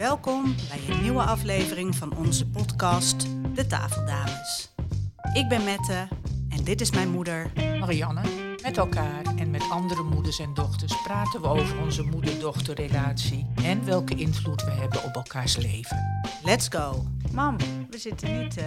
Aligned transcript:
Welkom 0.00 0.54
bij 0.68 0.94
een 0.94 1.02
nieuwe 1.02 1.22
aflevering 1.22 1.94
van 1.94 2.16
onze 2.16 2.46
podcast 2.46 3.26
De 3.54 3.66
Tafeldames. 3.66 4.70
Ik 5.32 5.48
ben 5.48 5.64
Mette 5.64 6.08
en 6.48 6.64
dit 6.64 6.80
is 6.80 6.90
mijn 6.90 7.08
moeder. 7.10 7.50
Marianne. 7.78 8.20
Met 8.62 8.76
elkaar 8.76 9.22
en 9.36 9.50
met 9.50 9.62
andere 9.70 10.02
moeders 10.02 10.38
en 10.38 10.54
dochters 10.54 11.02
praten 11.02 11.40
we 11.40 11.46
over 11.48 11.78
onze 11.80 12.02
moeder-dochterrelatie 12.02 13.46
en 13.64 13.84
welke 13.84 14.14
invloed 14.14 14.64
we 14.64 14.70
hebben 14.70 15.04
op 15.04 15.14
elkaars 15.14 15.56
leven. 15.56 16.22
Let's 16.44 16.68
go. 16.68 17.06
Mam, 17.32 17.56
we 17.90 17.98
zitten 17.98 18.38
niet 18.42 18.56
eh, 18.56 18.64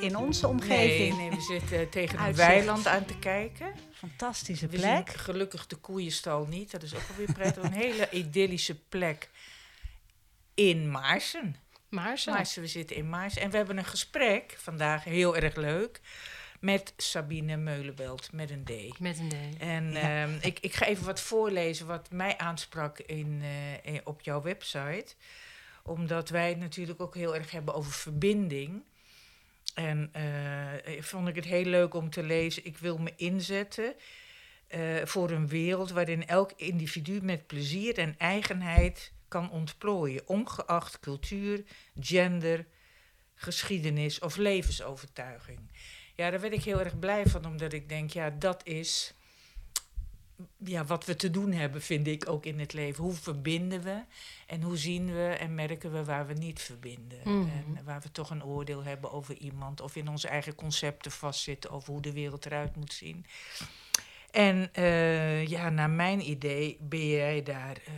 in 0.00 0.16
onze 0.16 0.42
Nee, 0.46 0.52
omgeving. 0.54 1.16
nee, 1.16 1.30
we 1.30 1.40
zitten 1.40 1.88
tegen 1.90 2.18
een 2.18 2.24
Uitzicht. 2.24 2.48
weiland 2.48 2.86
aan 2.86 3.04
te 3.04 3.18
kijken. 3.18 3.66
Fantastische 3.92 4.66
We 4.66 4.76
plek. 4.76 5.08
zien 5.10 5.18
gelukkig 5.18 5.66
de 5.66 5.76
koeienstal 5.76 6.46
niet, 6.50 6.70
dat 6.70 6.82
is 6.82 6.94
ook 6.94 7.02
alweer 7.10 7.32
prettig. 7.32 7.62
Een 7.62 7.72
hele 7.72 8.08
idyllische 8.10 8.74
plek 8.88 9.30
in 10.54 10.90
Maarsen. 10.90 11.56
Maar 11.88 12.18
zo. 12.18 12.32
Maarsen, 12.32 12.62
we 12.62 12.68
zitten 12.68 12.96
in 12.96 13.08
Maarsen. 13.08 13.42
En 13.42 13.50
we 13.50 13.56
hebben 13.56 13.78
een 13.78 13.84
gesprek 13.84 14.54
vandaag, 14.58 15.04
heel 15.04 15.36
erg 15.36 15.54
leuk, 15.56 16.00
met 16.60 16.92
Sabine 16.96 17.56
Meulenbelt, 17.56 18.32
met 18.32 18.50
een 18.50 18.64
D. 18.64 18.98
Met 18.98 19.18
een 19.18 19.28
D. 19.28 19.58
En 19.58 19.92
Ja. 19.92 20.22
ehm, 20.22 20.36
ik, 20.40 20.58
ik 20.60 20.74
ga 20.74 20.86
even 20.86 21.04
wat 21.04 21.20
voorlezen 21.20 21.86
wat 21.86 22.10
mij 22.10 22.38
aansprak 22.38 22.98
in, 22.98 23.42
in- 23.82 24.00
op 24.04 24.20
jouw 24.20 24.42
website. 24.42 25.06
Omdat 25.82 26.28
wij 26.28 26.48
het 26.48 26.58
natuurlijk 26.58 27.00
ook 27.00 27.14
heel 27.14 27.34
erg 27.34 27.50
hebben 27.50 27.74
over 27.74 27.92
verbinding. 27.92 28.82
En 29.74 30.08
eh, 30.12 31.02
vond 31.02 31.28
ik 31.28 31.34
het 31.34 31.44
heel 31.44 31.64
leuk 31.64 31.94
om 31.94 32.10
te 32.10 32.22
lezen. 32.22 32.64
Ik 32.66 32.78
wil 32.78 32.98
me 32.98 33.12
inzetten 33.16 33.94
eh, 34.66 34.80
voor 35.04 35.30
een 35.30 35.48
wereld 35.48 35.90
waarin 35.90 36.26
elk 36.26 36.52
individu 36.56 37.22
met 37.22 37.46
plezier 37.46 37.98
en 37.98 38.14
eigenheid 38.18 39.12
kan 39.34 39.50
ontplooien. 39.50 40.28
Ongeacht 40.28 41.00
cultuur, 41.00 41.64
gender, 42.00 42.66
geschiedenis 43.34 44.18
of 44.18 44.36
levensovertuiging. 44.36 45.60
Ja, 46.14 46.30
daar 46.30 46.40
werd 46.40 46.52
ik 46.52 46.64
heel 46.64 46.80
erg 46.80 46.98
blij 46.98 47.26
van, 47.26 47.46
omdat 47.46 47.72
ik 47.72 47.88
denk, 47.88 48.10
ja, 48.10 48.30
dat 48.30 48.66
is 48.66 49.14
ja, 50.58 50.84
wat 50.84 51.04
we 51.04 51.16
te 51.16 51.30
doen 51.30 51.52
hebben, 51.52 51.82
vind 51.82 52.06
ik 52.06 52.28
ook 52.28 52.46
in 52.46 52.58
het 52.58 52.72
leven. 52.72 53.04
Hoe 53.04 53.12
verbinden 53.12 53.82
we 53.82 54.04
en 54.46 54.62
hoe 54.62 54.76
zien 54.76 55.12
we 55.12 55.26
en 55.28 55.54
merken 55.54 55.92
we 55.92 56.04
waar 56.04 56.26
we 56.26 56.32
niet 56.32 56.60
verbinden? 56.60 57.18
Mhm. 57.24 57.76
En 57.76 57.84
waar 57.84 58.00
we 58.00 58.10
toch 58.10 58.30
een 58.30 58.44
oordeel 58.44 58.84
hebben 58.84 59.12
over 59.12 59.36
iemand 59.36 59.80
of 59.80 59.96
in 59.96 60.08
onze 60.08 60.28
eigen 60.28 60.54
concepten 60.54 61.10
vastzitten 61.10 61.70
over 61.70 61.92
hoe 61.92 62.02
de 62.02 62.12
wereld 62.12 62.46
eruit 62.46 62.76
moet 62.76 62.92
zien. 62.92 63.26
En 64.30 64.72
eh, 64.72 65.46
ja, 65.46 65.70
naar 65.70 65.90
mijn 65.90 66.30
idee 66.30 66.76
ben 66.80 67.08
jij 67.08 67.42
daar 67.42 67.76
eh, 67.76 67.92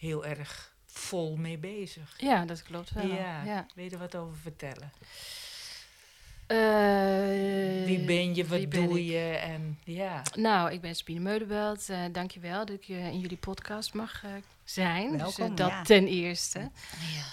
heel 0.00 0.24
erg 0.26 0.72
vol 0.86 1.36
mee 1.36 1.58
bezig. 1.58 2.14
Ja, 2.18 2.44
dat 2.44 2.62
klopt 2.62 2.90
wel. 2.90 3.06
Ja. 3.06 3.42
Ja. 3.44 3.66
Wil 3.74 3.84
je 3.84 3.90
er 3.90 3.98
wat 3.98 4.16
over 4.16 4.36
vertellen? 4.36 4.92
Eh, 6.46 7.84
Wie 7.86 7.98
ben 8.04 8.34
je, 8.34 8.46
wat 8.46 8.70
doe 8.70 8.98
ik? 9.00 9.06
je? 9.10 9.38
En 9.42 9.78
ja. 9.84 10.22
Nou, 10.34 10.72
ik 10.72 10.80
ben 10.80 10.94
Sabine 10.96 11.20
Meulenbelt. 11.20 11.88
Eh 11.88 11.98
dankjewel 12.12 12.66
dat 12.66 12.76
ik 12.76 12.88
eh, 12.88 13.06
in 13.06 13.20
jullie 13.20 13.36
podcast 13.36 13.94
mag 13.94 14.24
eh, 14.24 14.30
zijn. 14.64 15.10
dus, 15.10 15.20
Welkom, 15.20 15.54
dat 15.56 15.68
ja. 15.68 15.82
ten 15.82 16.06
eerste. 16.06 16.70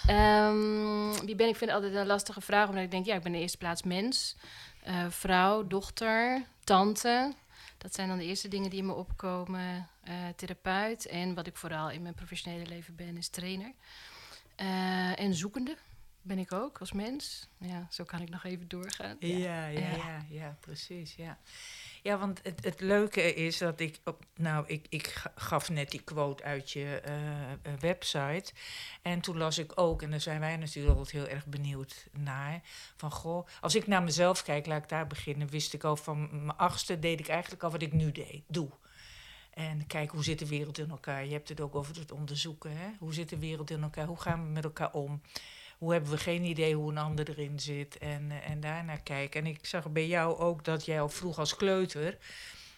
Ehm, 0.06 1.12
wie 1.24 1.34
ben 1.34 1.48
ik? 1.48 1.56
vind 1.56 1.70
het 1.70 1.82
altijd 1.82 1.94
een 1.94 2.06
lastige 2.06 2.40
vraag, 2.40 2.68
omdat 2.68 2.84
ik 2.84 2.90
denk, 2.90 3.06
ja, 3.06 3.14
ik 3.14 3.22
ben 3.22 3.30
in 3.32 3.36
de 3.36 3.42
eerste 3.42 3.58
plaats 3.58 3.82
mens. 3.82 4.36
eh, 4.82 5.04
vrouw, 5.08 5.66
dochter, 5.66 6.42
tante. 6.64 7.32
Dat 7.78 7.94
zijn 7.94 8.08
dan 8.08 8.18
de 8.18 8.24
eerste 8.24 8.48
dingen 8.48 8.70
die 8.70 8.78
in 8.78 8.86
me 8.86 8.92
opkomen. 8.92 9.88
Eh, 10.02 10.14
therapeut. 10.36 11.06
En 11.06 11.34
wat 11.34 11.46
ik 11.46 11.56
vooral 11.56 11.90
in 11.90 12.02
mijn 12.02 12.14
professionele 12.14 12.66
leven 12.66 12.96
ben, 12.96 13.16
is 13.16 13.28
trainer. 13.28 13.72
Eh, 14.56 15.20
en 15.20 15.34
zoekende 15.34 15.76
ben 16.22 16.38
ik 16.38 16.52
ook 16.52 16.78
als 16.78 16.92
mens. 16.92 17.48
Ja, 17.58 17.86
zo 17.90 18.04
kan 18.04 18.20
ik 18.20 18.28
nog 18.30 18.44
even 18.44 18.68
doorgaan. 18.68 19.16
Ja, 19.20 19.66
ja, 19.66 19.66
ja, 19.66 19.96
Ja. 19.96 20.24
ja, 20.28 20.56
precies. 20.60 21.14
Ja, 21.14 21.38
ja 22.08 22.18
want 22.18 22.40
het, 22.42 22.64
het 22.64 22.80
leuke 22.80 23.34
is 23.34 23.58
dat 23.58 23.80
ik. 23.80 23.98
Op, 24.04 24.24
nou, 24.34 24.64
ik, 24.66 24.86
ik 24.88 25.06
ga- 25.06 25.32
gaf 25.34 25.70
net 25.70 25.90
die 25.90 26.02
quote 26.02 26.42
uit 26.42 26.70
je 26.70 27.00
eh, 27.04 27.52
eh, 27.52 27.58
website. 27.80 28.52
En 29.02 29.20
toen 29.20 29.36
las 29.36 29.58
ik 29.58 29.72
ook, 29.74 30.02
en 30.02 30.10
daar 30.10 30.20
zijn 30.20 30.40
wij 30.40 30.56
natuurlijk 30.56 30.96
altijd 30.98 31.16
heel 31.24 31.34
erg 31.34 31.46
benieuwd 31.46 32.06
naar. 32.12 32.60
Van 32.96 33.10
goh, 33.10 33.46
als 33.60 33.74
ik 33.74 33.86
naar 33.86 34.02
mezelf 34.02 34.42
kijk, 34.42 34.66
laat 34.66 34.82
ik 34.82 34.88
daar 34.88 35.06
beginnen. 35.06 35.48
Wist 35.48 35.74
ik 35.74 35.84
al 35.84 35.96
van 35.96 36.28
mijn 36.30 36.56
achtste, 36.56 36.98
deed 36.98 37.20
ik 37.20 37.28
eigenlijk 37.28 37.62
al 37.62 37.70
wat 37.70 37.82
ik 37.82 37.92
nu 37.92 38.12
deed, 38.12 38.42
doe. 38.46 38.70
En 39.50 39.86
kijk, 39.86 40.10
hoe 40.10 40.24
zit 40.24 40.38
de 40.38 40.48
wereld 40.48 40.78
in 40.78 40.90
elkaar? 40.90 41.24
Je 41.24 41.32
hebt 41.32 41.48
het 41.48 41.60
ook 41.60 41.74
over 41.74 41.96
het 41.96 42.12
onderzoeken. 42.12 42.76
Hè? 42.76 42.88
Hoe 42.98 43.14
zit 43.14 43.28
de 43.28 43.38
wereld 43.38 43.70
in 43.70 43.82
elkaar? 43.82 44.06
Hoe 44.06 44.20
gaan 44.20 44.44
we 44.44 44.50
met 44.50 44.64
elkaar 44.64 44.92
om? 44.92 45.20
Hoe 45.78 45.92
hebben 45.92 46.10
we 46.10 46.18
geen 46.18 46.44
idee 46.44 46.74
hoe 46.74 46.90
een 46.90 46.98
ander 46.98 47.28
erin 47.28 47.60
zit? 47.60 47.98
En, 47.98 48.30
eh, 48.30 48.50
en 48.50 48.60
daarnaar 48.60 49.02
kijken. 49.02 49.40
En 49.40 49.46
ik 49.46 49.66
zag 49.66 49.90
bij 49.90 50.06
jou 50.06 50.38
ook 50.38 50.64
dat 50.64 50.84
jij 50.84 51.00
al 51.00 51.08
vroeg 51.08 51.38
als 51.38 51.56
kleuter 51.56 52.18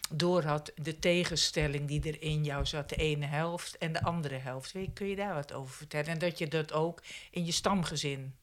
door 0.09 0.43
had 0.43 0.71
de 0.75 0.99
tegenstelling 0.99 1.87
die 1.87 2.03
er 2.03 2.21
in 2.21 2.43
jou 2.43 2.65
zat, 2.65 2.89
de 2.89 2.95
ene 2.95 3.25
helft 3.25 3.77
en 3.77 3.93
de 3.93 4.03
andere 4.03 4.35
helft. 4.35 4.75
Kun 4.93 5.07
je 5.07 5.15
daar 5.15 5.33
wat 5.33 5.53
over 5.53 5.75
vertellen? 5.75 6.07
En 6.07 6.19
dat 6.19 6.37
je 6.37 6.47
dat 6.47 6.73
ook 6.73 7.01
in 7.31 7.45
je 7.45 7.51
stamgezin 7.51 8.35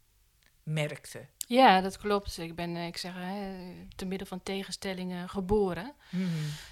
merkte. 0.63 1.27
Ja, 1.47 1.81
dat 1.81 1.99
klopt. 1.99 2.39
Ik 2.39 2.55
ben, 2.55 2.77
eh, 2.77 2.87
ik 2.87 2.97
zeg, 2.97 3.13
hè, 3.15 3.55
te 3.97 4.05
midden 4.05 4.27
van 4.27 4.43
tegenstellingen 4.43 5.29
geboren. 5.29 5.93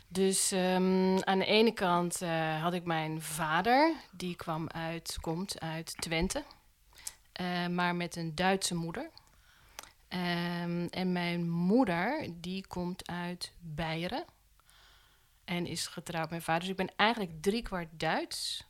Dus 0.09 0.53
ehm, 0.53 1.19
aan 1.19 1.39
de 1.39 1.45
ene 1.45 1.73
kant 1.73 2.23
eh, 2.23 2.63
had 2.63 2.73
ik 2.73 2.85
mijn 2.85 3.23
vader, 3.23 3.95
die 4.13 4.37
kwam 4.37 4.69
uit, 4.69 5.17
komt 5.21 5.61
uit 5.61 5.95
Twente, 5.97 6.43
eh, 7.37 7.67
maar 7.67 7.95
met 7.95 8.17
een 8.17 8.35
Duitse 8.35 8.75
moeder. 8.75 9.11
Ehm, 10.09 10.87
en 10.91 11.13
mijn 11.13 11.51
moeder, 11.51 12.29
die 12.35 12.67
komt 12.67 13.09
uit 13.09 13.53
Beieren 13.59 14.25
en 15.45 15.67
is 15.67 15.87
getrouwd 15.87 16.23
met 16.23 16.31
mijn 16.31 16.43
vader. 16.43 16.61
Dus 16.61 16.71
ik 16.71 16.77
ben 16.77 16.97
eigenlijk 16.97 17.43
driekwart 17.43 17.89
Duits. 17.91 18.65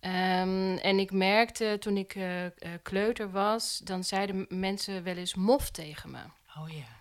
Ehm, 0.00 0.76
en 0.76 0.98
ik 0.98 1.12
merkte 1.12 1.76
toen 1.80 1.96
ik 1.96 2.14
eh, 2.14 2.46
eh, 2.46 2.52
kleuter 2.82 3.30
was, 3.30 3.78
dan 3.78 4.04
zeiden 4.04 4.46
mensen 4.48 5.02
wel 5.02 5.16
eens 5.16 5.34
mof 5.34 5.70
tegen 5.70 6.10
me. 6.10 6.22
Oh 6.58 6.68
ja. 6.68 6.96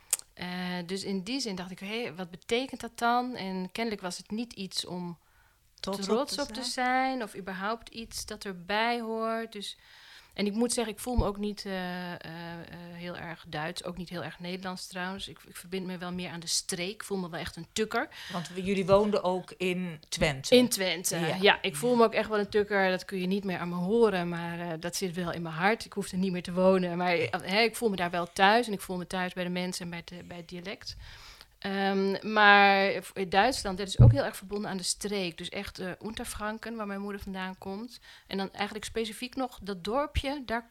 Dus 0.86 1.04
in 1.04 1.24
die 1.24 1.40
zin 1.40 1.56
dacht 1.56 1.72
ik, 1.72 1.80
hé, 1.80 2.16
wat 2.16 2.30
betekent 2.30 2.82
dat 2.82 2.98
dan? 2.98 3.36
En 3.36 3.72
kennelijk 3.72 4.02
was 4.02 4.18
het 4.18 4.32
niet 4.32 4.54
iets 4.54 4.86
om 4.86 5.18
trots, 5.80 6.40
op, 6.40 6.48
te 6.48 6.64
zijn, 6.64 7.24
of 7.24 7.36
überhaupt 7.36 7.90
iets 7.90 8.26
dat 8.26 8.46
erbij 8.46 9.02
hoort. 9.02 9.52
Dus, 9.52 9.78
en 10.38 10.46
ik 10.46 10.54
moet 10.54 10.74
zeggen, 10.74 10.94
ik 10.94 11.00
voel 11.00 11.16
me 11.16 11.26
ook 11.26 11.38
niet 11.38 11.66
eh, 11.66 12.12
eh, 12.14 12.16
eh, 12.16 12.78
heel 12.94 13.18
erg 13.18 13.46
Duits, 13.48 13.84
ook 13.84 13.98
niet 13.98 14.10
heel 14.10 14.24
erg 14.24 14.40
Nederlands 14.40 14.88
trouwens. 14.88 15.28
Ik, 15.28 15.40
ik 15.48 15.56
verbind 15.56 15.86
me 15.86 15.98
wel 15.98 16.12
meer 16.12 16.30
aan 16.30 16.40
de 16.40 16.48
streek, 16.48 16.92
ik 16.94 17.04
voel 17.04 17.18
me 17.18 17.30
wel 17.30 17.40
echt 17.40 17.56
een 17.56 17.68
tukker. 17.74 18.08
Want 18.32 18.50
we- 18.50 18.64
jullie 18.64 18.86
woonden 18.86 19.24
ook 19.24 19.54
in 19.58 20.00
Twente. 20.10 20.56
In 20.56 20.70
Twente, 20.70 21.18
Ja. 21.20 21.38
ja. 21.42 21.62
ik 21.62 21.76
voel 21.76 21.96
me 21.96 22.04
ook 22.04 22.14
echt 22.14 22.30
wel 22.30 22.40
een 22.40 22.50
tukker. 22.50 22.90
Dat 22.90 23.06
kun 23.06 23.20
je 23.22 23.28
niet 23.28 23.44
meer 23.44 23.58
aan 23.58 23.70
me 23.70 23.76
horen, 23.76 24.30
maar 24.30 24.80
dat 24.80 24.96
zit 24.96 25.16
wel 25.16 25.32
in 25.32 25.42
mijn 25.42 25.56
hart. 25.56 25.86
Ik 25.86 25.94
hoef 25.94 26.12
er 26.12 26.18
niet 26.18 26.32
meer 26.32 26.44
te 26.44 26.54
wonen, 26.54 26.98
maar 26.98 27.16
ik 27.44 27.76
voel 27.76 27.90
me 27.90 27.96
daar 27.96 28.12
wel 28.12 28.32
thuis. 28.34 28.68
En 28.68 28.74
ik 28.74 28.82
voel 28.82 28.98
me 28.98 29.08
thuis 29.08 29.34
bij 29.34 29.44
de 29.44 29.50
mensen 29.50 29.84
en 29.84 29.90
bij 29.90 30.02
het, 30.06 30.28
bij 30.28 30.38
het 30.38 30.50
dialect. 30.50 30.96
Ehm, 31.68 32.34
maar 32.34 32.92
in 33.14 33.30
Duitsland, 33.30 33.78
dat 33.78 33.88
is 33.88 34.00
ook 34.00 34.12
heel 34.12 34.24
erg 34.24 34.36
verbonden 34.38 34.70
aan 34.70 34.78
de 34.78 34.84
streek. 34.84 35.38
Dus 35.38 35.50
echt 35.50 35.80
eh 35.80 35.92
Unterfranken, 36.04 36.76
waar 36.76 36.88
mijn 36.88 37.02
moeder 37.02 37.22
vandaan 37.22 37.58
komt. 37.58 38.00
En 38.28 38.38
dan 38.38 38.52
eigenlijk 38.54 38.86
specifiek 38.86 39.36
nog 39.36 39.60
dat 39.62 39.84
dorpje, 39.84 40.44
daar, 40.46 40.66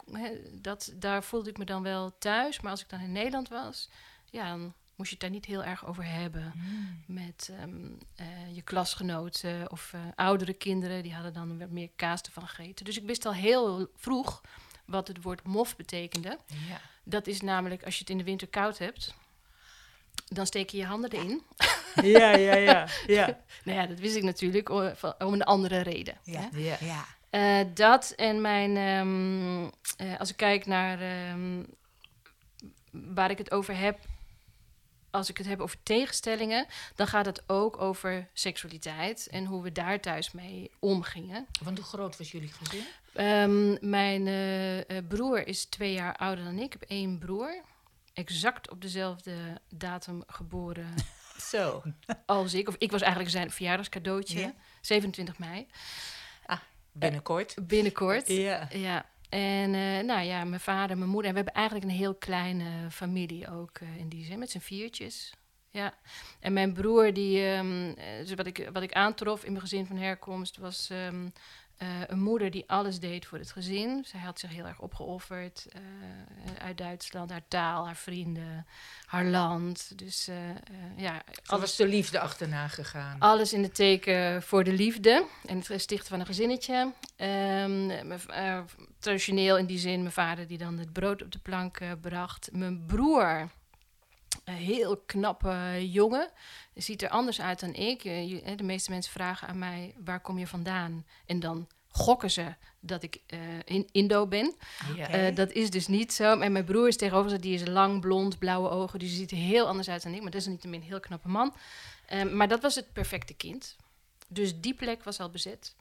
dat, 0.51 0.93
daar 0.95 1.23
voelde 1.23 1.49
ik 1.49 1.57
me 1.57 1.65
dan 1.65 1.83
wel 1.83 2.17
thuis. 2.17 2.61
Maar 2.61 2.71
als 2.71 2.81
ik 2.81 2.89
dan 2.89 2.99
in 2.99 3.11
Nederland 3.11 3.49
was, 3.49 3.89
ja, 4.29 4.49
dan 4.49 4.73
moest 4.95 5.09
je 5.09 5.15
het 5.15 5.19
daar 5.19 5.29
niet 5.33 5.45
heel 5.45 5.63
erg 5.63 5.85
over 5.85 6.05
hebben 6.05 6.51
Mm. 6.55 7.03
met 7.05 7.49
ehm, 7.59 7.85
eh, 8.15 8.55
je 8.55 8.61
klasgenoten 8.61 9.71
of 9.71 9.93
eh, 9.93 9.99
oudere 10.15 10.53
kinderen. 10.53 11.03
Die 11.03 11.13
hadden 11.13 11.33
dan 11.33 11.59
wat 11.59 11.69
meer 11.69 11.89
kaas 11.95 12.21
ervan 12.21 12.47
gegeten. 12.47 12.85
Dus 12.85 12.97
ik 12.97 13.05
wist 13.05 13.25
al 13.25 13.33
heel 13.33 13.91
vroeg 13.95 14.41
wat 14.85 15.07
het 15.07 15.21
woord 15.21 15.43
mof 15.43 15.75
betekende. 15.75 16.37
Ja. 16.67 16.81
Dat 17.03 17.27
is 17.27 17.41
namelijk 17.41 17.83
als 17.83 17.93
je 17.93 17.99
het 17.99 18.09
in 18.09 18.17
de 18.17 18.23
winter 18.23 18.47
koud 18.47 18.77
hebt, 18.77 19.13
dan 20.25 20.45
steek 20.45 20.69
je 20.69 20.77
je 20.77 20.85
handen 20.85 21.11
erin. 21.11 21.41
ja, 22.19 22.35
ja, 22.35 22.55
ja, 22.55 22.87
ja. 23.07 23.37
Nou 23.63 23.79
ja, 23.79 23.85
dat 23.85 23.99
wist 23.99 24.15
ik 24.15 24.23
natuurlijk 24.23 24.69
om 25.19 25.33
een 25.33 25.43
andere 25.43 25.81
reden. 25.81 26.17
Ja. 26.23 26.49
hè. 26.51 26.59
ja. 26.59 26.77
Ja. 26.79 27.05
Eh, 27.29 27.67
dat 27.73 28.13
en 28.15 28.41
mijn, 28.41 28.77
ehm, 28.77 29.69
eh, 29.97 30.19
als 30.19 30.29
ik 30.29 30.37
kijk 30.37 30.65
naar 30.65 31.01
ehm, 31.01 31.63
waar 32.91 33.31
ik 33.31 33.37
het 33.37 33.51
over 33.51 33.77
heb, 33.77 33.99
als 35.11 35.29
ik 35.29 35.37
het 35.37 35.47
heb 35.47 35.59
over 35.59 35.77
tegenstellingen, 35.83 36.65
dan 36.95 37.07
gaat 37.07 37.25
het 37.25 37.43
ook 37.47 37.81
over 37.81 38.27
seksualiteit 38.33 39.27
en 39.31 39.45
hoe 39.45 39.63
we 39.63 39.71
daar 39.71 39.99
thuis 39.99 40.31
mee 40.31 40.71
omgingen. 40.79 41.47
Want 41.63 41.77
hoe 41.77 41.87
groot 41.87 42.17
was 42.17 42.31
jullie 42.31 42.51
gezin? 42.51 42.83
Ehm, 43.13 43.89
mijn 43.89 44.27
eh, 44.27 44.79
eh, 44.79 45.07
broer 45.07 45.47
is 45.47 45.65
twee 45.65 45.93
jaar 45.93 46.15
ouder 46.15 46.43
dan 46.43 46.57
ik. 46.57 46.63
Ik 46.63 46.73
heb 46.79 46.89
één 46.89 47.19
broer, 47.19 47.61
exact 48.17 48.69
op 48.69 48.81
dezelfde 48.81 49.61
datum 49.69 50.23
geboren 50.27 50.93
Zo. 51.51 51.83
als 52.25 52.53
ik. 52.53 52.67
Of 52.67 52.75
ik 52.77 52.91
was 52.91 53.01
eigenlijk 53.01 53.31
zijn 53.31 53.51
verjaardagscadeautje, 53.51 54.39
Ja. 54.39 54.53
27 54.81 55.37
mei. 55.39 55.67
Binnenkort. 56.91 57.55
Binnenkort. 57.61 58.27
Ja. 58.27 58.67
Ja, 58.71 59.05
En 59.29 59.73
eh, 59.73 60.03
nou 60.03 60.21
ja, 60.21 60.43
mijn 60.43 60.61
vader, 60.61 60.97
mijn 60.97 61.09
moeder. 61.09 61.29
En 61.29 61.37
we 61.37 61.43
hebben 61.43 61.61
eigenlijk 61.61 61.85
een 61.91 61.97
heel 61.97 62.15
kleine 62.15 62.91
familie 62.91 63.51
ook 63.51 63.77
eh, 63.77 63.97
in 63.97 64.09
die 64.09 64.25
zin, 64.25 64.39
met 64.39 64.49
z'n 64.51 64.59
viertjes. 64.59 65.33
Ja. 65.69 65.93
En 66.39 66.53
mijn 66.53 66.73
broer, 66.73 67.13
die, 67.13 67.45
ehm, 67.45 67.89
eh, 67.97 68.17
dus 68.19 68.33
wat, 68.33 68.45
ik, 68.47 68.69
wat 68.73 68.83
ik 68.83 68.93
aantrof 68.93 69.43
in 69.43 69.51
mijn 69.51 69.63
gezin 69.63 69.85
van 69.85 69.97
herkomst, 69.97 70.57
was 70.57 70.89
ehm, 70.89 71.29
eh, 71.77 71.87
een 72.07 72.21
moeder 72.21 72.51
die 72.51 72.63
alles 72.69 72.99
deed 72.99 73.25
voor 73.25 73.37
het 73.37 73.51
gezin. 73.51 74.05
Zij 74.05 74.19
had 74.19 74.39
zich 74.39 74.49
heel 74.49 74.65
erg 74.65 74.79
opgeofferd 74.79 75.67
eh, 75.69 75.81
uit 76.65 76.77
Duitsland, 76.77 77.29
haar 77.31 77.47
taal, 77.47 77.85
haar 77.85 77.95
vrienden, 77.95 78.65
haar 79.05 79.25
land. 79.25 79.97
Dus 79.97 80.27
eh, 80.27 80.35
ja, 80.95 81.21
Alles 81.45 81.75
de 81.75 81.87
liefde 81.87 82.19
achterna 82.19 82.67
gegaan. 82.67 83.19
alles 83.19 83.53
in 83.53 83.63
het 83.63 83.75
teken 83.75 84.43
voor 84.43 84.63
de 84.63 84.73
liefde 84.73 85.25
en 85.45 85.57
het 85.67 85.81
stichten 85.81 86.09
van 86.09 86.19
een 86.19 86.25
gezinnetje. 86.25 86.93
Ehm, 87.15 87.89
eh, 88.29 88.59
traditioneel 88.99 89.57
in 89.57 89.65
die 89.65 89.79
zin, 89.79 89.99
mijn 89.99 90.11
vader 90.13 90.47
die 90.47 90.57
dan 90.57 90.77
het 90.77 90.93
brood 90.93 91.21
op 91.23 91.31
de 91.31 91.39
plank 91.39 91.79
bracht. 92.01 92.49
Mijn 92.51 92.85
broer, 92.85 93.49
een 94.47 94.53
heel 94.53 94.97
knappe 94.97 95.77
jongen, 95.91 96.29
ziet 96.73 97.01
er 97.01 97.09
anders 97.09 97.41
uit 97.41 97.59
dan 97.59 97.73
ik. 97.73 98.03
Eh, 98.03 98.51
eh, 98.51 98.57
de 98.57 98.63
meeste 98.63 98.91
mensen 98.91 99.11
vragen 99.11 99.47
aan 99.47 99.59
mij, 99.59 99.95
waar 100.03 100.19
kom 100.19 100.37
je 100.37 100.47
vandaan? 100.47 101.05
En 101.25 101.39
dan 101.39 101.67
gokken 101.87 102.31
ze 102.31 102.55
dat 102.79 103.03
ik 103.03 103.21
eh, 103.25 103.39
in 103.65 103.87
Indo 103.91 104.27
ben. 104.27 104.55
Dat 105.33 105.51
is 105.51 105.69
dus 105.69 105.87
niet 105.87 106.13
zo. 106.13 106.39
En 106.39 106.51
mijn 106.51 106.65
broer 106.65 106.87
is 106.87 106.97
tegenover, 106.97 107.41
die 107.41 107.53
is 107.53 107.67
lang, 107.67 108.01
blond, 108.01 108.37
blauwe 108.39 108.69
ogen. 108.69 108.99
Dus 108.99 109.09
die 109.09 109.17
ziet 109.17 109.31
er 109.31 109.37
heel 109.37 109.67
anders 109.67 109.89
uit 109.89 110.03
dan 110.03 110.13
ik. 110.13 110.21
Maar 110.21 110.31
dat 110.31 110.41
is 110.41 110.47
niettemin 110.47 110.81
een 110.81 110.87
heel 110.87 110.99
knappe 110.99 111.27
man. 111.27 111.55
Ehm, 112.07 112.35
maar 112.35 112.47
dat 112.47 112.61
was 112.61 112.75
het 112.75 112.93
perfecte 112.93 113.33
kind. 113.33 113.75
Dus 114.27 114.59
die 114.59 114.73
plek 114.73 115.03
was 115.03 115.19
al 115.19 115.29
bezet. 115.29 115.75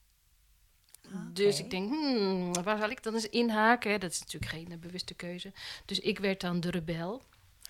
Dus 1.32 1.58
ik 1.58 1.70
denk, 1.70 1.88
hmm, 1.88 2.62
waar 2.62 2.78
zal 2.78 2.90
ik 2.90 3.02
dan 3.02 3.14
eens 3.14 3.28
inhaken? 3.28 4.00
Dat 4.00 4.10
is 4.10 4.20
natuurlijk 4.20 4.52
geen 4.52 4.80
bewuste 4.80 5.14
keuze. 5.14 5.52
Dus 5.84 6.00
ik 6.00 6.18
werd 6.18 6.40
dan 6.40 6.60
de 6.60 6.70
rebel. 6.70 7.22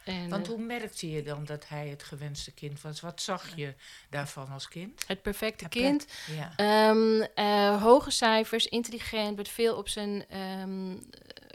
En, 0.06 0.28
Want 0.28 0.46
eh, 0.46 0.52
hoe 0.52 0.62
merkte 0.62 1.10
je 1.10 1.22
dan 1.22 1.44
dat 1.44 1.68
hij 1.68 1.88
het 1.88 2.02
gewenste 2.02 2.52
kind 2.52 2.80
was? 2.80 3.00
Wat 3.00 3.20
zag 3.20 3.56
je 3.56 3.74
daarvan 4.10 4.48
als 4.48 4.68
kind? 4.68 5.04
het 5.06 5.22
perfecte 5.22 5.64
Het 5.64 5.72
kind. 5.72 6.06
Ja. 6.36 6.52
Ehm, 6.56 7.20
eh, 7.34 7.82
hoge 7.82 8.10
cijfers, 8.10 8.66
intelligent, 8.66 9.36
werd 9.36 9.48
veel 9.48 9.76
op 9.76 9.88
zijn, 9.88 10.24
ehm, 10.28 10.90
eh, 10.90 10.98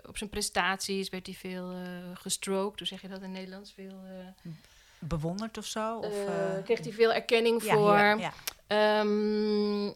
op 0.07 0.17
zijn 0.17 0.29
prestaties, 0.29 1.09
werd 1.09 1.25
hij 1.25 1.35
veel 1.35 1.71
eh 1.71 1.77
gestroked. 2.13 2.79
Hoe 2.79 2.87
zeg 2.87 3.01
je 3.01 3.07
dat 3.07 3.21
in 3.21 3.31
Nederlands? 3.31 3.73
Veel, 3.73 3.99
Bewonderd 4.99 5.57
of 5.57 5.65
zo? 5.65 5.97
Of, 5.97 6.13
kreeg 6.63 6.79
hij 6.79 6.91
veel 6.91 7.13
erkenning 7.13 7.63
ja, 7.63 7.73
voor. 7.73 7.95
ja, 7.95 8.15
ja. 8.17 8.33
Ehm, 8.67 9.93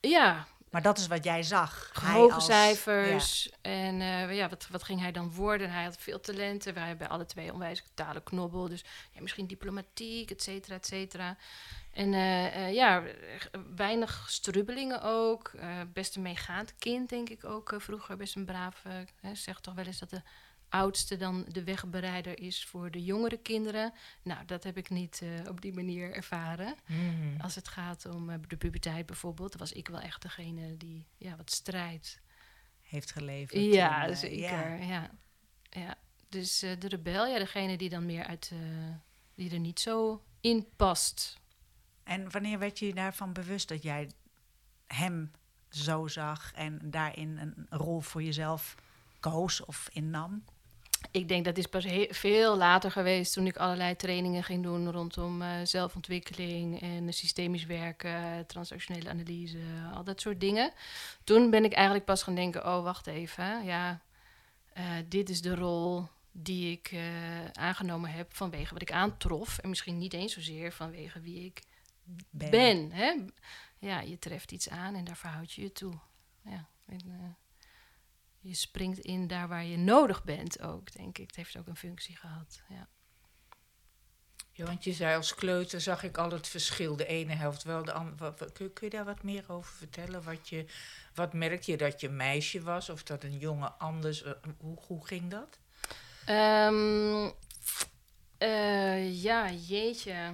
ja, 0.00 0.46
Maar 0.70 0.82
dat 0.82 0.98
is 0.98 1.06
wat 1.06 1.24
jij 1.24 1.42
zag. 1.42 1.90
Hoge 2.02 2.34
als- 2.34 2.44
cijfers. 2.44 3.50
En 3.60 4.00
eh, 4.00 4.36
ja, 4.36 4.48
wat, 4.48 4.66
wat 4.70 4.82
ging 4.82 5.00
hij 5.00 5.12
dan 5.12 5.32
worden? 5.32 5.70
Hij 5.70 5.84
had 5.84 5.96
veel 5.96 6.20
talenten. 6.20 6.74
Wij 6.74 6.86
hebben 6.86 7.08
alle 7.08 7.26
twee 7.26 7.52
onwijs 7.52 7.84
talenknobbel. 7.94 8.68
Dus 8.68 8.84
ja, 9.12 9.20
misschien 9.20 9.46
diplomatiek, 9.46 10.30
et 10.30 10.42
cetera, 10.42 10.74
et 10.74 10.86
cetera. 10.86 11.36
En 11.92 12.14
eh, 12.14 12.46
eh, 12.66 12.74
ja, 12.74 13.02
weinig 13.76 14.24
strubbelingen 14.28 15.02
ook. 15.02 15.52
Best 15.92 16.16
een 16.16 16.22
meegaand 16.22 16.74
kind, 16.78 17.08
denk 17.08 17.28
ik 17.28 17.44
ook 17.44 17.74
vroeger. 17.76 18.16
Best 18.16 18.36
een 18.36 18.44
braaf. 18.44 18.82
zegt 19.32 19.62
toch 19.62 19.74
wel 19.74 19.84
eens 19.84 19.98
dat 19.98 20.10
de 20.10 20.22
oudste 20.70 21.16
dan 21.16 21.44
de 21.48 21.64
wegbereider 21.64 22.40
is 22.40 22.64
voor 22.64 22.90
de 22.90 23.04
jongere 23.04 23.36
kinderen. 23.36 23.92
Nou, 24.22 24.44
dat 24.44 24.64
heb 24.64 24.76
ik 24.76 24.90
niet 24.90 25.20
eh, 25.22 25.48
op 25.48 25.60
die 25.60 25.72
manier 25.72 26.14
ervaren. 26.14 26.74
Mhm. 26.86 27.40
Als 27.40 27.54
het 27.54 27.68
gaat 27.68 28.06
om 28.06 28.30
eh, 28.30 28.38
de 28.48 28.56
puberteit 28.56 29.06
bijvoorbeeld, 29.06 29.56
was 29.56 29.72
ik 29.72 29.88
wel 29.88 30.00
echt 30.00 30.22
degene 30.22 30.76
die 30.76 31.06
ja, 31.16 31.36
wat 31.36 31.50
strijdt. 31.50 32.20
Heeft 32.80 33.12
geleverd. 33.12 33.62
Ja, 33.62 34.04
en, 34.04 34.10
eh, 34.10 34.16
zeker. 34.16 34.38
ja. 34.38 34.74
Ja. 34.74 35.10
Ja. 35.70 35.94
Dus 36.28 36.58
de 36.58 36.88
rebel, 36.88 37.26
ja, 37.26 37.38
degene 37.38 37.76
die 37.76 37.88
dan 37.88 38.06
meer 38.06 38.26
uit, 38.26 38.52
die 39.34 39.50
er 39.50 39.58
niet 39.58 39.80
zo 39.80 40.24
in 40.40 40.66
past. 40.76 41.38
En 42.02 42.30
wanneer 42.30 42.58
werd 42.58 42.78
je 42.78 42.86
je 42.86 42.94
daarvan 42.94 43.32
bewust 43.32 43.68
dat 43.68 43.82
jij 43.82 44.10
hem 44.86 45.30
zo 45.68 46.06
zag 46.06 46.52
en 46.52 46.90
daarin 46.90 47.38
een 47.38 47.66
rol 47.70 48.00
voor 48.00 48.22
jezelf 48.22 48.74
koos 49.20 49.64
of 49.64 49.88
innam? 49.92 50.44
Ik 51.12 51.28
denk 51.28 51.44
dat 51.44 51.58
is 51.58 51.66
pas 51.66 51.86
veel 52.08 52.56
later 52.56 52.90
geweest 52.90 53.32
toen 53.32 53.46
ik 53.46 53.56
allerlei 53.56 53.96
trainingen 53.96 54.44
ging 54.44 54.62
doen 54.62 54.90
rondom 54.90 55.42
eh, 55.42 55.48
zelfontwikkeling 55.64 56.80
en 56.80 57.12
systemisch 57.12 57.66
werken, 57.66 58.46
transactionele 58.46 59.08
analyse, 59.08 59.58
al 59.94 60.04
dat 60.04 60.20
soort 60.20 60.40
dingen. 60.40 60.72
Toen 61.24 61.50
ben 61.50 61.64
ik 61.64 61.72
eigenlijk 61.72 62.04
pas 62.04 62.22
gaan 62.22 62.34
denken, 62.34 62.66
oh 62.66 62.82
wacht 62.82 63.06
even, 63.06 63.64
ja, 63.64 64.00
eh, 64.72 64.84
dit 65.08 65.28
is 65.28 65.42
de 65.42 65.54
rol 65.54 66.08
die 66.32 66.72
ik 66.72 66.88
eh, 66.92 67.44
aangenomen 67.52 68.10
heb 68.10 68.34
vanwege 68.34 68.72
wat 68.72 68.82
ik 68.82 68.92
aantrof 68.92 69.58
en 69.58 69.68
misschien 69.68 69.98
niet 69.98 70.12
eens 70.12 70.32
zozeer 70.32 70.72
vanwege 70.72 71.20
wie 71.20 71.44
ik 71.44 71.62
Ben. 72.30 72.50
ben. 72.50 72.92
hè? 72.92 73.14
Ja, 73.78 74.00
je 74.00 74.18
treft 74.18 74.52
iets 74.52 74.68
aan 74.68 74.94
en 74.94 75.04
daar 75.04 75.16
verhoud 75.16 75.52
je 75.52 75.62
je 75.62 75.72
toe. 75.72 75.92
Ja, 76.44 76.68
en, 76.86 77.36
je 78.40 78.54
springt 78.54 78.98
in 78.98 79.26
daar 79.26 79.48
waar 79.48 79.64
je 79.64 79.76
nodig 79.76 80.24
bent 80.24 80.60
ook, 80.60 80.92
denk 80.92 81.18
ik. 81.18 81.26
Het 81.26 81.36
heeft 81.36 81.56
ook 81.56 81.66
een 81.66 81.76
functie 81.76 82.16
gehad. 82.16 82.62
Ja. 82.68 82.88
Ja, 84.52 84.66
want 84.66 84.84
je 84.84 84.92
zei 84.92 85.16
als 85.16 85.34
kleuter 85.34 85.80
zag 85.80 86.02
ik 86.02 86.18
al 86.18 86.30
het 86.30 86.48
verschil. 86.48 86.96
De 86.96 87.06
ene 87.06 87.34
helft 87.34 87.62
wel, 87.62 87.84
de 87.84 87.92
andere. 87.92 88.34
Kun, 88.52 88.72
kun 88.72 88.86
je 88.86 88.90
daar 88.90 89.04
wat 89.04 89.22
meer 89.22 89.44
over 89.48 89.72
vertellen? 89.72 90.22
Wat, 90.22 90.48
je, 90.48 90.66
wat 91.14 91.32
merkte 91.32 91.70
je 91.70 91.76
dat 91.76 92.00
je 92.00 92.08
meisje 92.08 92.62
was 92.62 92.88
of 92.88 93.02
dat 93.02 93.24
een 93.24 93.38
jongen 93.38 93.78
anders? 93.78 94.22
eh, 94.22 94.32
hoe, 94.58 94.78
hoe 94.86 95.06
ging 95.06 95.30
dat? 95.30 95.58
Ehm, 96.24 97.30
eh, 98.38 99.22
ja, 99.22 99.50
jeetje. 99.50 100.32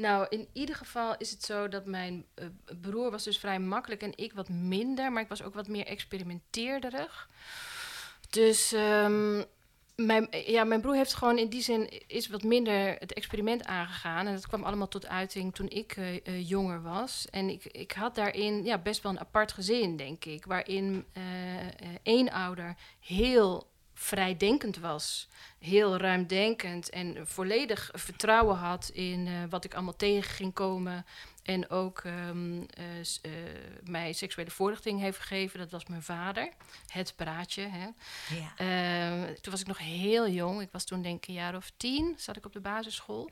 Nou, 0.00 0.26
in 0.28 0.48
ieder 0.52 0.74
geval 0.74 1.14
is 1.18 1.30
het 1.30 1.42
zo 1.42 1.68
dat 1.68 1.86
mijn 1.86 2.26
eh, 2.34 2.46
broer 2.80 3.10
was 3.10 3.24
dus 3.24 3.38
vrij 3.38 3.58
makkelijk 3.58 4.02
en 4.02 4.12
ik 4.16 4.32
wat 4.32 4.48
minder, 4.48 5.12
maar 5.12 5.22
ik 5.22 5.28
was 5.28 5.42
ook 5.42 5.54
wat 5.54 5.68
meer 5.68 5.86
experimenteerderig. 5.86 7.28
Dus 8.30 8.72
ehm, 8.72 9.42
mijn, 9.96 10.28
ja, 10.30 10.64
mijn 10.64 10.80
broer 10.80 10.94
heeft 10.94 11.14
gewoon 11.14 11.38
in 11.38 11.48
die 11.48 11.62
zin 11.62 11.88
is 12.06 12.28
wat 12.28 12.42
minder 12.42 12.96
het 12.98 13.12
experiment 13.12 13.64
aangegaan. 13.64 14.26
En 14.26 14.34
dat 14.34 14.46
kwam 14.46 14.62
allemaal 14.64 14.88
tot 14.88 15.06
uiting 15.06 15.54
toen 15.54 15.68
ik 15.68 15.96
eh, 15.96 16.26
eh, 16.26 16.48
jonger 16.48 16.82
was. 16.82 17.26
En 17.30 17.48
ik, 17.48 17.64
ik 17.64 17.92
had 17.92 18.14
daarin 18.14 18.64
ja, 18.64 18.78
best 18.78 19.02
wel 19.02 19.12
een 19.12 19.20
apart 19.20 19.52
gezin, 19.52 19.96
denk 19.96 20.24
ik. 20.24 20.44
Waarin 20.44 21.04
één 22.02 22.30
ouder 22.30 22.76
heel 23.00 23.69
vrijdenkend 24.02 24.78
was. 24.78 25.28
Heel 25.58 25.96
ruimdenkend 25.96 26.90
en 26.90 27.26
volledig 27.26 27.90
vertrouwen 27.92 28.56
had 28.56 28.90
in 28.92 29.26
eh, 29.26 29.32
wat 29.50 29.64
ik 29.64 29.74
allemaal 29.74 29.96
tegen 29.96 30.34
ging 30.34 30.52
komen. 30.52 31.06
En 31.50 31.70
ook 31.70 31.98
ehm, 32.04 32.62
eh, 32.62 33.00
eh, 33.22 33.32
mij 33.84 34.12
seksuele 34.12 34.50
voorlichting 34.50 35.00
heeft 35.00 35.18
gegeven. 35.18 35.58
Dat 35.58 35.70
was 35.70 35.86
mijn 35.86 36.02
vader. 36.02 36.48
Het 36.86 37.12
praatje. 37.16 37.68
Hè. 37.68 37.86
Ja. 38.36 38.52
Ehm, 38.56 39.34
toen 39.40 39.52
was 39.52 39.60
ik 39.60 39.66
nog 39.66 39.78
heel 39.78 40.28
jong. 40.28 40.60
Ik 40.60 40.68
was 40.72 40.84
toen 40.84 41.02
denk 41.02 41.16
ik 41.22 41.28
een 41.28 41.34
jaar 41.34 41.56
of 41.56 41.72
tien. 41.76 42.14
Zat 42.18 42.36
ik 42.36 42.46
op 42.46 42.52
de 42.52 42.60
basisschool. 42.60 43.30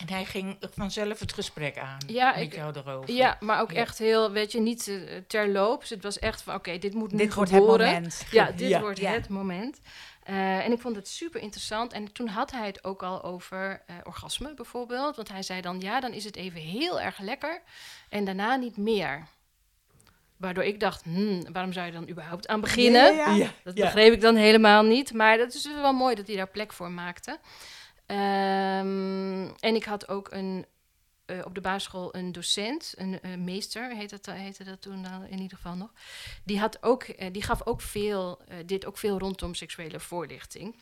En 0.00 0.08
hij 0.08 0.24
ging 0.24 0.56
vanzelf 0.74 1.18
het 1.20 1.32
gesprek 1.32 1.78
aan 1.78 1.98
Ja, 2.06 2.30
met 2.30 2.40
ik- 2.40 2.54
jou 2.54 2.76
erover. 2.76 3.14
Ja, 3.14 3.36
maar 3.40 3.60
ook 3.60 3.70
Ja. 3.70 3.76
echt 3.80 3.98
heel, 3.98 4.30
weet 4.30 4.52
je, 4.52 4.60
niet 4.60 4.88
eh, 4.88 4.96
terloops. 5.26 5.90
Het 5.90 6.02
was 6.02 6.18
echt 6.18 6.42
van, 6.42 6.54
oké, 6.54 6.78
dit 6.78 6.94
moet 6.94 7.12
nu 7.12 7.18
Dit 7.18 7.34
wordt 7.34 7.50
het 7.50 7.62
moment. 7.66 8.26
Ja, 8.30 8.50
dit 8.50 8.68
Ja. 8.68 8.80
wordt 8.80 9.00
het 9.00 9.28
moment. 9.28 9.80
Eh, 10.30 10.64
en 10.64 10.72
ik 10.72 10.80
vond 10.80 10.96
het 10.96 11.08
super 11.08 11.40
interessant. 11.40 11.92
En 11.92 12.12
toen 12.12 12.28
had 12.28 12.50
hij 12.50 12.66
het 12.66 12.84
ook 12.84 13.02
al 13.02 13.22
over 13.22 13.82
eh, 13.86 13.96
orgasme 14.04 14.54
bijvoorbeeld. 14.54 15.16
Want 15.16 15.28
hij 15.28 15.42
zei 15.42 15.60
dan, 15.60 15.80
ja, 15.80 16.00
dan 16.00 16.12
is 16.12 16.24
het 16.24 16.36
even 16.36 16.60
heel 16.60 17.00
erg 17.00 17.18
lekker. 17.18 17.62
En 18.08 18.24
daarna 18.24 18.56
niet 18.56 18.76
meer. 18.76 19.26
Waardoor 20.36 20.64
ik 20.64 20.80
dacht, 20.80 21.02
hmm, 21.02 21.52
waarom 21.52 21.72
zou 21.72 21.86
je 21.86 21.92
dan 21.92 22.08
überhaupt 22.08 22.48
aan 22.48 22.60
beginnen? 22.60 23.14
Ja, 23.14 23.30
ja, 23.30 23.34
ja. 23.34 23.50
Dat 23.64 23.74
begreep 23.74 24.12
ik 24.12 24.20
dan 24.20 24.36
helemaal 24.36 24.82
niet. 24.82 25.12
Maar 25.12 25.38
dat 25.38 25.54
is 25.54 25.62
dus 25.62 25.74
wel 25.74 25.92
mooi 25.92 26.14
dat 26.14 26.26
hij 26.26 26.36
daar 26.36 26.48
plek 26.48 26.72
voor 26.72 26.90
maakte. 26.90 27.38
Ehm, 28.06 29.48
en 29.58 29.74
ik 29.74 29.84
had 29.84 30.08
ook 30.08 30.28
een, 30.30 30.66
eh, 31.30 31.44
op 31.44 31.54
de 31.54 31.60
basisschool 31.60 32.14
een 32.14 32.32
docent, 32.32 32.94
een 32.96 33.20
eh, 33.20 33.34
meester 33.34 33.96
heette 33.96 34.18
dat, 34.22 34.34
heette 34.34 34.64
dat 34.64 34.82
toen 34.82 35.06
in 35.28 35.40
ieder 35.40 35.56
geval 35.56 35.74
nog. 35.74 35.92
Die, 36.44 36.58
had 36.58 36.82
ook, 36.82 37.02
eh, 37.02 37.32
die 37.32 37.42
gaf 37.42 37.66
ook 37.66 37.80
veel, 37.80 38.42
dit 38.66 38.86
ook 38.86 38.98
veel 38.98 39.18
rondom 39.18 39.54
seksuele 39.54 40.00
voorlichting. 40.00 40.74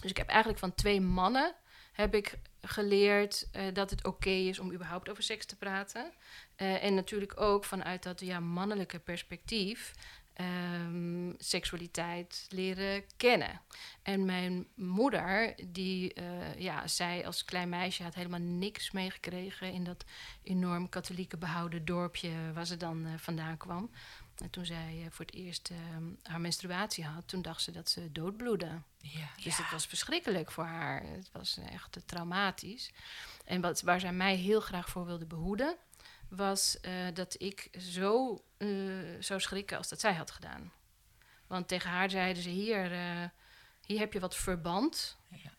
Dus 0.00 0.10
ik 0.10 0.16
heb 0.16 0.28
eigenlijk 0.28 0.58
van 0.58 0.74
twee 0.74 1.00
mannen 1.00 1.54
heb 1.92 2.14
ik 2.14 2.38
geleerd 2.62 3.48
dat 3.72 3.90
het 3.90 4.04
oké 4.04 4.30
is 4.30 4.58
om 4.58 4.72
überhaupt 4.72 5.10
over 5.10 5.22
seks 5.22 5.46
te 5.46 5.56
praten. 5.56 6.12
En 6.56 6.94
natuurlijk 6.94 7.40
ook 7.40 7.64
vanuit 7.64 8.02
dat 8.02 8.20
ja, 8.20 8.40
mannelijke 8.40 8.98
perspectief 8.98 9.92
ehm, 10.38 11.32
seksualiteit 11.38 12.46
leren 12.48 13.04
kennen. 13.16 13.60
En 14.02 14.24
mijn 14.24 14.66
moeder, 14.74 15.54
die 15.66 16.12
eh, 16.12 16.58
ja, 16.58 16.86
zij 16.86 17.26
als 17.26 17.44
klein 17.44 17.68
meisje 17.68 18.02
had 18.02 18.14
helemaal 18.14 18.40
niks 18.40 18.90
meegekregen 18.90 19.72
in 19.72 19.84
dat 19.84 20.04
enorm 20.42 20.88
katholieke 20.88 21.36
behouden 21.36 21.84
dorpje 21.84 22.52
waar 22.54 22.66
ze 22.66 22.76
dan 22.76 23.06
eh, 23.06 23.12
vandaan 23.16 23.56
kwam. 23.56 23.90
En 24.36 24.50
toen 24.50 24.66
zij 24.66 25.02
eh, 25.04 25.10
voor 25.10 25.24
het 25.24 25.34
eerst 25.34 25.70
ehm, 25.70 26.04
haar 26.22 26.40
menstruatie 26.40 27.04
had, 27.04 27.28
toen 27.28 27.42
dacht 27.42 27.62
ze 27.62 27.70
dat 27.70 27.90
ze 27.90 28.12
doodbloedde. 28.12 28.82
Ja. 28.98 29.28
Dus 29.42 29.56
het 29.56 29.70
was 29.70 29.86
verschrikkelijk 29.86 30.50
voor 30.50 30.64
haar. 30.64 31.02
Het 31.02 31.30
was 31.32 31.58
echt 31.70 31.98
traumatisch. 32.06 32.92
En 33.44 33.60
wat, 33.60 33.80
waar 33.80 34.00
zij 34.00 34.12
mij 34.12 34.36
heel 34.36 34.60
graag 34.60 34.88
voor 34.88 35.04
wilde 35.04 35.26
behoeden, 35.26 35.76
was 36.28 36.80
eh, 36.80 36.92
dat 37.14 37.34
ik 37.38 37.70
zo 37.78 38.42
eh, 38.56 38.68
zou 39.18 39.40
schrikken 39.40 39.76
als 39.76 39.88
dat 39.88 40.00
zij 40.00 40.14
had 40.14 40.30
gedaan. 40.30 40.72
Want 41.46 41.68
tegen 41.68 41.90
haar 41.90 42.10
zeiden 42.10 42.42
ze: 42.42 42.48
Hier, 42.48 42.92
eh, 42.92 43.24
hier 43.86 43.98
heb 43.98 44.12
je 44.12 44.20
wat 44.20 44.36
verband. 44.36 45.16
Ja. 45.28 45.56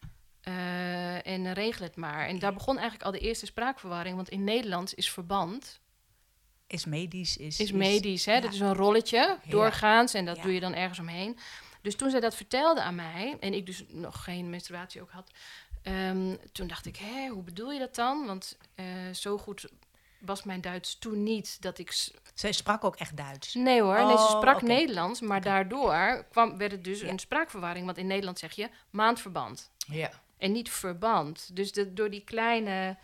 En 1.23 1.53
regel 1.53 1.85
het 1.85 1.95
maar. 1.95 2.27
En 2.27 2.39
daar 2.39 2.53
begon 2.53 2.77
eigenlijk 2.77 3.05
al 3.05 3.11
de 3.11 3.19
eerste 3.19 3.45
spraakverwarring. 3.45 4.15
Want 4.15 4.29
in 4.29 4.43
Nederlands 4.43 4.93
is 4.93 5.11
verband 5.11 5.79
Is 6.67 6.85
medisch, 6.85 7.37
is... 7.37 7.59
is 7.59 7.71
medisch. 7.71 8.25
Hè? 8.25 8.33
ja. 8.33 8.39
Dat 8.39 8.53
is 8.53 8.59
een 8.59 8.73
rolletje 8.73 9.39
doorgaans 9.45 10.13
en 10.13 10.25
dat 10.25 10.35
Ja. 10.35 10.41
doe 10.43 10.53
je 10.53 10.59
dan 10.59 10.73
ergens 10.73 10.99
omheen. 10.99 11.37
Dus 11.81 11.95
toen 11.95 12.09
zij 12.09 12.19
dat 12.19 12.35
vertelde 12.35 12.81
aan 12.81 12.95
mij, 12.95 13.37
en 13.39 13.53
ik 13.53 13.65
dus 13.65 13.83
nog 13.87 14.23
geen 14.23 14.49
menstruatie 14.49 15.01
ook 15.01 15.11
had, 15.11 15.31
ehm, 15.81 16.35
toen 16.51 16.67
dacht 16.67 16.85
ik, 16.85 16.97
hé, 16.97 17.27
hoe 17.27 17.43
bedoel 17.43 17.71
je 17.71 17.79
dat 17.79 17.95
dan? 17.95 18.25
Want 18.25 18.57
zo 19.13 19.37
goed 19.37 19.69
was 20.21 20.43
mijn 20.43 20.61
Duits 20.61 20.97
toen 20.99 21.23
niet 21.23 21.61
dat 21.61 21.77
ik... 21.77 22.09
Zij 22.33 22.51
sprak 22.51 22.83
ook 22.83 22.95
echt 22.95 23.17
Duits. 23.17 23.53
Nee 23.53 23.81
hoor, 23.81 23.95
nee, 23.95 24.17
ze 24.17 24.23
Oh, 24.23 24.37
sprak. 24.37 24.61
Nederlands, 24.61 25.21
maar 25.21 25.41
daardoor 25.41 26.25
kwam, 26.31 26.57
werd 26.57 26.71
het 26.71 26.83
dus 26.83 26.99
Ja. 27.01 27.07
een 27.07 27.19
spraakverwarring. 27.19 27.85
Want 27.85 27.97
in 27.97 28.07
Nederland 28.07 28.39
zeg 28.39 28.51
je 28.53 28.69
maandverband 28.89 29.71
Ja. 29.77 30.11
en 30.37 30.51
niet 30.51 30.69
verband. 30.71 31.55
Dus 31.55 31.71
de, 31.71 31.93
door 31.93 32.09
die 32.09 32.23
kleine 32.23 32.97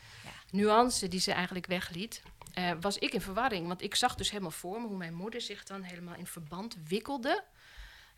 nuance 0.52 1.08
die 1.08 1.20
ze 1.20 1.32
eigenlijk 1.32 1.66
wegliet, 1.66 2.22
eh, 2.54 2.72
was 2.82 2.98
ik 2.98 3.14
in 3.14 3.22
verwarring. 3.22 3.68
Want 3.68 3.82
ik 3.82 3.96
zag 3.96 4.16
dus 4.16 4.30
helemaal 4.30 4.52
voor 4.52 4.82
me 4.82 4.88
hoe 4.88 4.98
mijn 4.98 5.14
moeder 5.14 5.42
zich 5.42 5.64
dan 5.64 5.82
helemaal 5.82 6.16
in 6.16 6.28
verband 6.28 6.78
wikkelde. 6.88 7.44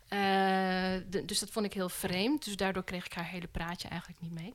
Eh, 0.08 0.18
de- 1.08 1.22
dus 1.24 1.38
dat 1.38 1.50
vond 1.50 1.66
ik 1.66 1.72
heel 1.72 1.88
vreemd. 1.88 2.44
Dus 2.44 2.56
daardoor 2.56 2.84
kreeg 2.84 3.04
ik 3.06 3.12
haar 3.12 3.28
hele 3.28 3.46
praatje 3.46 3.88
eigenlijk 3.88 4.20
niet 4.20 4.32
mee. 4.34 4.54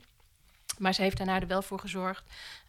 Maar 0.80 0.94
ze 0.94 1.01
heeft 1.01 1.18
daarna 1.18 1.42
er 1.42 1.48
wel 1.48 1.62
voor 1.62 1.80
gezorgd 1.80 2.24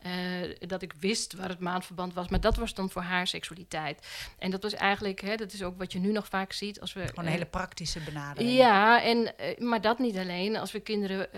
eh, 0.04 0.68
dat 0.68 0.82
ik 0.82 0.92
wist 1.00 1.32
waar 1.32 1.48
het 1.48 1.58
maandverband 1.58 2.14
was. 2.14 2.28
Maar 2.28 2.40
dat 2.40 2.56
was 2.56 2.74
dan 2.74 2.90
voor 2.90 3.02
haar 3.02 3.26
seksualiteit. 3.26 4.06
En 4.38 4.50
dat 4.50 4.62
was 4.62 4.72
eigenlijk, 4.74 5.20
hè, 5.20 5.36
dat 5.36 5.52
is 5.52 5.62
ook 5.62 5.78
wat 5.78 5.92
je 5.92 5.98
nu 5.98 6.12
nog 6.12 6.28
vaak 6.28 6.52
ziet 6.52 6.80
als 6.80 6.92
we. 6.92 7.00
Gewoon 7.00 7.14
een 7.18 7.24
eh, 7.24 7.32
hele 7.32 7.44
praktische 7.44 8.00
benadering. 8.00 8.56
ja, 8.56 9.02
en, 9.02 9.38
eh, 9.38 9.58
maar 9.58 9.80
dat 9.80 9.98
niet 9.98 10.16
alleen. 10.16 10.56
Als 10.56 10.72
we 10.72 10.80
kinderen 10.80 11.28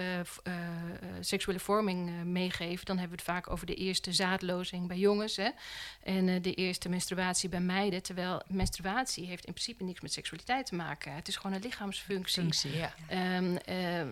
seksuele 1.21 1.59
vorming 1.59 2.25
meegeven, 2.25 2.87
dan 2.87 2.99
hebben 2.99 3.17
we 3.17 3.23
het 3.23 3.35
vaak 3.35 3.51
over 3.51 3.67
de 3.67 3.75
eerste 3.75 4.13
zaadlozing 4.13 4.89
bij 4.89 4.97
jongens. 4.97 5.37
Hè? 5.37 5.49
En 6.03 6.43
de 6.43 6.55
eerste 6.55 6.89
menstruatie 6.89 7.49
bij 7.49 7.61
meiden. 7.61 8.03
Terwijl 8.03 8.43
menstruatie 8.47 9.27
heeft 9.27 9.45
in 9.45 9.53
principe 9.53 9.85
niks 9.85 10.01
met 10.01 10.13
seksualiteit 10.13 10.67
te 10.67 10.75
maken. 10.75 11.15
Het 11.15 11.29
is 11.29 11.37
gewoon 11.37 11.57
een 11.57 11.63
lichaamsfunctie. 11.63 12.43
Functie. 12.43 12.77
Ja. 12.77 12.95
Ehm, 13.09 13.57
ehm, 13.57 14.09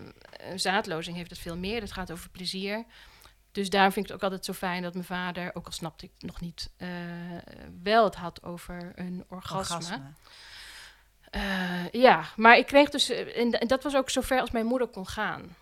zaadlozing 0.55 1.17
heeft 1.17 1.29
het 1.29 1.39
veel 1.39 1.57
meer. 1.57 1.79
Dat 1.79 1.91
gaat 1.91 2.11
over 2.11 2.29
plezier. 2.29 2.44
Dus 3.51 3.69
daarom 3.69 3.91
vind 3.91 4.05
ik 4.05 4.11
het 4.11 4.21
ook 4.21 4.29
altijd 4.29 4.45
zo 4.45 4.53
fijn 4.53 4.81
dat 4.81 4.93
mijn 4.93 5.05
vader, 5.05 5.55
ook 5.55 5.65
al 5.65 5.71
snapte 5.71 6.05
ik 6.05 6.11
nog 6.19 6.41
niet, 6.41 6.69
eh, 6.77 6.89
wel 7.83 8.03
het 8.03 8.15
had 8.15 8.43
over 8.43 8.91
een 8.95 9.25
orgasme. 9.27 9.75
Orgasme. 9.75 10.01
Eh, 11.35 11.89
ja, 11.91 12.25
maar 12.35 12.57
ik 12.57 12.65
kreeg 12.65 12.89
dus, 12.89 13.09
eh, 13.09 13.37
en, 13.37 13.51
en 13.51 13.67
dat 13.67 13.83
was 13.83 13.95
ook 13.95 14.09
zover 14.09 14.39
als 14.39 14.51
mijn 14.51 14.65
moeder 14.65 14.87
kon 14.87 15.07
gaan. 15.07 15.55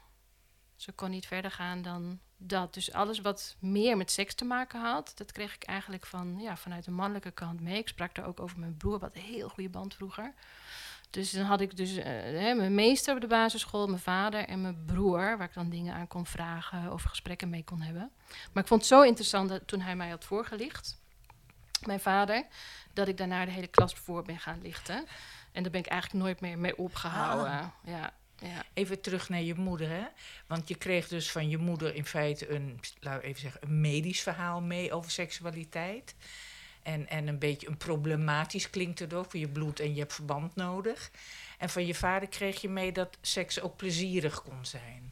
Ze 0.76 0.92
kon 0.92 1.10
niet 1.10 1.28
verder 1.28 1.52
gaan 1.52 1.82
dan 1.82 2.20
dat. 2.38 2.74
Dus 2.74 2.92
alles 2.92 3.20
wat 3.20 3.56
meer 3.60 3.98
met 3.98 4.12
seks 4.12 4.36
te 4.36 4.46
maken 4.46 4.82
had, 4.82 5.12
dat 5.16 5.32
kreeg 5.32 5.56
ik 5.56 5.64
eigenlijk 5.64 6.06
van, 6.06 6.38
ja, 6.40 6.58
vanuit 6.58 6.86
de 6.86 6.92
mannelijke 6.92 7.32
kant 7.32 7.62
mee. 7.62 7.78
Ik 7.78 7.88
sprak 7.88 8.16
daar 8.16 8.28
ook 8.28 8.40
over 8.40 8.60
mijn 8.60 8.78
broer, 8.78 9.00
wat 9.00 9.16
een 9.16 9.22
heel 9.22 9.50
goede 9.50 9.70
band 9.70 9.94
vroeger. 9.94 10.34
Dus 11.14 11.32
dan 11.32 11.46
had 11.46 11.62
ik 11.62 11.78
dus 11.78 11.96
eh, 11.96 12.06
hè, 12.06 12.54
mijn 12.54 12.76
meester 12.76 13.16
op 13.16 13.22
de 13.22 13.28
basisschool, 13.28 13.88
mijn 13.88 14.00
vader 14.02 14.46
en 14.46 14.62
mijn 14.62 14.86
broer, 14.86 15.38
waar 15.38 15.48
ik 15.48 15.54
dan 15.54 15.70
dingen 15.70 15.94
aan 15.94 16.08
kon 16.08 16.26
vragen 16.26 16.92
of 16.92 17.04
gesprekken 17.04 17.50
mee 17.50 17.64
kon 17.64 17.82
hebben. 17.82 18.12
Maar 18.52 18.64
ik 18.64 18.70
vond 18.70 18.82
het 18.82 18.90
zo 18.90 19.02
interessant 19.02 19.50
dat 19.50 19.68
toen 19.68 19.82
hij 19.82 19.96
mij 19.96 20.10
had 20.10 20.24
voorgelicht, 20.24 20.98
mijn 21.86 22.00
vader, 22.00 22.46
dat 22.94 23.08
ik 23.08 23.18
daarna 23.18 23.46
de 23.46 23.52
hele 23.52 23.68
klas 23.68 23.94
voor 23.94 24.24
ben 24.24 24.40
gaan 24.40 24.60
lichten. 24.62 25.06
En 25.52 25.64
daar 25.64 25.72
ben 25.72 25.82
ik 25.82 25.88
eigenlijk 25.88 26.24
nooit 26.24 26.42
meer 26.42 26.58
mee 26.58 26.78
opgehouden. 26.78 27.72
Ja, 27.84 28.14
ja. 28.38 28.64
Even 28.74 29.02
terug 29.02 29.30
naar 29.30 29.42
je 29.42 29.56
moeder, 29.56 29.90
hè? 29.90 30.06
Want 30.48 30.68
je 30.68 30.76
kreeg 30.76 31.08
dus 31.08 31.32
van 31.32 31.50
je 31.50 31.58
moeder 31.58 31.96
in 31.96 32.06
feite 32.06 32.50
een, 32.50 32.80
laten 33.00 33.22
we 33.22 33.28
even 33.28 33.42
zeggen, 33.42 33.62
een 33.64 33.82
medisch 33.82 34.22
verhaal 34.22 34.62
mee 34.62 34.94
over 34.94 35.12
seksualiteit. 35.12 36.16
En, 36.84 37.10
en 37.10 37.28
een 37.28 37.40
beetje 37.40 37.68
een 37.68 37.78
problematisch 37.78 38.70
klinkt 38.70 39.00
het 39.00 39.14
ook, 39.14 39.32
je 39.32 39.48
bloed 39.48 39.80
en 39.80 39.94
je 39.94 40.00
hebt 40.00 40.14
verband 40.14 40.56
nodig. 40.56 41.12
En 41.58 41.70
van 41.70 41.86
je 41.86 41.96
vader 41.96 42.28
kreeg 42.28 42.62
je 42.62 42.70
mee 42.70 42.92
dat 42.92 43.18
seks 43.22 43.62
ook 43.62 43.76
plezierig 43.76 44.42
kon 44.42 44.66
zijn. 44.66 45.12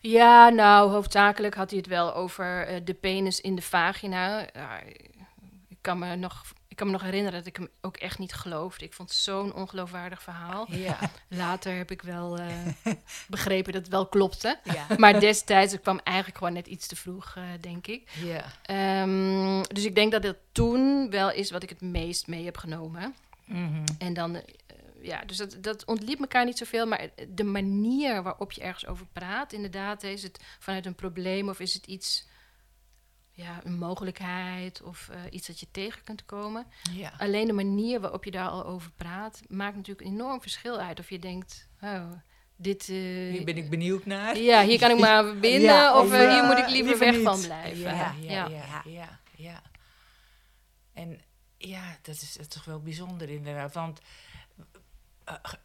ja, 0.00 0.48
nou, 0.48 0.90
hoofdzakelijk 0.90 1.54
had 1.54 1.70
hij 1.70 1.78
het 1.78 1.88
wel 1.88 2.14
over 2.14 2.66
eh, 2.66 2.80
de 2.84 2.94
penis 2.94 3.40
in 3.40 3.54
de 3.54 3.62
vagina. 3.62 4.46
Ik, 5.68 5.78
kan 5.80 5.98
me 5.98 6.16
nog, 6.16 6.44
kan 6.80 6.88
me 6.88 6.98
nog 6.98 7.06
herinneren 7.06 7.38
dat 7.38 7.46
ik 7.46 7.56
hem 7.56 7.68
ook 7.80 7.96
echt 7.96 8.18
niet 8.18 8.32
geloofde. 8.32 8.84
Ik 8.84 8.92
vond 8.92 9.08
het 9.08 9.18
zo'n 9.18 9.54
ongeloofwaardig 9.54 10.22
verhaal. 10.22 10.66
Ja, 10.72 10.98
Later 11.28 11.76
heb 11.76 11.90
ik 11.90 12.02
wel 12.02 12.38
eh, 12.38 12.46
begrepen 13.28 13.72
dat 13.72 13.82
het 13.82 13.90
wel 13.90 14.06
klopte. 14.06 14.58
Ja. 14.64 14.86
Maar 14.96 15.20
destijds, 15.20 15.80
kwam 15.80 16.00
eigenlijk 16.04 16.38
gewoon 16.38 16.52
net 16.52 16.66
iets 16.66 16.86
te 16.86 16.96
vroeg, 16.96 17.34
eh, 17.36 17.42
denk 17.60 17.86
ik. 17.86 18.10
ja. 18.24 18.44
Ehm, 18.62 19.62
dus 19.62 19.84
ik 19.84 19.94
denk 19.94 20.12
dat 20.12 20.22
het 20.22 20.38
toen 20.52 21.10
wel 21.10 21.32
is 21.32 21.50
wat 21.50 21.62
ik 21.62 21.68
het 21.68 21.80
meest 21.80 22.26
mee 22.26 22.44
heb 22.44 22.56
genomen. 22.56 23.14
Mhm. 23.44 23.84
En 23.98 24.14
dan, 24.14 24.34
eh, 24.34 24.42
ja, 25.02 25.24
dus 25.24 25.36
dat, 25.36 25.56
dat 25.60 25.84
ontliep 25.84 26.20
elkaar 26.20 26.44
niet 26.44 26.58
zoveel. 26.58 26.86
Maar 26.86 27.08
de 27.28 27.44
manier 27.44 28.22
waarop 28.22 28.52
je 28.52 28.60
ergens 28.60 28.86
over 28.86 29.06
praat, 29.12 29.52
inderdaad, 29.52 30.02
is 30.02 30.22
het 30.22 30.40
vanuit 30.58 30.86
een 30.86 30.94
probleem 30.94 31.48
of 31.48 31.60
is 31.60 31.74
het 31.74 31.86
iets, 31.86 32.26
ja, 33.42 33.60
een 33.64 33.78
mogelijkheid 33.78 34.82
of 34.82 35.08
eh, 35.12 35.20
iets 35.30 35.46
dat 35.46 35.60
je 35.60 35.66
tegen 35.70 36.04
kunt 36.04 36.24
komen. 36.26 36.66
ja. 36.92 37.12
Alleen 37.18 37.46
de 37.46 37.52
manier 37.52 38.00
waarop 38.00 38.24
je 38.24 38.30
daar 38.30 38.48
al 38.48 38.64
over 38.66 38.90
praat, 38.90 39.40
maakt 39.48 39.76
natuurlijk 39.76 40.06
een 40.06 40.12
enorm 40.12 40.40
verschil 40.40 40.78
uit. 40.80 40.98
Of 41.00 41.10
je 41.10 41.18
denkt, 41.18 41.68
oh, 41.82 42.10
dit. 42.56 42.80
eh, 42.88 42.96
Hier 43.30 43.44
ben 43.44 43.56
ik 43.56 43.70
benieuwd 43.70 44.04
naar. 44.06 44.36
ja, 44.38 44.62
hier 44.64 44.78
kan 44.78 44.90
ik 44.90 44.98
maar 45.08 45.38
binnen, 45.38 45.60
Ja, 45.74 46.00
of 46.00 46.12
eh, 46.12 46.32
hier 46.34 46.44
moet 46.44 46.58
ik 46.58 46.68
liever, 46.68 46.98
weg 46.98 47.14
niet. 47.14 47.22
van 47.22 47.40
blijven. 47.40 47.80
Ja, 47.80 48.14
ja, 48.20 48.48
ja, 48.48 48.48
ja. 48.48 48.82
ja, 48.84 49.18
ja, 49.36 49.62
En 50.92 51.20
ja, 51.56 51.96
dat 52.02 52.14
is, 52.14 52.32
dat 52.32 52.40
is 52.46 52.48
toch 52.48 52.64
wel 52.64 52.80
bijzonder 52.80 53.28
inderdaad. 53.28 53.74
Want 53.74 54.00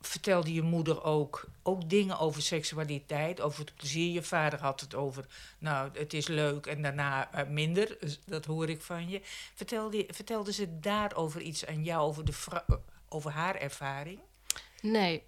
vertelde 0.02 0.54
je 0.54 0.62
moeder 0.62 1.04
ook, 1.04 1.48
ook 1.64 1.90
dingen 1.90 2.20
over 2.20 2.42
seksualiteit, 2.42 3.42
over 3.42 3.60
het 3.60 3.76
plezier? 3.76 4.14
Je 4.14 4.24
vader 4.24 4.60
had 4.60 4.82
het 4.82 4.96
over, 4.96 5.26
nou, 5.58 5.90
het 5.94 6.14
is 6.14 6.28
leuk 6.28 6.66
en 6.66 6.82
daarna 6.82 7.32
eh, 7.32 7.48
minder. 7.48 7.98
Dus 8.00 8.20
dat 8.26 8.46
hoor 8.46 8.70
ik 8.70 8.82
van 8.82 9.10
je. 9.10 9.22
Vertelde, 9.56 10.06
vertelde 10.08 10.54
ze 10.54 10.80
daarover 10.80 11.42
iets 11.42 11.66
aan 11.66 11.84
jou, 11.84 12.02
over, 12.02 12.26
de 12.26 12.34
eh, 12.52 12.76
over 13.10 13.32
haar 13.32 13.56
ervaring? 13.56 14.20
Nee, 14.82 15.24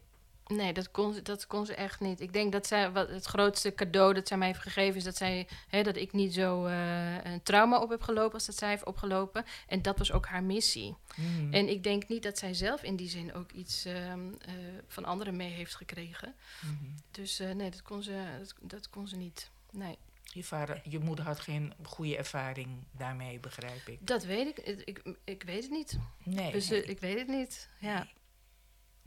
nee 0.47 0.73
dat, 0.73 0.91
kon, 0.91 1.13
ze- 1.13 1.21
dat 1.21 1.47
kon 1.47 1.65
ze 1.65 1.73
echt 1.75 1.99
niet. 1.99 2.21
Ik 2.21 2.33
denk 2.33 2.51
dat 2.51 2.67
zij, 2.67 2.91
wat, 2.91 3.09
het 3.09 3.25
grootste 3.25 3.73
cadeau 3.73 4.13
dat 4.13 4.27
zij 4.27 4.37
mij 4.37 4.47
heeft 4.47 4.59
gegeven... 4.59 4.95
is 4.95 5.03
dat, 5.03 5.15
zij, 5.17 5.47
hè, 5.67 5.83
dat 5.83 5.95
ik 5.95 6.13
niet 6.13 6.33
zo 6.33 6.65
eh, 6.65 7.23
een 7.23 7.43
trauma 7.43 7.79
op 7.81 7.89
heb 7.89 8.01
gelopen 8.01 8.33
als 8.33 8.45
dat 8.45 8.55
zij 8.57 8.69
heeft 8.69 8.85
opgelopen. 8.85 9.45
En 9.67 9.81
dat 9.81 9.97
was 9.97 10.11
ook 10.11 10.25
haar 10.25 10.43
missie. 10.43 10.95
Hmm. 11.15 11.53
En 11.53 11.69
ik 11.69 11.83
denk 11.83 12.07
niet 12.07 12.23
dat 12.23 12.37
zij 12.37 12.53
zelf 12.53 12.83
in 12.83 12.95
die 12.95 13.09
zin 13.09 13.33
ook 13.33 13.51
iets 13.51 13.85
ehm, 13.85 14.19
eh, 14.45 14.53
van 14.87 15.05
anderen 15.05 15.35
mee 15.35 15.51
heeft 15.51 15.75
gekregen. 15.75 16.35
Mhm. 16.61 16.85
Dus 17.11 17.39
eh, 17.39 17.51
nee, 17.51 17.69
dat 17.69 17.81
kon, 17.81 18.03
ze, 18.03 18.23
dat, 18.39 18.53
dat 18.61 18.89
kon 18.89 19.07
ze 19.07 19.15
niet. 19.15 19.49
Nee, 19.71 19.97
Je, 20.23 20.43
vader, 20.43 20.81
je 20.83 20.99
moeder 20.99 21.25
had 21.25 21.39
geen 21.39 21.73
goede 21.83 22.17
ervaring 22.17 22.69
daarmee, 22.91 23.39
begrijp 23.39 23.87
ik. 23.87 23.97
dat 24.07 24.23
weet 24.23 24.47
ik. 24.47 24.57
Ik, 24.65 24.81
ik, 24.85 25.15
ik 25.23 25.43
weet 25.43 25.61
het 25.61 25.71
niet. 25.71 25.99
Nee, 26.23 26.51
Dus 26.51 26.69
nee. 26.69 26.83
ik 26.83 26.99
weet 26.99 27.17
het 27.17 27.27
niet. 27.27 27.69
Ja. 27.79 28.07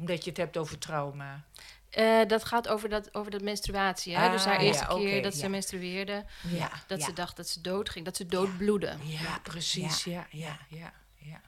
Omdat 0.01 0.25
je 0.25 0.31
het 0.31 0.39
hebt 0.39 0.57
over 0.57 0.79
trauma. 0.79 1.45
Eh, 1.91 2.27
dat 2.27 2.45
gaat 2.45 2.69
over 2.69 2.89
dat, 2.89 3.15
over 3.15 3.31
dat 3.31 3.43
menstruatie. 3.43 4.17
Hè? 4.17 4.31
dus 4.31 4.45
haar 4.45 4.55
Ah, 4.57 4.61
ja, 4.61 4.67
eerste 4.67 4.87
keer 4.87 5.23
dat 5.23 5.35
ze 5.35 5.43
ja. 5.43 5.49
menstrueerde, 5.49 6.25
Ja. 6.49 6.71
dat 6.87 7.03
ze 7.03 7.13
dacht 7.13 7.37
dat 7.37 7.49
ze 7.49 7.61
dood 7.61 7.91
ging, 7.91 8.05
dat 8.05 8.17
ze 8.17 8.27
doodbloedde. 8.27 8.95
Ja, 9.05 9.21
Ja, 9.21 9.39
precies. 9.43 10.05
Ja, 10.05 10.27
ja, 10.31 10.59
ja, 10.69 10.93
ja. 11.19 11.41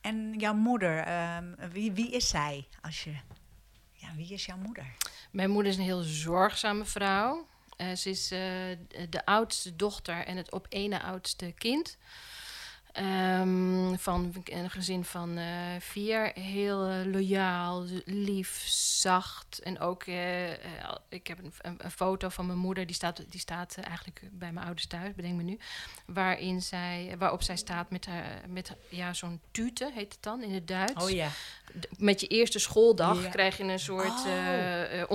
En 0.00 0.34
jouw 0.38 0.54
moeder, 0.54 0.98
ehm, 0.98 1.54
wie, 1.70 1.92
wie 1.92 2.10
is 2.10 2.28
zij? 2.28 2.68
Als 2.80 3.04
je, 3.04 3.14
ja, 3.92 4.08
wie 4.16 4.32
is 4.32 4.44
jouw 4.46 4.56
moeder? 4.56 4.86
Mijn 5.30 5.50
moeder 5.50 5.72
is 5.72 5.78
een 5.78 5.84
heel 5.84 6.02
zorgzame 6.02 6.84
vrouw. 6.84 7.46
Eh, 7.76 7.92
ze 7.94 8.10
is 8.10 8.30
eh, 8.30 8.38
de 9.10 9.24
oudste 9.24 9.76
dochter 9.76 10.24
en 10.24 10.36
het 10.36 10.52
op 10.52 10.66
ene 10.68 11.02
oudste 11.02 11.52
kind. 11.58 11.96
Ehm, 12.96 13.94
van 13.96 14.32
een 14.44 14.70
gezin 14.70 15.04
van 15.04 15.36
eh, 15.36 15.46
vier. 15.78 16.30
Heel 16.34 16.86
eh, 16.86 17.04
loyaal, 17.04 17.84
lief, 18.04 18.64
zacht. 18.68 19.60
En 19.62 19.80
ook, 19.80 20.02
eh, 20.02 20.50
ik 21.08 21.26
heb 21.26 21.38
een, 21.38 21.52
een, 21.78 21.90
foto 21.90 22.28
van 22.28 22.46
mijn 22.46 22.58
moeder, 22.58 22.86
die 22.86 22.94
staat, 22.94 23.22
die 23.30 23.40
staat 23.40 23.76
eigenlijk 23.76 24.20
bij 24.32 24.52
mijn 24.52 24.64
ouders 24.66 24.86
thuis, 24.86 25.14
bedenk 25.14 25.36
me 25.36 25.42
nu. 25.42 25.58
Waarin 26.06 26.62
zij, 26.62 27.14
waarop 27.18 27.42
zij 27.42 27.56
staat 27.56 27.90
met, 27.90 28.06
haar, 28.06 28.40
met 28.48 28.72
ja, 28.88 29.14
zo'n 29.14 29.40
tute, 29.50 29.90
heet 29.94 30.12
het 30.12 30.22
dan 30.22 30.42
in 30.42 30.54
het 30.54 30.68
Duits. 30.68 31.04
Oh 31.04 31.10
ja. 31.10 31.28
Met 31.98 32.20
je 32.20 32.26
eerste 32.26 32.58
schooldag 32.58 33.22
Ja. 33.22 33.28
krijg 33.28 33.56
je 33.56 33.64
een 33.64 33.78
soort 33.78 34.24
Oh. 34.26 35.06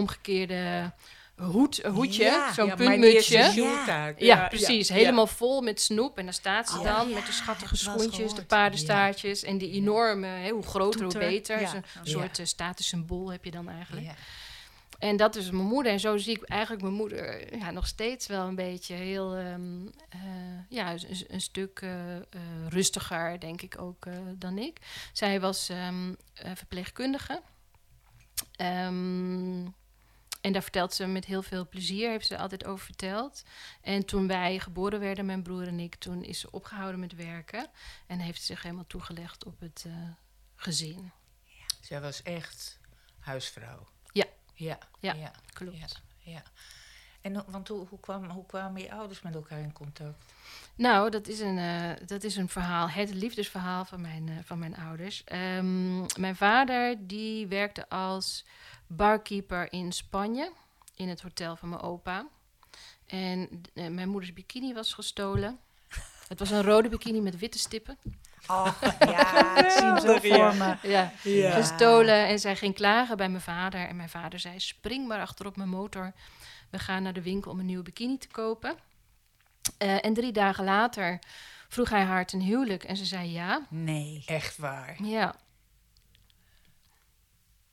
Hoed, 1.44 1.84
een 1.84 1.92
hoedje, 1.94 2.24
Ja. 2.24 2.54
zo'n 2.54 2.66
ja, 2.66 2.76
puntmutsje. 2.76 3.50
sjoeltaak. 3.54 4.20
Ja, 4.20 4.48
precies. 4.48 4.88
ja. 4.88 4.94
Helemaal 4.96 5.28
vol 5.28 5.62
met 5.62 5.82
snoep. 5.82 6.18
En 6.18 6.24
daar 6.24 6.34
staat 6.34 6.70
ze 6.70 6.78
Oh, 6.78 6.84
dan 6.84 7.10
ja, 7.10 7.16
met 7.16 7.26
de 7.26 7.32
schattige 7.32 7.78
schoentjes, 7.78 8.34
de 8.34 8.46
paardenstaartjes 8.46 9.44
en 9.44 9.58
die 9.58 9.72
enorme, 9.72 10.28
hè, 10.28 10.50
hoe 10.50 10.64
groter, 10.64 11.04
hoe 11.04 11.18
beter. 11.18 11.62
Ja. 11.62 11.68
Zo'n 11.70 11.84
Ja. 12.04 12.12
soort 12.12 12.40
eh, 12.40 12.46
statussymbool 12.46 13.32
heb 13.32 13.46
je 13.46 13.52
dan 13.52 13.70
eigenlijk. 13.70 14.06
Ja. 14.06 14.14
En 15.00 15.18
dat 15.18 15.36
is 15.36 15.52
mijn 15.52 15.68
moeder. 15.68 15.92
En 15.92 16.00
zo 16.00 16.18
zie 16.18 16.36
ik 16.36 16.44
eigenlijk 16.44 16.82
mijn 16.82 16.94
moeder 16.94 17.58
ja, 17.58 17.72
nog 17.72 17.88
steeds 17.88 18.28
wel 18.28 18.48
een 18.48 18.56
beetje 18.56 18.94
heel, 18.94 19.36
ehm, 19.36 19.86
eh, 20.10 20.20
ja, 20.70 20.92
een, 20.92 21.26
een 21.28 21.42
stuk 21.42 21.80
eh, 21.82 21.90
rustiger, 22.70 23.40
denk 23.40 23.62
ik 23.62 23.82
ook, 23.82 24.06
dan 24.38 24.58
ik. 24.58 24.78
Zij 25.14 25.40
was 25.40 25.70
ehm, 25.70 26.14
eh, 26.34 26.52
verpleegkundige. 26.56 27.42
Ehm, 28.56 29.66
en 30.42 30.52
daar 30.52 30.62
vertelt 30.62 30.94
ze 30.94 31.06
met 31.06 31.26
heel 31.26 31.44
veel 31.44 31.68
plezier, 31.68 32.10
heeft 32.10 32.28
ze 32.28 32.38
altijd 32.38 32.66
over 32.66 32.86
verteld. 32.86 33.44
En 33.82 34.06
toen 34.06 34.28
wij 34.28 34.60
geboren 34.60 35.00
werden, 35.00 35.26
mijn 35.26 35.44
broer 35.44 35.68
en 35.68 35.80
ik, 35.80 35.96
toen 35.96 36.24
is 36.24 36.40
ze 36.40 36.52
opgehouden 36.52 37.00
met 37.00 37.16
werken. 37.16 37.70
En 38.08 38.20
heeft 38.20 38.40
ze 38.40 38.46
zich 38.46 38.62
helemaal 38.62 38.88
toegelegd 38.88 39.46
op 39.46 39.60
het 39.60 39.84
eh, 39.88 39.94
gezin. 40.56 41.12
Zij 41.82 42.02
was 42.02 42.22
echt 42.22 42.80
huisvrouw. 43.20 43.88
Ja. 44.12 44.26
Ja. 44.54 44.78
Ja. 45.00 45.14
ja. 45.14 45.32
Klopt. 45.54 45.78
Ja. 45.78 45.88
ja. 46.20 46.44
En 47.22 47.44
want 47.48 47.68
hoe, 47.68 47.86
hoe, 47.90 48.00
kwam, 48.00 48.30
hoe 48.30 48.46
kwamen 48.46 48.82
je 48.82 48.92
ouders 48.92 49.22
met 49.22 49.36
elkaar 49.36 49.60
in 49.60 49.74
contact? 49.74 50.24
Nou, 50.76 51.10
dat 51.10 51.28
is 51.28 51.40
een, 51.40 51.58
eh, 51.58 51.90
dat 52.06 52.24
is 52.24 52.36
een 52.36 52.50
verhaal, 52.50 52.90
het 52.90 53.14
liefdesverhaal 53.14 53.86
van 53.86 54.02
mijn, 54.02 54.30
eh, 54.30 54.36
van 54.44 54.60
mijn 54.60 54.78
ouders. 54.78 55.24
Ehm, 55.24 56.00
mijn 56.20 56.36
vader 56.36 56.96
die 57.00 57.48
werkte 57.48 57.90
als 57.90 58.46
barkeeper 58.88 59.72
in 59.74 59.92
Spanje, 59.92 60.52
in 60.96 61.10
het 61.10 61.22
hotel 61.22 61.56
van 61.56 61.70
mijn 61.70 61.82
opa. 61.82 62.26
En 63.08 63.50
eh, 63.74 63.88
mijn 63.88 64.10
moeders 64.10 64.34
bikini 64.34 64.74
was 64.74 64.94
gestolen. 64.94 65.60
Het 66.28 66.40
was 66.40 66.50
een 66.52 66.62
rode 66.64 66.90
bikini 66.90 67.22
met 67.22 67.40
witte 67.40 67.60
stippen. 67.60 67.98
Oh, 68.48 68.82
ja, 69.00 69.58
ik 69.66 69.70
zie 69.72 69.82
hem 69.84 70.00
zo 70.00 70.18
voor 70.18 70.56
me. 70.56 70.76
Ja, 70.82 71.12
Ja. 71.24 71.52
gestolen. 71.52 72.28
En 72.28 72.40
zij 72.40 72.56
ging 72.56 72.76
klagen 72.76 73.18
bij 73.18 73.30
mijn 73.30 73.42
vader. 73.42 73.88
En 73.88 73.96
mijn 73.96 74.10
vader 74.10 74.40
zei, 74.40 74.60
spring 74.60 75.08
maar 75.08 75.20
achterop 75.22 75.56
mijn 75.58 75.70
motor. 75.70 76.14
We 76.72 76.80
gaan 76.80 77.04
naar 77.04 77.14
de 77.14 77.22
winkel 77.22 77.52
om 77.52 77.60
een 77.60 77.66
nieuwe 77.66 77.84
bikini 77.84 78.18
te 78.18 78.28
kopen. 78.28 78.76
Eh, 79.78 80.06
en 80.06 80.14
drie 80.14 80.32
dagen 80.32 80.64
later 80.64 81.20
vroeg 81.68 81.90
hij 81.90 82.04
haar 82.04 82.26
ten 82.26 82.40
huwelijk. 82.40 82.84
En 82.84 82.98
ze 82.98 83.06
zei 83.06 83.32
ja. 83.32 83.66
Nee. 83.70 84.24
Echt 84.26 84.58
waar. 84.58 85.04
Ja. 85.04 85.36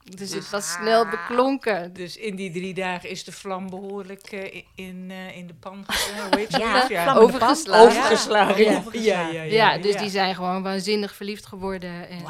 Dus 0.05 0.33
het 0.33 0.50
was 0.50 0.73
snel 0.73 1.09
beklonken. 1.09 1.93
Dus 1.93 2.17
in 2.17 2.37
die 2.37 2.50
drie 2.50 2.75
dagen 2.75 3.11
is 3.11 3.25
de 3.25 3.33
vlam 3.33 3.71
behoorlijk 3.71 4.33
eh, 4.33 4.62
in, 4.75 5.11
eh, 5.11 5.37
in 5.37 5.47
de 5.47 5.55
pan 5.55 5.87
Ja. 6.49 7.14
Overgeslagen. 7.14 7.87
Overgeslagen. 7.87 8.64
Ja. 8.64 8.83
Ja, 8.93 9.28
ja, 9.28 9.43
ja. 9.43 9.43
Ja, 9.43 9.78
dus 9.78 9.97
die 9.97 10.11
zijn 10.11 10.35
gewoon 10.35 10.62
waanzinnig 10.62 11.14
verliefd 11.14 11.47
geworden. 11.47 12.09
En, 12.09 12.23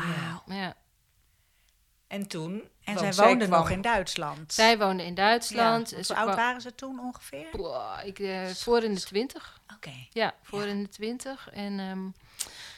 ja. 0.47 0.77
En 2.07 2.29
toen? 2.29 2.63
En 2.88 2.95
want 2.95 3.14
zij 3.14 3.25
woonde 3.26 3.47
kwam- 3.47 3.59
nog 3.59 3.71
in 3.71 3.80
Duitsland. 3.80 4.52
Zij 4.52 4.78
woonde 4.78 5.04
in 5.04 5.14
Duitsland. 5.14 5.90
Ja, 5.90 5.97
Hoe 5.97 6.16
oud 6.16 6.35
waren 6.37 6.61
ze 6.61 6.75
toen 6.75 7.00
ongeveer? 7.00 7.47
Oké. 7.47 7.57
Boah, 7.57 7.99
ik, 8.04 8.18
eh, 8.18 8.47
voor 8.47 8.83
in 8.83 8.95
de 8.95 9.00
twintig. 9.00 9.61
Ja, 10.12 10.35
voor 10.42 10.62
Ja. 10.62 10.68
in 10.68 10.83
de 10.83 10.88
twintig. 10.88 11.49
En 11.52 11.78
ehm, 11.80 12.00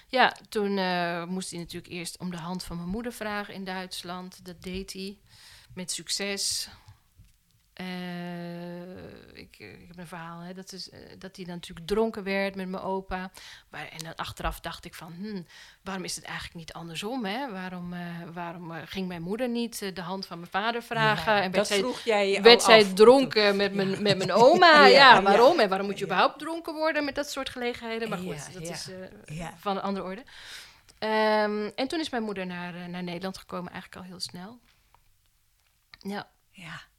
ja, 0.08 0.36
toen 0.48 0.78
eh, 0.78 1.24
moest 1.24 1.50
hij 1.50 1.58
natuurlijk 1.58 1.92
eerst 1.92 2.18
om 2.18 2.30
de 2.30 2.36
hand 2.36 2.62
van 2.64 2.76
mijn 2.76 2.88
moeder 2.88 3.12
vragen 3.12 3.54
in 3.54 3.64
Duitsland. 3.64 4.44
Dat 4.44 4.62
deed 4.62 4.92
hij 4.92 5.18
met 5.74 5.90
succes. 5.92 6.68
Eh, 7.80 9.42
ik, 9.42 9.56
eh, 9.58 9.72
ik 9.80 9.88
heb 9.88 9.98
een 9.98 10.06
verhaal, 10.06 10.40
hè, 10.40 10.54
dat, 10.54 10.72
is, 10.72 10.90
eh, 10.90 10.98
dat 11.18 11.36
hij 11.36 11.44
dan 11.44 11.54
natuurlijk 11.54 11.86
dronken 11.86 12.22
werd 12.22 12.54
met 12.54 12.68
mijn 12.68 12.82
opa. 12.82 13.30
Maar, 13.68 13.88
en 13.88 13.98
dan 14.04 14.14
achteraf 14.16 14.60
dacht 14.60 14.84
ik 14.84 14.94
van, 14.94 15.12
hm, 15.12 15.42
waarom 15.82 16.04
is 16.04 16.16
het 16.16 16.24
eigenlijk 16.24 16.54
niet 16.54 16.72
andersom? 16.72 17.24
Hè? 17.24 17.50
Waarom, 17.50 17.94
waarom 18.32 18.72
ging 18.84 19.08
mijn 19.08 19.22
moeder 19.22 19.48
niet 19.48 19.94
de 19.94 20.00
hand 20.00 20.26
van 20.26 20.38
mijn 20.38 20.50
vader 20.50 20.82
vragen? 20.82 21.32
Ja, 21.32 21.42
en 21.42 21.50
werd 21.50 21.54
dat 21.54 21.66
zij, 21.66 21.78
vroeg 21.78 22.00
jij 22.00 22.42
werd 22.42 22.62
zij 22.62 22.84
dronken 22.84 23.56
met 23.56 23.74
mijn, 23.74 24.02
met 24.02 24.16
mijn 24.16 24.32
oma? 24.32 24.86
Ja, 25.00 25.22
waarom? 25.22 25.60
En 25.60 25.68
waarom 25.68 25.86
moet 25.86 25.98
je 25.98 26.04
überhaupt 26.04 26.38
dronken 26.38 26.74
worden 26.74 27.04
met 27.04 27.14
dat 27.14 27.30
soort 27.30 27.48
gelegenheden? 27.48 28.08
Maar 28.08 28.18
goed, 28.18 28.52
dat 28.52 28.62
is 28.62 28.88
van 29.56 29.76
een 29.76 29.82
andere 29.82 30.06
orde. 30.06 30.24
Ehm, 30.98 31.70
en 31.74 31.88
toen 31.88 32.00
is 32.00 32.10
mijn 32.10 32.22
moeder 32.22 32.46
naar, 32.46 32.88
naar 32.88 33.02
Nederland 33.02 33.38
gekomen, 33.38 33.72
eigenlijk 33.72 34.02
al 34.02 34.08
heel 34.08 34.20
snel. 34.20 34.58
Ja. 35.98 36.30
Ja. 36.50 36.89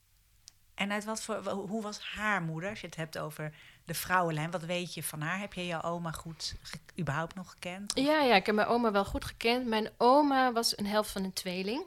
En 0.76 0.92
uit 0.92 1.04
wat 1.06 1.22
voor, 1.24 1.50
hoe 1.50 1.82
was 1.82 2.00
haar 2.00 2.42
moeder? 2.42 2.70
Als 2.70 2.80
je 2.82 2.86
het 2.88 2.96
hebt 2.96 3.18
over 3.18 3.54
de 3.86 3.94
vrouwenlijn, 3.94 4.52
wat 4.52 4.64
weet 4.64 4.94
je 4.94 5.04
van 5.04 5.22
haar? 5.22 5.40
Heb 5.40 5.54
je 5.54 5.66
jouw 5.66 5.82
oma 5.82 6.12
goed 6.12 6.56
überhaupt 7.00 7.36
nog 7.36 7.50
gekend? 7.52 7.96
Of- 7.96 8.04
Ja, 8.04 8.22
ja, 8.22 8.36
ik 8.36 8.46
heb 8.46 8.56
mijn 8.56 8.68
oma 8.68 8.92
wel 8.92 9.06
goed 9.06 9.26
gekend. 9.26 9.66
Mijn 9.66 9.90
oma 9.98 10.52
was 10.52 10.78
een 10.78 10.86
helft 10.86 11.12
van 11.12 11.24
een 11.24 11.34
tweeling. 11.34 11.84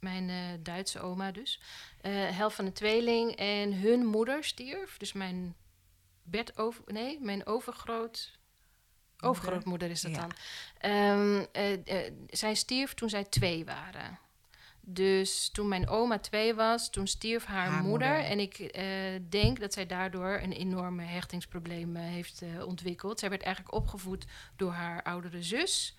Mijn 0.00 0.28
eh, 0.30 0.36
Duitse 0.60 1.00
oma 1.00 1.30
dus. 1.32 1.60
Eh 2.00 2.12
helft 2.36 2.56
van 2.56 2.64
een 2.66 2.72
tweeling. 2.72 3.34
En 3.36 3.72
hun 3.80 4.06
moeder 4.06 4.44
stierf. 4.44 4.96
Dus 4.96 5.12
mijn 5.12 5.54
bed 6.22 6.58
over... 6.58 6.82
Nee, 6.86 7.18
mijn 7.20 7.46
overgroot... 7.46 8.38
Overgrootmoeder 9.20 9.90
is 9.90 10.00
dat 10.00 10.10
Ja. 10.14 10.20
dan. 10.20 10.32
Eh, 11.52 12.12
zij 12.30 12.54
stierf 12.54 12.94
toen 12.94 13.08
zij 13.08 13.24
twee 13.24 13.64
waren. 13.64 14.18
Dus 14.88 15.48
toen 15.48 15.68
mijn 15.68 15.88
oma 15.88 16.18
twee 16.18 16.54
was, 16.54 16.90
toen 16.90 17.06
stierf 17.06 17.44
haar, 17.44 17.68
Haar 17.68 17.82
moeder. 17.82 18.08
moeder. 18.08 18.30
En 18.30 18.38
ik 18.40 18.58
eh, 18.58 18.84
denk 19.28 19.60
dat 19.60 19.72
zij 19.72 19.86
daardoor 19.86 20.38
een 20.42 20.52
enorme 20.52 21.02
hechtingsprobleem 21.02 21.96
eh, 21.96 22.02
heeft 22.02 22.42
eh, 22.42 22.66
ontwikkeld. 22.66 23.18
Zij 23.18 23.28
werd 23.30 23.42
eigenlijk 23.42 23.74
opgevoed 23.74 24.24
door 24.56 24.72
haar 24.72 25.02
oudere 25.02 25.42
zus, 25.42 25.94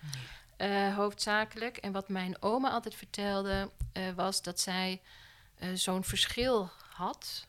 hoofdzakelijk. 0.94 1.76
En 1.76 1.92
wat 1.92 2.08
mijn 2.08 2.42
oma 2.42 2.70
altijd 2.70 2.94
vertelde, 2.94 3.70
was 4.14 4.42
dat 4.42 4.60
zij 4.60 5.00
zo'n 5.74 6.04
verschil 6.04 6.70
had. 6.94 7.46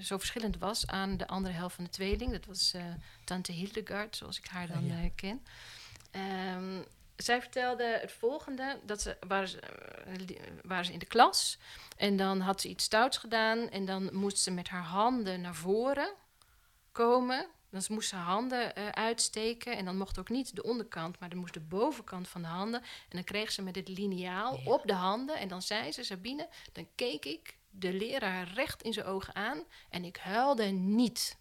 zo 0.00 0.18
verschillend 0.18 0.58
was 0.58 0.86
aan 0.86 1.16
de 1.16 1.26
andere 1.26 1.54
helft 1.54 1.74
van 1.74 1.84
de 1.84 1.90
tweeling. 1.90 2.30
Dat 2.32 2.46
was 2.46 2.74
tante 3.24 3.52
Hildegard, 3.52 4.16
zoals 4.16 4.38
ik 4.38 4.46
haar 4.46 4.66
dan 4.66 4.86
Ja. 4.86 4.94
eh, 5.02 5.10
ken. 5.14 5.42
Ehm, 6.10 6.80
zij 7.16 7.40
vertelde 7.40 7.98
het 8.00 8.12
volgende: 8.12 8.80
dat 8.84 9.00
ze 9.02 9.16
waren, 9.26 9.48
ze 9.48 9.60
eh, 9.60 10.36
waren 10.62 10.84
ze 10.84 10.92
in 10.92 10.98
de 10.98 11.06
klas 11.06 11.58
en 11.96 12.16
dan 12.16 12.40
had 12.40 12.60
ze 12.60 12.68
iets 12.68 12.84
stouts 12.84 13.16
gedaan 13.18 13.68
en 13.70 13.84
dan 13.84 14.08
moest 14.12 14.38
ze 14.38 14.50
met 14.50 14.68
haar 14.68 14.82
handen 14.82 15.40
naar 15.40 15.54
voren 15.54 16.12
komen. 16.92 17.46
Dan 17.70 17.82
moest 17.88 18.08
ze 18.08 18.16
haar 18.16 18.24
handen 18.24 18.76
eh, 18.76 18.88
uitsteken 18.88 19.76
en 19.76 19.84
dan 19.84 19.96
mocht 19.96 20.18
ook 20.18 20.28
niet 20.28 20.56
de 20.56 20.62
onderkant, 20.62 21.18
maar 21.18 21.28
dan 21.28 21.38
moest 21.38 21.54
de 21.54 21.60
bovenkant 21.60 22.28
van 22.28 22.42
de 22.42 22.48
handen. 22.48 22.80
En 22.80 22.86
dan 23.16 23.24
kreeg 23.24 23.52
ze 23.52 23.62
met 23.62 23.76
het 23.76 23.88
liniaal 23.88 24.56
Ja. 24.58 24.70
op 24.70 24.82
de 24.86 24.92
handen 24.94 25.36
en 25.36 25.48
dan 25.48 25.62
zei 25.62 25.92
ze, 25.92 26.04
Sabine, 26.04 26.48
dan 26.72 26.88
keek 26.94 27.24
ik 27.24 27.56
de 27.78 27.92
leraar 27.92 28.48
recht 28.54 28.82
in 28.82 28.92
zijn 28.92 29.06
ogen 29.06 29.34
aan 29.34 29.62
en 29.90 30.04
ik 30.04 30.16
huilde 30.16 30.64
niet. 30.64 31.36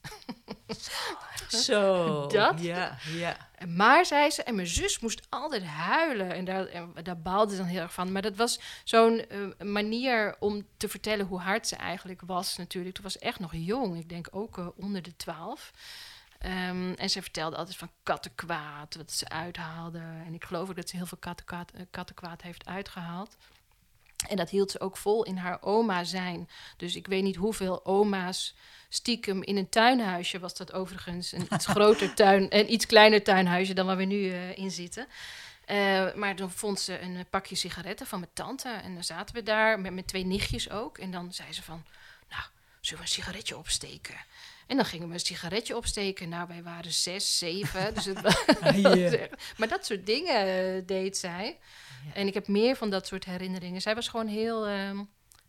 Zo. 1.47 2.27
Dat? 2.27 2.61
Ja, 2.61 2.97
ja. 3.15 3.37
Maar, 3.67 4.05
zei 4.05 4.29
ze, 4.29 4.43
en 4.43 4.55
mijn 4.55 4.67
zus 4.67 4.99
moest 4.99 5.27
altijd 5.29 5.63
huilen. 5.63 6.33
En 6.33 6.45
daar, 6.45 6.65
en 6.65 6.93
daar 7.03 7.21
baalde 7.21 7.51
ze 7.51 7.57
dan 7.57 7.67
heel 7.67 7.81
erg 7.81 7.93
van. 7.93 8.11
Maar 8.11 8.21
dat 8.21 8.35
was 8.35 8.59
zo'n 8.83 9.27
eh, 9.27 9.39
manier 9.65 10.35
om 10.39 10.67
te 10.77 10.89
vertellen 10.89 11.25
hoe 11.25 11.39
hard 11.39 11.67
ze 11.67 11.75
eigenlijk 11.75 12.21
was 12.25 12.57
natuurlijk. 12.57 12.95
Toen 12.95 13.03
was 13.03 13.13
ze 13.13 13.19
echt 13.19 13.39
nog 13.39 13.51
jong. 13.53 13.97
Ik 13.97 14.09
denk 14.09 14.27
ook 14.31 14.57
eh, 14.57 14.67
onder 14.75 15.01
de 15.01 15.15
twaalf. 15.15 15.71
Ehm, 16.39 16.93
en 16.93 17.09
ze 17.09 17.21
vertelde 17.21 17.55
altijd 17.55 17.77
van 17.77 17.91
kattenkwaad, 18.03 18.95
wat 18.95 19.11
ze 19.11 19.29
uithaalde. 19.29 19.99
En 19.99 20.33
ik 20.33 20.43
geloof 20.43 20.69
ook 20.69 20.75
dat 20.75 20.89
ze 20.89 20.95
heel 20.95 21.05
veel 21.05 21.17
kattenkwaad, 21.17 21.71
eh, 21.71 21.81
kattenkwaad 21.91 22.41
heeft 22.41 22.65
uitgehaald. 22.65 23.37
En 24.27 24.35
dat 24.35 24.49
hield 24.49 24.71
ze 24.71 24.79
ook 24.79 24.97
vol 24.97 25.23
in 25.23 25.37
haar 25.37 25.61
oma 25.61 26.03
zijn. 26.03 26.49
Dus 26.77 26.95
ik 26.95 27.07
weet 27.07 27.23
niet 27.23 27.35
hoeveel 27.35 27.85
oma's 27.85 28.55
stiekem 28.89 29.43
in 29.43 29.57
een 29.57 29.69
tuinhuisje 29.69 30.39
was 30.39 30.55
dat 30.55 30.73
overigens. 30.73 31.31
Een 31.31 31.47
iets 31.53 31.65
groter 31.75 32.13
tuin, 32.13 32.45
een 32.49 32.73
iets 32.73 32.85
kleiner 32.85 33.23
tuinhuisje 33.23 33.73
dan 33.73 33.85
waar 33.85 33.97
we 33.97 34.03
nu 34.03 34.31
eh, 34.31 34.57
in 34.57 34.71
zitten. 34.71 35.07
Eh, 35.65 36.13
maar 36.13 36.35
dan 36.35 36.51
vond 36.51 36.79
ze 36.79 36.99
een 36.99 37.15
eh, 37.15 37.23
pakje 37.29 37.55
sigaretten 37.55 38.07
van 38.07 38.19
mijn 38.19 38.31
tante. 38.33 38.69
En 38.69 38.93
dan 38.93 39.03
zaten 39.03 39.35
we 39.35 39.43
daar 39.43 39.79
met 39.79 39.93
mijn 39.93 40.05
twee 40.05 40.25
nichtjes 40.25 40.69
ook. 40.69 40.97
En 40.97 41.11
dan 41.11 41.33
zei 41.33 41.53
ze 41.53 41.63
van, 41.63 41.83
nou, 42.29 42.43
zullen 42.79 43.03
we 43.03 43.09
een 43.09 43.13
sigaretje 43.13 43.57
opsteken? 43.57 44.15
En 44.67 44.75
dan 44.75 44.85
gingen 44.85 45.07
we 45.07 45.13
een 45.13 45.19
sigaretje 45.19 45.75
opsteken. 45.75 46.29
Nou, 46.29 46.47
wij 46.47 46.63
waren 46.63 46.91
zes, 46.91 47.37
zeven. 47.37 47.93
dus 47.93 48.05
het 48.05 48.21
was 48.27 48.45
maar 49.57 49.67
dat 49.67 49.85
soort 49.85 50.05
dingen 50.05 50.85
deed 50.85 51.17
zij. 51.17 51.59
Ja. 52.05 52.13
En 52.13 52.27
ik 52.27 52.33
heb 52.33 52.47
meer 52.47 52.75
van 52.75 52.89
dat 52.89 53.07
soort 53.07 53.25
herinneringen. 53.25 53.81
Zij 53.81 53.95
was 53.95 54.07
gewoon 54.07 54.27
heel, 54.27 54.67
ehm, 54.67 55.03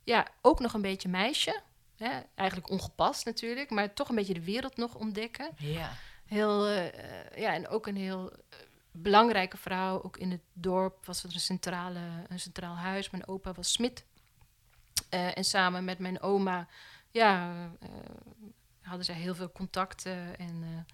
ja, 0.04 0.28
ook 0.40 0.60
nog 0.60 0.74
een 0.74 0.82
beetje 0.82 1.08
meisje. 1.08 1.60
Hè? 1.96 2.20
Eigenlijk 2.34 2.70
ongepast 2.70 3.24
natuurlijk, 3.24 3.70
maar 3.70 3.94
toch 3.94 4.08
een 4.08 4.14
beetje 4.14 4.34
de 4.34 4.44
wereld 4.44 4.76
nog 4.76 4.94
ontdekken. 4.94 5.50
Ja. 5.56 5.92
Heel, 6.24 6.66
eh, 6.66 6.86
eh, 6.86 7.38
ja, 7.38 7.54
en 7.54 7.68
ook 7.68 7.86
een 7.86 7.96
heel 7.96 8.32
eh, 8.32 8.38
belangrijke 8.90 9.56
vrouw. 9.56 10.02
Ook 10.02 10.16
in 10.16 10.30
het 10.30 10.42
dorp 10.52 11.06
was 11.06 11.24
er 11.24 11.34
een, 11.34 11.40
centrale, 11.40 12.00
een 12.28 12.40
centraal 12.40 12.76
huis. 12.76 13.10
Mijn 13.10 13.26
opa 13.26 13.52
was 13.52 13.72
smid. 13.72 14.04
En 15.08 15.44
samen 15.44 15.84
met 15.84 15.98
mijn 15.98 16.20
oma, 16.20 16.68
ja, 17.10 17.52
hadden 18.82 19.04
zij 19.04 19.14
heel 19.14 19.34
veel 19.34 19.52
contacten. 19.52 20.38
En 20.38 20.86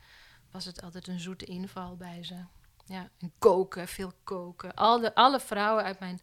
was 0.50 0.64
het 0.64 0.82
altijd 0.82 1.06
een 1.06 1.20
zoete 1.20 1.44
inval 1.44 1.96
bij 1.96 2.24
ze. 2.24 2.44
Ja, 2.90 3.08
en 3.18 3.32
koken, 3.38 3.88
veel 3.88 4.12
koken. 4.24 4.74
Alle, 4.74 5.14
alle 5.14 5.40
vrouwen 5.40 5.84
uit 5.84 6.00
mijn 6.00 6.20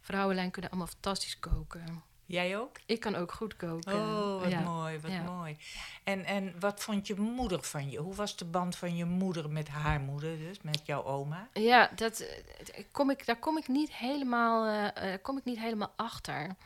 vrouwenlijn 0.00 0.50
kunnen 0.50 0.70
allemaal 0.70 0.90
fantastisch 0.90 1.38
koken. 1.38 2.02
Jij 2.26 2.58
ook? 2.58 2.76
Ik 2.86 3.00
kan 3.00 3.14
ook 3.14 3.32
goed 3.32 3.56
koken. 3.56 3.94
Oh, 3.94 4.40
wat 4.40 4.50
ja. 4.50 4.60
mooi, 4.60 5.00
wat 5.00 5.10
Ja. 5.10 5.22
mooi. 5.22 5.56
En, 6.04 6.24
en 6.24 6.60
wat 6.60 6.80
vond 6.80 7.06
je 7.06 7.14
moeder 7.20 7.62
van 7.62 7.90
je? 7.90 7.98
Hoe 7.98 8.14
was 8.14 8.36
de 8.36 8.44
band 8.44 8.76
van 8.76 8.96
je 8.96 9.04
moeder 9.04 9.50
met 9.50 9.68
haar 9.68 10.00
moeder, 10.00 10.38
dus 10.38 10.60
met 10.62 10.80
jouw 10.84 11.04
oma? 11.04 11.48
Ja, 11.52 11.90
dat, 11.94 12.20
eh, 12.20 12.84
kom 12.92 13.10
ik, 13.10 13.26
daar 13.26 13.38
kom 13.38 13.58
ik 13.58 13.68
niet 13.68 13.92
helemaal, 13.92 14.66
eh, 14.66 15.12
eh, 15.12 15.22
kom 15.22 15.38
ik 15.38 15.44
niet 15.44 15.58
helemaal 15.58 15.92
achter. 15.96 16.56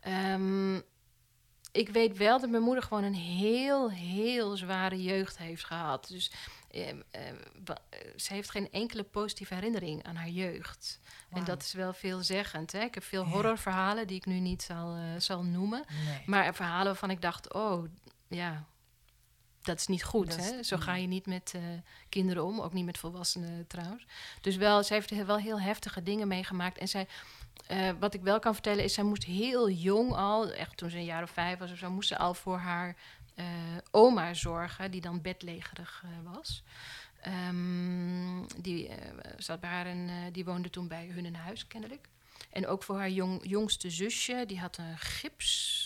Ehm, 0.00 0.80
ik 1.74 1.88
weet 1.88 2.16
wel 2.16 2.40
dat 2.40 2.50
mijn 2.50 2.62
moeder 2.62 2.82
gewoon 2.82 3.04
een 3.04 3.14
heel, 3.14 3.90
heel 3.90 4.56
zware 4.56 5.02
jeugd 5.02 5.38
heeft 5.38 5.64
gehad. 5.64 6.08
Dus 6.08 6.32
eh, 6.70 6.88
eh, 6.90 6.96
ze 8.16 8.32
heeft 8.32 8.50
geen 8.50 8.70
enkele 8.70 9.02
positieve 9.02 9.54
herinnering 9.54 10.04
aan 10.04 10.16
haar 10.16 10.28
jeugd. 10.28 11.00
En 11.30 11.44
dat 11.44 11.62
is 11.62 11.72
wel 11.72 11.92
veelzeggend. 11.92 12.72
Hè? 12.72 12.80
Ik 12.80 12.94
heb 12.94 13.04
veel 13.04 13.24
horrorverhalen 13.24 14.06
die 14.06 14.16
ik 14.16 14.26
nu 14.26 14.38
niet 14.38 14.62
zal, 14.62 14.94
eh, 14.94 15.02
zal 15.18 15.42
noemen. 15.44 15.84
Nee. 16.06 16.22
Maar 16.26 16.54
verhalen 16.54 16.86
waarvan 16.86 17.10
ik 17.10 17.20
dacht, 17.22 17.52
oh 17.52 17.84
ja, 18.28 18.64
dat 19.62 19.78
is 19.78 19.86
niet 19.86 20.04
goed. 20.04 20.36
Is- 20.36 20.50
hè? 20.50 20.62
Zo 20.62 20.76
ga 20.76 20.94
je 20.94 21.06
niet 21.06 21.26
met 21.26 21.52
eh, 21.54 21.62
kinderen 22.08 22.44
om, 22.44 22.60
ook 22.60 22.72
niet 22.72 22.84
met 22.84 22.98
volwassenen 22.98 23.66
trouwens. 23.66 24.06
Dus 24.40 24.56
wel, 24.56 24.82
zij 24.82 24.96
heeft 24.96 25.10
he- 25.10 25.24
wel 25.24 25.38
heel 25.38 25.60
heftige 25.60 26.02
dingen 26.02 26.28
meegemaakt. 26.28 26.78
En 26.78 26.88
zij, 26.88 27.08
eh, 27.66 27.90
wat 27.98 28.14
ik 28.14 28.22
wel 28.22 28.38
kan 28.38 28.52
vertellen, 28.52 28.84
is 28.84 28.94
zij 28.94 29.04
moest 29.04 29.24
heel 29.24 29.70
jong 29.70 30.12
al, 30.12 30.50
echt 30.50 30.76
toen 30.76 30.90
ze 30.90 30.96
een 30.96 31.04
jaar 31.04 31.22
of 31.22 31.30
vijf 31.30 31.58
was 31.58 31.72
of 31.72 31.78
zo, 31.78 31.90
moest 31.90 32.08
ze 32.08 32.18
al 32.18 32.34
voor 32.34 32.58
haar 32.58 32.96
eh, 33.34 33.46
oma 33.90 34.34
zorgen, 34.34 34.90
die 34.90 35.00
dan 35.00 35.22
bedlegerig 35.22 36.04
eh, 36.04 36.32
was. 36.32 36.62
Ehm, 37.20 38.44
die 38.56 38.90
zat 39.36 39.60
bij 39.60 39.70
haar 39.70 39.86
en 39.86 40.32
die 40.32 40.44
woonde 40.44 40.70
toen 40.70 40.88
bij 40.88 41.06
hun 41.06 41.24
in 41.24 41.34
huis, 41.34 41.66
kennelijk. 41.66 42.08
En 42.50 42.66
ook 42.66 42.82
voor 42.82 42.98
haar 42.98 43.10
jong, 43.10 43.40
jongste 43.48 43.90
zusje, 43.90 44.44
die 44.46 44.60
had 44.60 44.76
een 44.76 44.98
gips. 44.98 45.83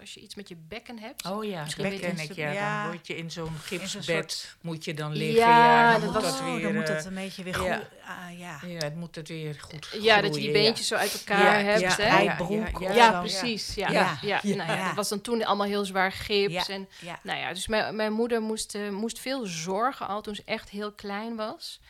Als 0.00 0.14
je 0.14 0.20
iets 0.20 0.34
met 0.34 0.48
je 0.48 0.56
bekken 0.68 0.98
hebt. 0.98 1.26
Oh 1.26 1.44
ja, 1.44 1.62
Misschien 1.62 1.82
dat 1.84 1.92
weet 1.92 2.00
ken 2.00 2.16
je 2.16 2.22
ik, 2.22 2.32
ja. 2.32 2.50
ja. 2.50 2.82
Dan 2.82 2.92
word 2.92 3.06
je 3.06 3.16
in 3.16 3.30
zo'n 3.30 3.56
gipsbed, 3.62 4.56
moet 4.60 4.84
je 4.84 4.94
dan 4.94 5.12
liggen. 5.12 5.38
Ja, 5.40 5.48
Ja, 5.48 5.92
dan 5.92 6.00
dat 6.00 6.12
moet 6.12 6.22
was- 6.22 6.38
dat 6.38 6.40
oh, 6.48 6.54
weer... 6.54 6.62
dan 6.62 6.74
moet 6.74 6.88
eh, 6.88 6.94
het 6.96 7.04
een 7.04 7.14
beetje 7.14 7.42
weer 7.42 7.54
goed. 7.54 7.66
ja. 7.66 7.82
ah, 8.06 8.38
ja. 8.38 8.60
ja, 8.66 8.78
het 8.78 8.96
moet 8.96 9.14
het 9.14 9.28
weer 9.28 9.54
goed 9.60 9.96
Ja, 10.00 10.20
dat 10.20 10.34
je 10.34 10.40
die 10.40 10.52
beentjes 10.52 10.86
zo 10.86 10.94
uit 10.94 11.12
elkaar 11.26 11.62
hebt. 11.64 11.80
ja, 11.80 11.94
hè? 11.96 12.92
ja, 12.94 13.20
precies. 13.20 13.74
Ja, 13.74 14.18
Ja. 14.22 14.40
Nou 14.42 14.84
dat 14.84 14.94
was 14.94 15.08
dan 15.08 15.20
toen 15.20 15.44
allemaal 15.44 15.66
heel 15.66 15.84
zwaar 15.84 16.12
gips. 16.12 16.52
Ja. 16.66 16.74
En, 16.74 16.88
nou 17.22 17.38
ja, 17.38 17.52
dus 17.52 17.66
mijn, 17.66 17.96
mijn 17.96 18.12
moeder 18.12 18.40
moest, 18.42 18.74
eh, 18.74 18.88
moest 18.90 19.18
veel 19.18 19.46
zorgen 19.46 20.08
al 20.08 20.20
toen 20.22 20.34
ze 20.34 20.42
echt 20.44 20.68
heel 20.70 20.92
klein 20.92 21.36
was. 21.36 21.80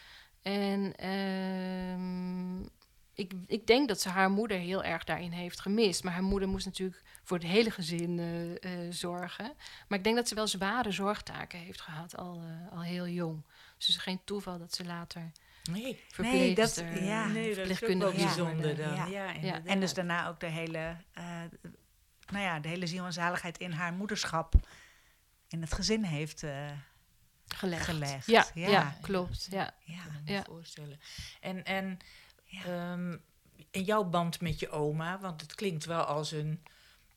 En 0.42 0.92
ehm, 0.96 2.60
ik, 3.14 3.32
ik 3.46 3.66
denk 3.66 3.88
dat 3.88 4.00
ze 4.00 4.08
haar 4.08 4.30
moeder 4.30 4.58
heel 4.58 4.82
erg 4.84 5.04
daarin 5.04 5.32
heeft 5.32 5.60
gemist. 5.60 6.04
Maar 6.04 6.12
haar 6.12 6.22
moeder 6.22 6.48
moest 6.48 6.66
natuurlijk 6.66 7.02
voor 7.24 7.38
het 7.38 7.46
hele 7.46 7.70
gezin 7.70 8.18
eh, 8.18 8.84
eh, 8.86 8.92
zorgen. 8.92 9.52
Maar 9.88 9.98
ik 9.98 10.04
denk 10.04 10.16
dat 10.16 10.28
ze 10.28 10.34
wel 10.34 10.46
zware 10.46 10.90
zorgtaken 10.90 11.58
heeft 11.58 11.80
gehad, 11.80 12.16
al, 12.16 12.42
eh, 12.42 12.72
al 12.72 12.82
heel 12.82 13.08
jong. 13.08 13.42
Dus 13.76 13.86
het 13.86 13.96
is 13.96 14.02
geen 14.02 14.20
toeval 14.24 14.58
dat 14.58 14.74
ze 14.74 14.84
later 14.84 15.30
Nee, 15.70 16.04
verpleegster... 16.08 16.90
dat- 16.94 17.02
ja. 17.02 17.26
nee 17.26 17.54
dat 17.54 17.66
is 17.68 17.82
ook 17.84 17.88
wel 17.98 18.12
bijzonder 18.12 18.76
dan. 18.76 18.94
Ja. 19.10 19.30
Ja. 19.40 19.64
En 19.64 19.80
dus 19.80 19.94
daarna 19.94 20.28
ook 20.28 20.40
de 20.40 20.46
hele, 20.46 20.96
eh, 21.12 21.24
nou 22.30 22.44
ja, 22.44 22.60
de 22.60 22.68
hele 22.68 22.86
ziel 22.86 23.04
en 23.04 23.12
zaligheid 23.12 23.58
in 23.58 23.72
haar 23.72 23.92
moederschap 23.92 24.54
in 25.48 25.60
het 25.60 25.74
gezin 25.74 26.04
heeft 26.04 26.42
eh, 26.42 26.70
gelegd. 27.46 27.84
gelegd. 27.84 28.26
Ja, 28.26 28.46
ja. 28.54 28.68
Ja. 28.68 28.96
klopt. 29.00 29.46
Ja. 29.50 29.74
ja. 29.84 30.02
kan 30.04 30.14
ik 30.14 30.20
me 30.24 30.32
Ja. 30.32 30.42
voorstellen. 30.42 31.00
En, 31.40 31.64
en, 31.64 31.98
Ja. 32.44 32.64
ehm, 32.64 33.16
en 33.70 33.82
jouw 33.84 34.04
band 34.04 34.40
met 34.40 34.58
je 34.60 34.70
oma, 34.70 35.18
want 35.20 35.40
het 35.40 35.54
klinkt 35.54 35.84
wel 35.84 36.02
als 36.02 36.32
een 36.32 36.62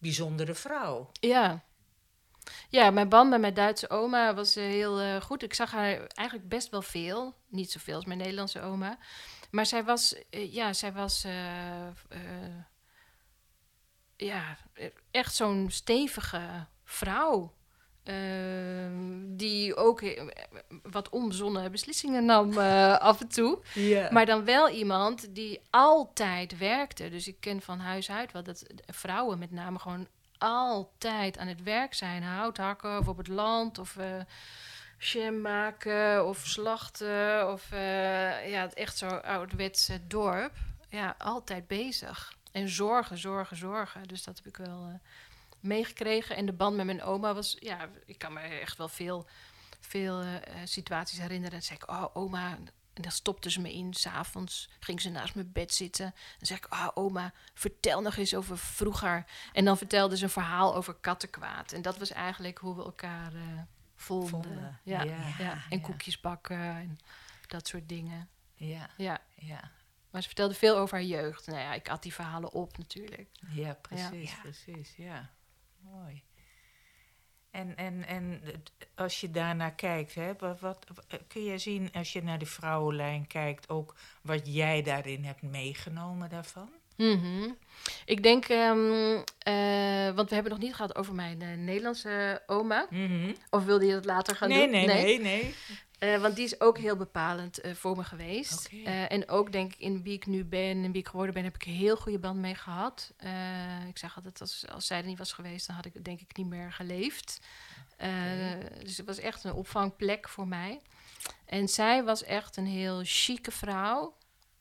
bijzondere 0.04 0.54
vrouw. 0.54 1.10
Ja. 1.20 1.64
Ja, 2.70 2.92
mijn 2.92 3.10
band 3.10 3.30
met 3.30 3.40
mijn 3.40 3.54
Duitse 3.54 3.90
oma 3.90 4.34
was 4.34 4.56
eh, 4.56 4.64
heel 4.64 5.00
eh, 5.00 5.22
goed. 5.22 5.44
Ik 5.44 5.54
zag 5.54 5.72
haar 5.72 6.08
eigenlijk 6.08 6.50
best 6.50 6.70
wel 6.70 6.82
veel. 6.82 7.36
Niet 7.48 7.72
zoveel 7.72 7.96
als 7.96 8.06
mijn 8.06 8.20
Nederlandse 8.20 8.62
oma. 8.62 8.98
Maar 9.52 9.66
zij 9.66 9.84
was, 9.84 10.16
eh, 10.30 10.54
ja, 10.54 10.74
zij 10.74 10.94
was 10.94 11.26
ja, 14.24 14.58
eh, 14.74 14.90
echt 15.12 15.36
zo'n 15.36 15.68
stevige 15.70 16.68
vrouw. 16.84 17.54
Ehm, 18.04 19.36
die 19.36 19.76
ook 19.76 20.02
eh, 20.02 20.24
wat 20.84 21.10
onbezonnen 21.10 21.72
beslissingen 21.72 22.26
nam 22.26 22.58
eh, 22.58 22.98
af 23.10 23.22
en 23.22 23.28
toe. 23.28 23.60
Maar 24.12 24.26
dan 24.26 24.46
wel 24.46 24.70
iemand 24.70 25.36
die 25.36 25.62
altijd 25.70 26.58
werkte. 26.58 27.10
Dus 27.10 27.28
ik 27.28 27.36
ken 27.40 27.62
van 27.62 27.80
huis 27.80 28.12
uit 28.12 28.32
wel 28.32 28.44
dat 28.44 28.66
vrouwen 28.86 29.40
met 29.40 29.52
name 29.52 29.80
gewoon 29.80 30.08
altijd 30.38 31.38
aan 31.38 31.48
het 31.48 31.64
werk 31.64 31.94
zijn. 31.94 32.24
Hout 32.24 32.58
hakken 32.58 32.98
of 32.98 33.08
op 33.08 33.18
het 33.18 33.28
land 33.28 33.78
of 33.78 33.98
jam 34.98 35.42
maken 35.42 36.28
of 36.28 36.38
slachten. 36.38 37.52
Of 37.52 37.70
ja, 38.46 38.62
het 38.62 38.74
echt 38.74 38.98
zo 38.98 39.08
ouderwetse 39.08 40.08
dorp. 40.08 40.54
Ja, 40.90 41.16
altijd 41.18 41.68
bezig. 41.68 42.34
En 42.52 42.70
zorgen, 42.70 43.18
zorgen, 43.18 43.58
zorgen. 43.58 44.08
Dus 44.08 44.24
dat 44.24 44.36
heb 44.36 44.46
ik 44.46 44.58
wel 44.58 45.00
meegekregen. 45.64 46.36
En 46.36 46.46
de 46.46 46.54
band 46.54 46.76
met 46.76 46.86
mijn 46.86 47.04
oma 47.04 47.34
was... 47.34 47.58
Ja, 47.60 47.90
ik 48.06 48.18
kan 48.18 48.34
me 48.34 48.40
echt 48.40 48.78
wel 48.78 48.88
veel, 48.88 49.28
veel 49.80 50.22
eh, 50.22 50.62
situaties 50.64 51.20
herinneren. 51.20 51.52
Dan 51.52 51.62
zei 51.62 51.80
ik, 51.82 51.90
oh 51.90 52.06
oma... 52.14 52.58
En 52.94 53.02
dan 53.02 53.12
stopte 53.12 53.52
ze 53.52 53.62
me 53.62 53.74
in, 53.74 53.94
s'avonds 53.94 54.70
ging 54.80 55.02
ze 55.02 55.10
naast 55.10 55.36
mijn 55.36 55.52
bed 55.52 55.74
zitten. 55.74 56.06
Dan 56.38 56.48
zeg 56.48 56.58
ik, 56.58 56.66
ah 56.66 56.90
oma, 56.94 57.34
vertel 57.54 58.02
nog 58.02 58.16
eens 58.16 58.36
over 58.36 58.58
vroeger. 58.58 59.26
En 59.54 59.66
dan 59.66 59.78
vertelde 59.78 60.18
ze 60.18 60.24
een 60.24 60.30
verhaal 60.30 60.76
over 60.76 60.94
kattenkwaad. 60.94 61.72
En 61.72 61.82
dat 61.82 61.98
was 61.98 62.12
eigenlijk 62.12 62.58
hoe 62.58 62.76
we 62.76 62.84
elkaar 62.84 63.34
eh, 63.34 63.42
vonden. 63.96 64.30
Vonden. 64.30 64.80
Ja, 64.84 65.04
Ja, 65.04 65.34
ja, 65.40 65.52
En 65.70 65.78
ja. 65.78 65.84
koekjes 65.84 66.20
bakken 66.20 66.60
en 66.60 67.00
dat 67.48 67.68
soort 67.68 67.90
dingen. 67.90 68.30
Ja, 68.54 68.90
Ja, 68.98 69.22
ja, 69.36 69.72
maar 70.14 70.22
ze 70.22 70.28
vertelde 70.28 70.54
veel 70.54 70.78
over 70.78 70.98
haar 70.98 71.08
jeugd. 71.08 71.48
Nou 71.48 71.60
ja, 71.60 71.74
ik 71.74 71.88
had 71.88 72.04
die 72.04 72.14
verhalen 72.14 72.52
op 72.52 72.78
natuurlijk. 72.78 73.30
ja, 73.50 73.74
precies, 73.74 74.36
precies, 74.42 74.96
ja. 74.96 75.30
Mooi. 76.02 76.24
En, 77.52 77.76
en, 77.76 78.08
en 78.08 78.42
als 78.96 79.22
je 79.22 79.32
daarnaar 79.32 79.74
kijkt, 79.74 80.16
hè, 80.16 80.32
wat, 80.40 80.60
wat, 80.60 80.86
kun 81.28 81.44
je 81.44 81.58
zien 81.58 81.90
als 81.92 82.14
je 82.14 82.24
naar 82.24 82.40
de 82.40 82.46
vrouwenlijn 82.46 83.28
kijkt 83.28 83.70
ook 83.70 83.96
wat 84.22 84.54
jij 84.54 84.82
daarin 84.82 85.24
hebt 85.24 85.42
meegenomen 85.42 86.30
daarvan? 86.30 86.70
Mhm. 86.98 87.50
Ik 88.06 88.24
denk, 88.24 88.46
ehm, 88.46 89.22
eh, 89.40 90.16
want 90.16 90.30
we 90.30 90.36
hebben 90.36 90.52
het 90.52 90.52
nog 90.52 90.60
niet 90.60 90.76
gehad 90.76 90.96
over 90.96 91.14
mijn 91.14 91.42
eh, 91.42 91.58
Nederlandse 91.58 92.44
oma. 92.46 92.88
Of 93.50 93.64
wilde 93.66 93.86
je 93.86 93.94
dat 93.94 94.06
later 94.06 94.36
gaan 94.36 94.50
Nee, 94.50 94.62
doen? 94.62 94.72
nee, 94.72 94.86
nee, 94.88 95.20
nee. 95.20 95.56
Eh, 96.04 96.22
want 96.22 96.36
die 96.36 96.46
is 96.46 96.62
ook 96.62 96.78
heel 96.78 96.96
bepalend 96.96 97.62
eh, 97.62 97.74
voor 97.74 97.96
me 97.96 98.04
geweest. 98.04 98.70
Eh, 98.86 99.12
en 99.12 99.30
ook 99.30 99.52
denk 99.52 99.74
ik 99.74 99.80
in 99.80 100.04
wie 100.04 100.14
ik 100.14 100.26
nu 100.26 100.46
ben 100.46 100.84
en 100.84 100.92
wie 100.92 101.02
ik 101.02 101.08
geworden 101.08 101.34
ben, 101.34 101.44
heb 101.44 101.56
ik 101.56 101.66
een 101.66 101.74
heel 101.74 101.96
goede 101.96 102.20
band 102.20 102.40
mee 102.40 102.56
gehad. 102.56 103.14
Eh, 103.18 103.88
ik 103.88 103.98
zeg 103.98 104.16
altijd, 104.16 104.42
als, 104.42 104.66
als 104.72 104.88
zij 104.88 104.98
er 104.98 105.06
niet 105.06 105.18
was 105.18 105.34
geweest, 105.34 105.68
dan 105.68 105.76
had 105.76 105.86
ik 105.86 106.04
denk 106.06 106.22
ik 106.22 106.38
niet 106.38 106.48
meer 106.48 106.72
geleefd. 106.72 107.40
Dus 108.84 108.98
het 108.98 109.06
was 109.06 109.18
echt 109.18 109.44
een 109.44 109.54
opvangplek 109.54 110.30
voor 110.30 110.48
mij. 110.48 110.82
En 111.46 111.68
zij 111.68 112.04
was 112.04 112.24
echt 112.24 112.58
een 112.58 112.66
heel 112.66 113.02
chique 113.04 113.52
vrouw. 113.52 114.18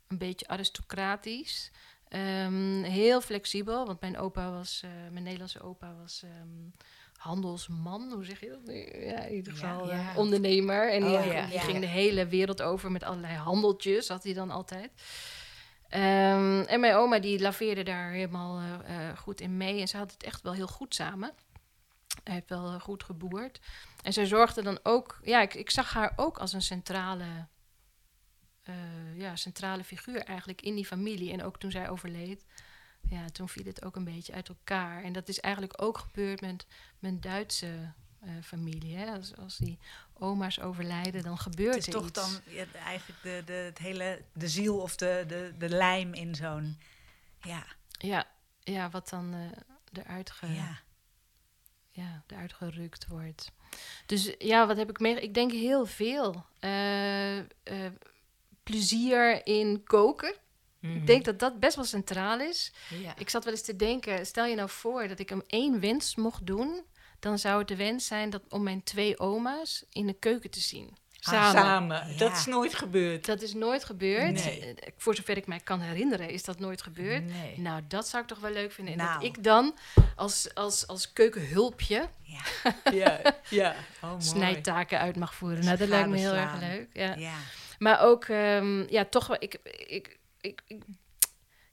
Een 0.08 0.18
beetje 0.18 0.48
aristocratisch. 0.48 1.70
Ehm, 2.08 2.82
heel 2.82 3.20
flexibel, 3.20 3.86
want 3.86 4.00
mijn 4.00 4.18
opa 4.18 4.50
was, 4.50 4.82
mijn 5.10 5.24
Nederlandse 5.24 5.62
opa 5.62 5.94
was 5.94 6.22
ehm, 6.22 6.70
handelsman, 7.22 8.12
hoe 8.12 8.24
zeg 8.24 8.40
je 8.40 8.48
dat 8.48 8.64
nu? 8.64 9.04
Ja, 9.06 9.18
in 9.24 9.34
ieder 9.34 9.52
geval 9.52 9.86
ja. 9.86 10.10
eh, 10.10 10.18
ondernemer. 10.18 10.92
En 10.92 11.02
die, 11.02 11.16
Oh, 11.16 11.50
die 11.50 11.58
ging 11.60 11.78
de 11.80 11.86
hele 11.86 12.26
wereld 12.26 12.62
over 12.62 12.90
met 12.90 13.02
allerlei 13.02 13.34
handeltjes, 13.34 14.08
had 14.08 14.24
hij 14.24 14.32
dan 14.32 14.50
altijd. 14.50 14.92
Ehm, 15.88 16.60
en 16.60 16.80
mijn 16.80 16.94
oma 16.94 17.18
die 17.18 17.40
laveerde 17.40 17.82
daar 17.82 18.10
helemaal 18.10 18.58
eh, 18.58 19.08
eh, 19.08 19.16
goed 19.18 19.40
in 19.40 19.56
mee. 19.56 19.80
En 19.80 19.88
ze 19.88 19.96
had 19.96 20.12
het 20.12 20.22
echt 20.22 20.42
wel 20.42 20.52
heel 20.52 20.66
goed 20.66 20.94
samen. 20.94 21.32
Hij 22.24 22.34
heeft 22.34 22.48
wel 22.48 22.80
goed 22.80 23.02
geboerd. 23.02 23.60
En 24.02 24.12
zij 24.12 24.26
zorgde 24.26 24.62
dan 24.62 24.78
ook, 24.82 25.20
ja, 25.22 25.40
ik, 25.40 25.54
ik 25.54 25.70
zag 25.70 25.92
haar 25.92 26.12
ook 26.16 26.38
als 26.38 26.52
een 26.52 26.62
centrale, 26.62 27.24
ja, 29.14 29.36
centrale 29.36 29.84
figuur 29.84 30.24
eigenlijk 30.24 30.62
in 30.62 30.74
die 30.74 30.86
familie. 30.86 31.32
En 31.32 31.42
ook 31.42 31.58
toen 31.58 31.70
zij 31.70 31.88
overleed, 31.88 32.44
ja, 33.08 33.28
toen 33.32 33.48
viel 33.48 33.64
het 33.64 33.84
ook 33.84 33.96
een 33.96 34.04
beetje 34.04 34.32
uit 34.32 34.48
elkaar. 34.48 35.02
En 35.02 35.12
dat 35.12 35.28
is 35.28 35.40
eigenlijk 35.40 35.82
ook 35.82 35.98
gebeurd 35.98 36.40
met 36.40 36.66
mijn 36.98 37.20
Duitse 37.20 37.92
eh, 38.20 38.30
familie. 38.42 38.96
Hè? 38.96 39.16
Als, 39.16 39.36
als 39.36 39.56
die 39.56 39.78
oma's 40.12 40.60
overlijden, 40.60 41.22
dan 41.22 41.38
gebeurt 41.38 41.74
Het 41.74 41.86
is 41.86 41.86
er 41.86 41.92
toch 41.92 42.06
iets. 42.06 42.20
dan 42.20 42.54
ja, 42.54 42.66
eigenlijk 42.84 43.22
de, 43.22 43.42
de, 43.44 43.52
het 43.52 43.78
hele, 43.78 44.22
de 44.32 44.48
ziel 44.48 44.78
of 44.78 44.96
de, 44.96 45.24
de, 45.26 45.52
de 45.58 45.68
lijm 45.68 46.14
in 46.14 46.34
zo'n... 46.34 46.78
Ja, 47.40 47.66
Ja, 47.98 48.26
ja, 48.60 48.90
wat 48.90 49.08
dan 49.08 49.34
eh, 49.34 50.02
eruit, 50.02 50.30
ge, 50.30 50.46
ja. 50.46 50.78
ja, 51.90 52.22
eruit 52.26 52.52
gerukt 52.52 53.06
wordt. 53.06 53.52
Dus 54.06 54.34
ja, 54.38 54.66
wat 54.66 54.76
heb 54.76 54.90
ik 54.90 55.00
mee? 55.00 55.20
Ik 55.20 55.34
denk 55.34 55.52
heel 55.52 55.86
veel. 55.86 56.44
Eh, 56.60 57.38
plezier 58.62 59.46
in 59.46 59.82
koken. 59.84 60.34
Ik 60.82 61.06
denk 61.06 61.24
dat 61.24 61.38
dat 61.38 61.60
best 61.60 61.76
wel 61.76 61.84
centraal 61.84 62.40
is. 62.40 62.72
Mhm. 62.90 63.02
Ja. 63.02 63.14
Ik 63.18 63.28
zat 63.30 63.44
wel 63.44 63.52
eens 63.52 63.62
te 63.62 63.76
denken, 63.76 64.26
stel 64.26 64.44
je 64.44 64.54
nou 64.56 64.68
voor 64.68 65.08
dat 65.08 65.18
ik 65.18 65.28
hem 65.28 65.42
één 65.46 65.80
wens 65.80 66.16
mocht 66.16 66.46
doen, 66.46 66.82
dan 67.18 67.38
zou 67.38 67.58
het 67.58 67.68
de 67.68 67.76
wens 67.76 68.06
zijn 68.06 68.30
dat, 68.30 68.42
om 68.48 68.62
mijn 68.62 68.82
twee 68.82 69.18
oma's 69.18 69.84
in 69.90 70.06
de 70.06 70.12
keuken 70.18 70.50
te 70.50 70.60
zien. 70.60 70.96
Samen. 71.24 71.62
Samen. 71.62 72.08
Ja. 72.08 72.16
Dat 72.16 72.32
is 72.36 72.46
nooit 72.46 72.74
gebeurd. 72.74 73.26
Dat 73.26 73.42
is 73.42 73.54
nooit 73.54 73.84
gebeurd. 73.84 74.44
Nee. 74.44 74.74
Eh, 74.74 74.92
Voor 74.96 75.14
zover 75.14 75.36
ik 75.36 75.46
mij 75.46 75.60
kan 75.60 75.80
herinneren, 75.80 76.28
is 76.30 76.44
dat 76.44 76.58
nooit 76.58 76.82
gebeurd. 76.82 77.24
Nee. 77.24 77.58
Nou, 77.58 77.82
dat 77.88 78.08
zou 78.08 78.22
ik 78.22 78.28
toch 78.28 78.38
wel 78.38 78.50
leuk 78.52 78.72
vinden. 78.72 78.92
En 78.94 78.98
Nou. 79.00 79.12
dat 79.14 79.22
ik 79.22 79.44
dan 79.44 79.74
als, 80.16 80.54
als, 80.54 80.86
als 80.86 81.12
keukenhulpje 81.12 82.08
ja. 82.22 82.40
Ja, 82.92 83.20
ja. 83.48 83.74
Oh, 84.02 84.10
mooi. 84.10 84.22
snijtaken 84.22 84.98
uit 84.98 85.16
mag 85.16 85.34
voeren. 85.34 85.64
Nou, 85.64 85.76
dat 85.76 85.88
lijkt 85.88 86.08
me 86.08 86.16
heel 86.18 86.34
erg 86.34 86.60
leuk. 86.60 86.88
Ja. 86.92 87.14
ja. 87.14 87.34
Maar 87.78 88.00
ook, 88.00 88.24
ehm, 88.24 88.92
ja, 88.92 89.04
toch 89.04 89.26
wel. 89.26 89.36
Ik, 89.40 89.58
ik, 89.86 90.18
ik, 90.42 90.62
ik- 90.66 90.82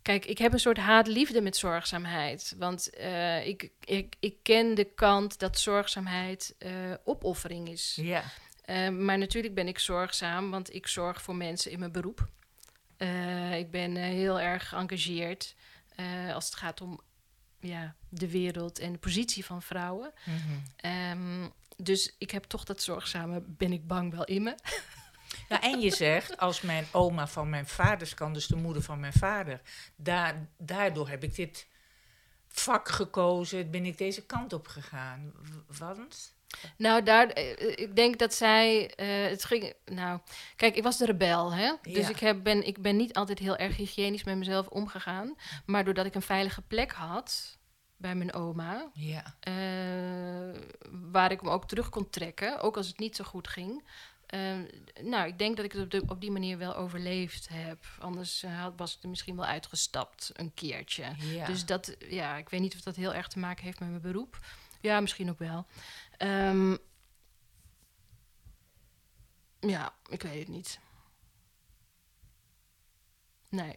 kijk, 0.01 0.25
ik 0.25 0.37
heb 0.37 0.53
een 0.53 0.59
soort 0.59 0.77
haat-liefde 0.77 1.41
met 1.41 1.57
zorgzaamheid. 1.57 2.55
Want 2.57 2.89
eh, 2.89 3.47
ik, 3.47 3.69
ik, 3.83 4.15
ik 4.19 4.35
ken 4.43 4.75
de 4.75 4.83
kant 4.85 5.39
dat 5.39 5.59
zorgzaamheid 5.59 6.55
eh, 6.57 6.71
opoffering 7.03 7.69
is. 7.69 7.97
Ja. 8.01 8.23
Eh, 8.65 8.89
maar 8.89 9.17
natuurlijk 9.17 9.53
ben 9.53 9.67
ik 9.67 9.79
zorgzaam, 9.79 10.49
want 10.51 10.73
ik 10.73 10.87
zorg 10.87 11.21
voor 11.21 11.35
mensen 11.35 11.71
in 11.71 11.79
mijn 11.79 11.91
beroep. 11.91 12.27
Ik 13.57 13.71
ben 13.71 13.95
heel 13.95 14.39
erg 14.39 14.69
geëngageerd 14.69 15.55
als 16.33 16.45
het 16.45 16.55
gaat 16.55 16.81
om 16.81 16.99
ja, 17.59 17.95
de 18.09 18.29
wereld 18.29 18.79
en 18.79 18.91
de 18.91 18.97
positie 18.97 19.45
van 19.45 19.61
vrouwen. 19.61 20.13
Mhm. 20.25 20.37
Ehm, 20.75 21.47
dus 21.77 22.15
ik 22.17 22.31
heb 22.31 22.43
toch 22.43 22.63
dat 22.63 22.81
zorgzame, 22.81 23.41
ben 23.45 23.71
ik 23.73 23.87
bang, 23.87 24.11
wel 24.11 24.23
in 24.25 24.43
me. 24.43 24.55
Nou, 25.49 25.61
en 25.63 25.79
je 25.79 25.89
zegt, 25.89 26.37
als 26.37 26.61
mijn 26.61 26.85
oma 26.91 27.27
van 27.27 27.49
mijn 27.49 27.67
vaders 27.67 28.13
kan, 28.13 28.33
dus 28.33 28.47
de 28.47 28.55
moeder 28.55 28.81
van 28.83 28.99
mijn 28.99 29.13
vader, 29.13 29.61
daar, 29.95 30.47
daardoor 30.57 31.09
heb 31.09 31.23
ik 31.23 31.35
dit 31.35 31.67
vak 32.47 32.89
gekozen, 32.89 33.71
ben 33.71 33.85
ik 33.85 33.97
deze 33.97 34.25
kant 34.25 34.53
op 34.53 34.67
gegaan. 34.67 35.31
Want? 35.67 36.33
Nou, 36.77 37.03
daar, 37.03 37.27
eh, 37.29 37.77
ik 37.77 37.95
denk 37.95 38.19
dat 38.19 38.33
zij. 38.33 38.93
eh, 38.95 39.29
het 39.29 39.45
ging. 39.45 39.73
Nou, 39.85 40.19
kijk, 40.55 40.75
ik 40.75 40.83
was 40.83 40.97
de 40.97 41.05
rebel, 41.05 41.53
hè? 41.53 41.73
Dus 41.81 41.93
Ja. 42.03 42.09
ik, 42.09 42.19
heb, 42.19 42.43
ben, 42.43 42.67
ik 42.67 42.81
ben 42.81 42.95
niet 42.95 43.13
altijd 43.13 43.39
heel 43.39 43.55
erg 43.57 43.75
hygiënisch 43.77 44.23
met 44.23 44.37
mezelf 44.37 44.67
omgegaan. 44.67 45.35
Maar 45.65 45.83
doordat 45.85 46.05
ik 46.05 46.15
een 46.15 46.21
veilige 46.21 46.61
plek 46.61 46.91
had 46.91 47.57
bij 47.97 48.15
mijn 48.15 48.33
oma, 48.33 48.89
Ja. 48.93 49.35
eh, 49.39 50.61
waar 51.11 51.31
ik 51.31 51.41
me 51.41 51.49
ook 51.49 51.67
terug 51.67 51.89
kon 51.89 52.09
trekken, 52.09 52.59
ook 52.59 52.77
als 52.77 52.87
het 52.87 52.99
niet 52.99 53.15
zo 53.15 53.23
goed 53.23 53.47
ging. 53.47 53.83
Eh, 54.29 54.57
nou, 55.01 55.27
ik 55.27 55.37
denk 55.37 55.55
dat 55.55 55.65
ik 55.65 55.71
het 55.71 55.81
op, 55.81 55.91
de, 55.91 56.03
op 56.07 56.21
die 56.21 56.31
manier 56.31 56.57
wel 56.57 56.75
overleefd 56.75 57.47
heb. 57.47 57.85
Anders 57.99 58.43
eh, 58.43 58.67
was 58.75 58.95
ik 58.95 59.03
er 59.03 59.09
misschien 59.09 59.35
wel 59.35 59.45
uitgestapt 59.45 60.31
een 60.33 60.53
keertje. 60.53 61.15
ja. 61.17 61.45
Dus 61.45 61.65
dat, 61.65 61.95
ja, 62.09 62.37
ik 62.37 62.49
weet 62.49 62.59
niet 62.59 62.75
of 62.75 62.81
dat 62.81 62.95
heel 62.95 63.13
erg 63.13 63.27
te 63.27 63.39
maken 63.39 63.63
heeft 63.63 63.79
met 63.79 63.89
mijn 63.89 64.01
beroep. 64.01 64.39
Ja, 64.81 64.99
misschien 64.99 65.29
ook 65.29 65.39
wel. 65.39 65.65
Ehm, 66.17 66.75
ja, 69.59 69.93
ik 70.09 70.21
weet 70.21 70.39
het 70.39 70.47
niet. 70.47 70.79
Nee. 73.49 73.75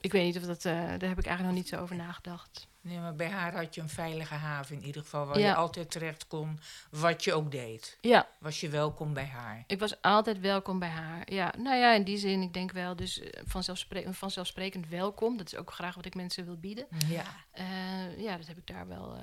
Ik 0.00 0.12
weet 0.12 0.24
niet 0.24 0.36
of 0.36 0.42
dat, 0.42 0.64
eh, 0.64 0.72
daar 0.74 0.88
heb 1.08 1.18
ik 1.18 1.26
eigenlijk 1.26 1.42
nog 1.42 1.52
niet 1.54 1.68
zo 1.68 1.76
over 1.80 1.96
nagedacht. 1.96 2.68
Nee, 2.80 2.98
maar 2.98 3.14
bij 3.14 3.28
haar 3.28 3.54
had 3.56 3.74
je 3.74 3.80
een 3.80 3.88
veilige 3.88 4.34
haven 4.34 4.76
in 4.76 4.84
ieder 4.84 5.02
geval, 5.02 5.26
waar 5.26 5.38
Ja. 5.38 5.48
je 5.48 5.54
altijd 5.54 5.90
terecht 5.90 6.26
kon, 6.26 6.58
wat 6.90 7.24
je 7.24 7.32
ook 7.34 7.50
deed. 7.50 7.98
Ja, 8.00 8.28
Was 8.38 8.60
je 8.60 8.68
welkom 8.68 9.12
bij 9.14 9.26
haar. 9.26 9.64
ik 9.66 9.78
was 9.78 10.02
altijd 10.02 10.40
welkom 10.40 10.78
bij 10.78 10.88
haar. 10.88 11.32
Ja, 11.32 11.52
nou 11.58 11.76
ja, 11.76 11.94
in 11.94 12.04
die 12.04 12.16
zin, 12.18 12.42
ik 12.42 12.52
denk 12.52 12.72
wel, 12.72 12.96
dus 12.96 13.20
eh, 13.20 13.42
vanzelfspre 13.46 14.12
vanzelfsprekend 14.12 14.88
welkom. 14.88 15.36
Dat 15.36 15.46
is 15.46 15.56
ook 15.58 15.72
graag 15.72 15.94
wat 15.94 16.04
ik 16.06 16.14
mensen 16.14 16.44
wil 16.44 16.56
bieden. 16.56 16.86
Ja. 17.08 17.24
Eh, 17.50 18.18
ja, 18.20 18.36
dat 18.36 18.46
heb 18.46 18.56
ik 18.58 18.66
daar 18.66 18.88
wel, 18.88 19.18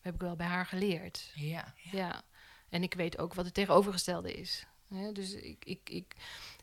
heb 0.00 0.14
ik 0.14 0.20
wel 0.20 0.36
bij 0.36 0.46
haar 0.46 0.66
geleerd. 0.66 1.30
Ja. 1.34 1.74
Ja. 1.90 2.22
En 2.68 2.82
ik 2.82 2.94
weet 2.94 3.18
ook 3.18 3.34
wat 3.34 3.44
het 3.44 3.54
tegenovergestelde 3.54 4.32
is. 4.32 4.66
Dus 5.12 5.32
ik, 5.32 5.64
ik, 5.64 5.90
ik, 5.90 6.14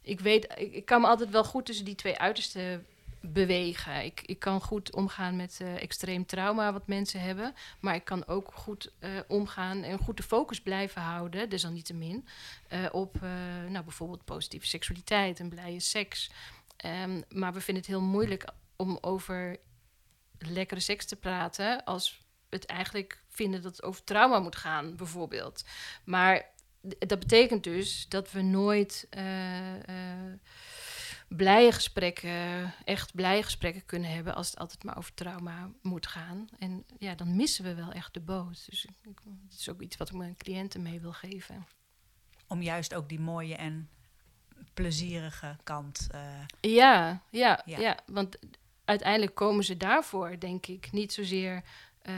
ik 0.01 0.19
weet, 0.19 0.53
ik, 0.57 0.73
ik 0.73 0.85
kan 0.85 1.01
me 1.01 1.07
altijd 1.07 1.29
wel 1.29 1.43
goed 1.43 1.65
tussen 1.65 1.85
die 1.85 1.95
twee 1.95 2.17
uitersten 2.17 2.85
bewegen. 3.21 4.03
Ik, 4.03 4.21
ik 4.21 4.39
kan 4.39 4.61
goed 4.61 4.93
omgaan 4.93 5.35
met 5.35 5.59
eh, 5.61 5.81
extreem 5.81 6.25
trauma 6.25 6.73
wat 6.73 6.87
mensen 6.87 7.21
hebben. 7.21 7.53
Maar 7.79 7.95
ik 7.95 8.05
kan 8.05 8.27
ook 8.27 8.51
goed 8.53 8.91
eh, 8.99 9.11
omgaan 9.27 9.83
en 9.83 9.97
goed 9.97 10.17
de 10.17 10.23
focus 10.23 10.61
blijven 10.61 11.01
houden, 11.01 11.49
desalniettemin, 11.49 12.27
eh 12.67 12.85
op 12.91 13.21
nou, 13.69 13.83
bijvoorbeeld 13.83 14.25
positieve 14.25 14.67
seksualiteit 14.67 15.39
en 15.39 15.49
blije 15.49 15.79
seks. 15.79 16.31
Ehm, 16.77 17.21
maar 17.29 17.53
we 17.53 17.61
vinden 17.61 17.83
het 17.83 17.91
heel 17.91 18.01
moeilijk 18.01 18.45
om 18.75 18.97
over 19.01 19.57
lekkere 20.37 20.79
seks 20.79 21.05
te 21.05 21.15
praten 21.15 21.83
als 21.83 22.25
het 22.49 22.65
eigenlijk 22.65 23.23
vinden 23.29 23.61
dat 23.61 23.71
het 23.71 23.83
over 23.83 24.03
trauma 24.03 24.39
moet 24.39 24.55
gaan, 24.55 24.95
bijvoorbeeld. 24.95 25.63
Maar 26.03 26.45
dat 26.81 27.19
betekent 27.19 27.63
dus 27.63 28.09
dat 28.09 28.31
we 28.31 28.41
nooit 28.41 29.07
blije 31.29 31.71
gesprekken, 31.71 32.73
echt 32.85 33.13
blije 33.15 33.43
gesprekken 33.43 33.85
kunnen 33.85 34.11
hebben 34.11 34.35
als 34.35 34.49
het 34.49 34.59
altijd 34.59 34.83
maar 34.83 34.97
over 34.97 35.13
trauma 35.13 35.69
moet 35.81 36.07
gaan. 36.07 36.47
En 36.59 36.85
ja, 36.97 37.15
dan 37.15 37.35
missen 37.35 37.63
we 37.63 37.73
wel 37.75 37.91
echt 37.91 38.13
de 38.13 38.19
boot. 38.19 38.65
Dus 38.69 38.85
ik, 38.85 38.91
dat 39.23 39.59
is 39.59 39.69
ook 39.69 39.81
iets 39.81 39.97
wat 39.97 40.09
ik 40.09 40.15
mijn 40.15 40.37
cliënten 40.37 40.81
mee 40.81 40.99
wil 40.99 41.13
geven. 41.13 41.67
Om 42.47 42.61
juist 42.61 42.93
ook 42.93 43.09
die 43.09 43.19
mooie 43.19 43.55
en 43.55 43.89
plezierige 44.73 45.55
kant. 45.63 46.07
eh, 46.11 46.21
Ja, 46.61 47.21
ja, 47.29 47.61
Ja. 47.65 47.79
ja. 47.79 47.97
want 48.05 48.37
uiteindelijk 48.85 49.35
komen 49.35 49.63
ze 49.63 49.77
daarvoor, 49.77 50.39
denk 50.39 50.65
ik, 50.67 50.91
niet 50.91 51.13
zozeer 51.13 51.63
eh, 52.01 52.13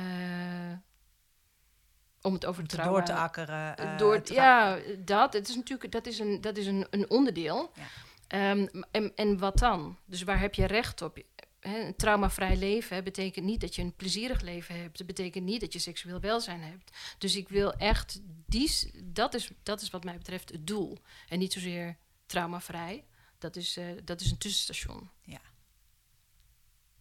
om 2.22 2.34
het 2.34 2.46
over 2.46 2.62
om 2.62 2.68
te 2.68 2.76
trauma 2.76 2.98
door 2.98 3.06
te 3.06 3.14
akkeren. 3.14 3.78
eh, 3.78 3.98
door, 3.98 4.22
ja, 4.24 4.80
dat. 4.98 5.34
Het 5.34 5.50
is 5.50 5.56
natuurlijk 5.56 5.92
dat 5.92 6.06
is 6.06 6.20
een, 6.20 6.42
dat 6.42 6.58
is 6.58 6.66
een, 6.68 6.88
een 6.90 7.10
onderdeel. 7.10 7.72
Ja. 7.76 7.84
Ehm, 8.32 8.68
en, 8.92 9.16
en 9.16 9.38
wat 9.38 9.58
dan? 9.58 9.98
Dus 10.06 10.24
waar 10.24 10.40
heb 10.40 10.54
je 10.54 10.66
recht 10.66 11.02
op? 11.02 11.18
Hè, 11.60 11.86
een 11.86 11.96
traumavrij 11.96 12.58
leven 12.58 13.04
betekent 13.04 13.46
niet 13.46 13.62
dat 13.62 13.76
je 13.76 13.82
een 13.82 13.96
plezierig 13.96 14.42
leven 14.42 14.80
hebt. 14.80 14.98
Het 14.98 15.08
betekent 15.08 15.46
niet 15.46 15.62
dat 15.62 15.74
je 15.74 15.80
seksueel 15.80 16.20
welzijn 16.20 16.62
hebt. 16.62 16.98
Dus 17.18 17.36
ik 17.36 17.50
wil 17.50 17.74
echt, 17.74 18.22
die, 18.46 18.92
dat, 19.04 19.34
is, 19.34 19.50
dat 19.64 19.82
is 19.82 19.90
wat 19.90 20.04
mij 20.04 20.18
betreft 20.18 20.52
het 20.52 20.68
doel. 20.68 20.98
En 21.28 21.40
niet 21.40 21.54
zozeer 21.54 21.98
traumavrij. 22.26 23.04
Dat 23.38 23.56
is, 23.56 23.78
eh, 23.78 23.86
dat 24.04 24.22
is 24.22 24.32
een 24.32 24.38
tussenstation. 24.38 25.10
Ja. 25.22 25.42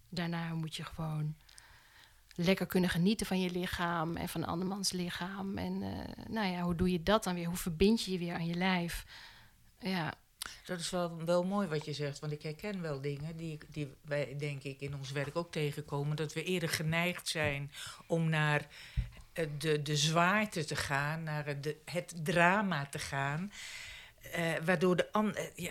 Daarna 0.08 0.54
moet 0.54 0.76
je 0.76 0.84
gewoon 0.84 1.36
lekker 2.34 2.66
kunnen 2.66 2.90
genieten 2.90 3.26
van 3.26 3.40
je 3.40 3.50
lichaam 3.50 4.16
en 4.16 4.28
van 4.28 4.44
andermans 4.44 4.92
lichaam. 4.92 5.58
En 5.58 5.82
eh, 5.82 6.24
nou 6.28 6.48
ja, 6.48 6.62
hoe 6.62 6.74
doe 6.74 6.90
je 6.90 7.02
dat 7.02 7.24
dan 7.24 7.34
weer? 7.34 7.46
Hoe 7.46 7.56
verbind 7.56 8.04
je 8.04 8.12
je 8.12 8.18
weer 8.18 8.34
aan 8.34 8.46
je 8.46 8.54
lijf? 8.54 9.04
Ja, 9.78 10.14
Dat 10.64 10.80
is 10.80 10.90
wel, 10.90 11.24
wel 11.24 11.44
mooi 11.44 11.68
wat 11.68 11.84
je 11.84 11.92
zegt, 11.92 12.18
want 12.18 12.32
ik 12.32 12.42
herken 12.42 12.82
wel 12.82 13.00
dingen 13.00 13.36
die, 13.36 13.58
die 13.68 13.94
wij, 14.02 14.34
denk 14.38 14.62
ik, 14.62 14.80
in 14.80 14.94
ons 14.94 15.10
werk 15.12 15.36
ook 15.36 15.52
tegenkomen. 15.52 16.16
Dat 16.16 16.32
we 16.32 16.44
eerder 16.44 16.68
geneigd 16.68 17.28
zijn 17.28 17.70
om 18.06 18.28
naar 18.28 18.66
eh, 19.32 19.46
de, 19.58 19.82
de 19.82 19.96
zwaarte 19.96 20.64
te 20.64 20.76
gaan, 20.76 21.22
naar 21.22 21.46
het, 21.46 21.62
de, 21.62 21.76
het 21.84 22.14
drama 22.22 22.86
te 22.86 22.98
gaan. 22.98 23.52
eh, 24.32 24.52
waardoor 24.64 24.96
de 24.96 25.12
ander. 25.12 25.50
ja, 25.54 25.70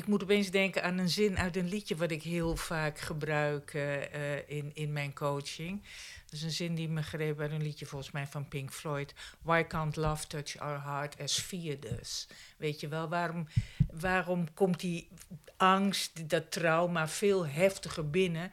ik 0.00 0.06
moet 0.06 0.22
opeens 0.22 0.50
denken 0.50 0.82
aan 0.82 0.98
een 0.98 1.08
zin 1.08 1.38
uit 1.38 1.56
een 1.56 1.68
liedje 1.68 1.96
wat 1.96 2.10
ik 2.10 2.22
heel 2.22 2.56
vaak 2.56 2.98
gebruik 2.98 3.74
eh, 3.74 4.36
eh, 4.38 4.42
in, 4.46 4.70
in 4.74 4.92
mijn 4.92 5.14
coaching. 5.14 5.82
Dat 6.24 6.32
is 6.32 6.42
een 6.42 6.50
zin 6.50 6.74
die 6.74 6.88
me 6.88 7.02
greep 7.02 7.40
uit 7.40 7.50
een 7.50 7.62
liedje 7.62 7.86
volgens 7.86 8.10
mij 8.10 8.26
van 8.26 8.48
Pink 8.48 8.72
Floyd. 8.72 9.14
Why 9.42 9.62
can't 9.64 9.96
love 9.96 10.26
touch 10.26 10.58
our 10.58 10.82
heart 10.82 11.20
as 11.20 11.38
fear 11.38 11.80
does? 11.80 12.28
Weet 12.56 12.80
je 12.80 12.88
wel, 12.88 13.08
waarom, 13.08 13.48
waarom 13.92 14.54
komt 14.54 14.80
die 14.80 15.08
angst, 15.56 16.28
dat 16.28 16.50
trauma 16.50 17.08
veel 17.08 17.46
heftiger 17.46 18.10
binnen? 18.10 18.50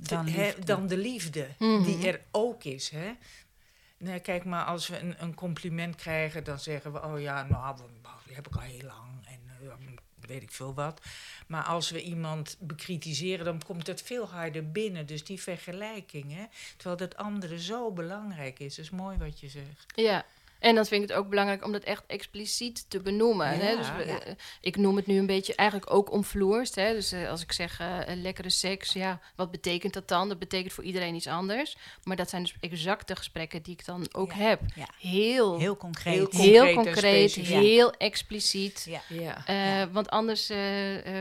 Dan 0.00 0.28
dan 0.64 0.86
de 0.86 0.96
liefde, 0.96 1.48
Mhm. 1.58 1.82
die 1.84 2.08
er 2.08 2.20
ook 2.30 2.64
is. 2.64 2.88
Hè? 2.88 3.12
Nee, 3.98 4.20
kijk 4.20 4.44
maar, 4.44 4.64
als 4.64 4.88
we 4.88 4.98
een, 4.98 5.14
een 5.22 5.34
compliment 5.34 5.96
krijgen, 5.96 6.44
dan 6.44 6.58
zeggen 6.58 6.92
we: 6.92 7.02
Oh 7.02 7.20
ja, 7.20 7.42
nou, 7.42 7.76
die 8.26 8.34
heb 8.34 8.46
ik 8.46 8.54
al 8.54 8.60
heel 8.60 8.86
lang 8.86 9.26
en 9.26 9.40
eh, 9.60 9.93
weet 10.26 10.42
ik 10.42 10.50
veel 10.50 10.74
wat. 10.74 11.00
Maar 11.46 11.62
als 11.62 11.90
we 11.90 12.02
iemand 12.02 12.56
bekritiseren, 12.60 13.44
dan 13.44 13.62
komt 13.66 13.86
het 13.86 14.02
veel 14.02 14.28
harder 14.28 14.70
binnen. 14.70 15.06
Dus 15.06 15.24
die 15.24 15.42
vergelijking, 15.42 16.32
hè? 16.32 16.44
terwijl 16.76 16.96
dat 16.96 17.16
andere 17.16 17.60
zo 17.60 17.90
belangrijk 17.90 18.58
is. 18.58 18.74
Dat 18.74 18.84
is 18.84 18.90
mooi 18.90 19.18
wat 19.18 19.40
je 19.40 19.48
zegt. 19.48 19.86
Ja. 19.94 20.24
En 20.58 20.74
dan 20.74 20.86
vind 20.86 21.02
ik 21.02 21.08
het 21.08 21.18
ook 21.18 21.28
belangrijk 21.28 21.64
om 21.64 21.72
dat 21.72 21.82
echt 21.82 22.02
expliciet 22.06 22.84
te 22.90 23.00
benoemen. 23.00 23.48
hè? 23.48 23.76
Dus 23.76 23.92
we- 23.96 24.06
ja. 24.06 24.20
eh, 24.20 24.32
ik 24.60 24.76
noem 24.76 24.96
het 24.96 25.06
nu 25.06 25.18
een 25.18 25.26
beetje 25.26 25.54
eigenlijk 25.54 25.92
ook 25.92 26.12
omvloerst. 26.12 26.74
Hè? 26.74 26.92
Dus 26.92 27.12
eh, 27.12 27.30
als 27.30 27.42
ik 27.42 27.52
zeg 27.52 27.80
eh, 27.80 27.98
een 28.04 28.22
lekkere 28.22 28.50
seks, 28.50 28.92
ja, 28.92 29.20
wat 29.36 29.50
betekent 29.50 29.92
dat 29.92 30.08
dan? 30.08 30.28
Dat 30.28 30.38
betekent 30.38 30.72
voor 30.72 30.84
iedereen 30.84 31.14
iets 31.14 31.26
anders. 31.26 31.76
Maar 32.04 32.16
dat 32.16 32.30
zijn 32.30 32.42
dus 32.42 32.56
exact 32.60 33.08
de 33.08 33.16
gesprekken 33.16 33.62
die 33.62 33.72
ik 33.72 33.84
dan 33.84 34.06
ook 34.12 34.32
Ja. 34.32 34.38
heb. 34.38 34.60
Ja. 34.74 34.88
Heel, 34.98 35.58
Heel 35.58 35.76
concreet. 35.76 36.32
Heel 36.32 36.74
concreet 36.74 37.34
heel 37.34 37.92
expliciet. 37.92 38.86
Ja. 38.88 39.00
Ja. 39.08 39.46
Eh, 39.46 39.92
Want 39.92 40.10
anders 40.10 40.46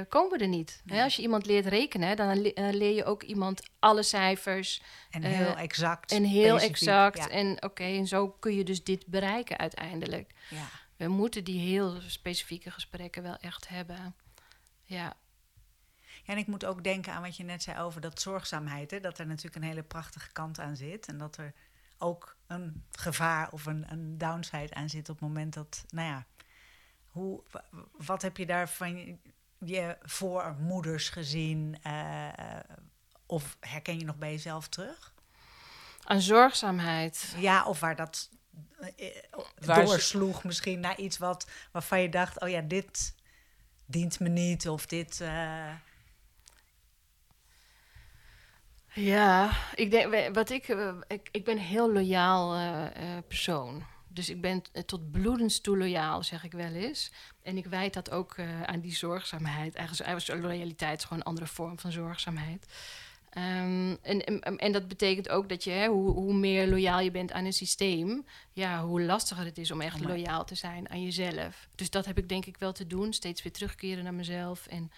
komen 0.10 0.32
we 0.32 0.38
er 0.38 0.48
niet. 0.48 0.82
Hè, 0.86 1.04
als 1.04 1.16
je 1.16 1.22
iemand 1.22 1.46
leert 1.46 1.66
rekenen, 1.66 2.16
dan 2.16 2.42
le- 2.42 2.52
leer 2.72 2.96
je 2.96 3.06
ook 3.06 3.24
iemand 3.24 3.62
alle 3.84 4.04
cijfers 4.04 4.82
En 5.10 5.24
Eh, 5.24 5.32
heel 5.32 5.58
exact. 5.58 6.12
en 6.12 6.24
heel 6.24 6.58
specifiek. 6.60 6.76
exact. 6.88 7.18
Ja. 7.18 7.28
En 7.30 7.64
oké, 7.64 7.84
en 7.84 8.08
zo 8.08 8.30
kun 8.30 8.56
je 8.56 8.64
dus 8.64 8.84
dit 8.84 9.08
bereiken 9.08 9.58
uiteindelijk. 9.58 10.34
Ja. 10.50 10.66
We 10.98 11.08
moeten 11.08 11.44
die 11.44 11.60
heel 11.60 12.02
specifieke 12.02 12.72
gesprekken 12.72 13.24
wel 13.24 13.36
echt 13.38 13.68
hebben. 13.68 14.16
Ja, 14.84 15.14
Ja, 16.26 16.34
en 16.34 16.38
ik 16.40 16.48
moet 16.48 16.66
ook 16.66 16.84
denken 16.84 17.14
aan 17.14 17.22
wat 17.22 17.38
je 17.38 17.44
net 17.44 17.64
zei 17.64 17.80
over 17.80 18.02
dat 18.02 18.22
zorgzaamheid. 18.22 18.92
Hè? 18.92 19.00
Dat 19.00 19.20
er 19.20 19.28
natuurlijk 19.28 19.56
een 19.56 19.64
hele 19.70 19.84
prachtige 19.84 20.32
kant 20.32 20.60
aan 20.60 20.76
zit. 20.76 21.08
En 21.08 21.18
dat 21.18 21.38
er 21.38 21.54
ook 21.98 22.38
een 22.48 22.84
gevaar 22.92 23.52
of 23.52 23.66
een, 23.66 23.86
een 23.92 24.18
downside 24.18 24.74
aan 24.74 24.90
zit 24.90 25.10
op 25.10 25.20
het 25.20 25.28
moment 25.28 25.54
dat, 25.54 25.86
nou 25.90 26.08
ja, 26.08 26.26
hoe, 27.08 27.44
wa- 27.52 27.66
wat 27.98 28.22
heb 28.22 28.38
je 28.38 28.46
daar 28.46 28.70
van 28.70 28.98
je, 28.98 29.18
je 29.66 29.98
voormoeders 30.02 31.10
gezien? 31.10 31.78
eh, 31.82 32.28
eh, 32.28 32.60
of 33.34 33.58
herken 33.60 34.00
je 34.00 34.06
nog 34.06 34.18
bij 34.18 34.32
jezelf 34.32 34.68
terug? 34.68 35.12
aan 36.04 36.22
zorgzaamheid. 36.22 37.34
Ja, 37.38 37.66
of 37.66 37.80
waar 37.80 37.96
dat 37.96 38.30
eh, 38.80 38.88
eh, 39.08 39.16
ze- 39.62 39.86
doorsloeg 39.86 40.44
misschien 40.44 40.80
naar 40.80 40.98
iets 41.00 41.18
wat, 41.18 41.48
waarvan 41.72 42.02
je 42.02 42.10
dacht, 42.10 42.40
oh 42.42 42.50
ja, 42.50 42.62
dit 42.62 43.16
dient 43.86 44.20
me 44.20 44.30
niet. 44.30 44.68
Of 44.70 44.86
dit... 44.86 45.22
eh, 45.22 45.70
Ja, 48.94 49.52
ik 49.76 49.92
denk, 49.92 50.34
wat 50.36 50.50
ik, 50.50 50.68
ik, 51.08 51.30
ik 51.32 51.44
ben 51.46 51.56
een 51.58 51.64
heel 51.64 51.92
loyaal 51.94 52.54
eh, 52.56 52.86
eh, 53.18 53.24
persoon. 53.28 53.86
Dus 54.08 54.30
ik 54.30 54.42
ben 54.42 54.62
tot 54.86 55.12
bloedens 55.12 55.62
toe 55.62 55.78
loyaal, 55.78 56.24
zeg 56.24 56.44
ik 56.44 56.52
wel 56.52 56.72
eens. 56.74 57.12
En 57.44 57.58
ik 57.58 57.66
wijd 57.66 57.94
dat 57.94 58.12
ook 58.12 58.38
eh, 58.38 58.62
aan 58.64 58.80
die 58.80 58.96
zorgzaamheid. 58.96 59.76
Eigenlijk, 59.76 60.08
eigenlijk 60.08 60.40
is 60.44 60.48
loyaliteit 60.50 60.98
is 60.98 61.04
gewoon 61.04 61.20
een 61.20 61.26
andere 61.26 61.48
vorm 61.48 61.80
van 61.80 61.92
zorgzaamheid. 61.92 62.66
Ehm, 63.34 63.96
en, 64.02 64.24
en, 64.24 64.58
en 64.58 64.72
dat 64.72 64.88
betekent 64.88 65.30
ook 65.30 65.50
dat 65.50 65.64
je, 65.64 65.72
hè, 65.72 65.88
hoe, 65.88 66.12
hoe 66.12 66.34
meer 66.34 66.68
loyaal 66.68 67.00
je 67.00 67.12
bent 67.12 67.32
aan 67.32 67.46
een 67.46 67.54
systeem, 67.54 68.26
ja, 68.52 68.86
hoe 68.86 69.02
lastiger 69.02 69.46
het 69.46 69.58
is 69.58 69.72
om 69.72 69.82
echt 69.82 70.00
loyaal 70.00 70.46
te 70.46 70.56
zijn 70.56 70.90
aan 70.90 71.04
jezelf. 71.04 71.68
Dus 71.76 71.90
dat 71.90 72.06
heb 72.06 72.18
ik 72.18 72.30
denk 72.30 72.46
ik 72.46 72.58
wel 72.58 72.72
te 72.72 72.88
doen. 72.88 73.14
Steeds 73.14 73.44
weer 73.44 73.52
terugkeren 73.52 74.04
naar 74.04 74.14
mezelf 74.14 74.68
en 74.68 74.92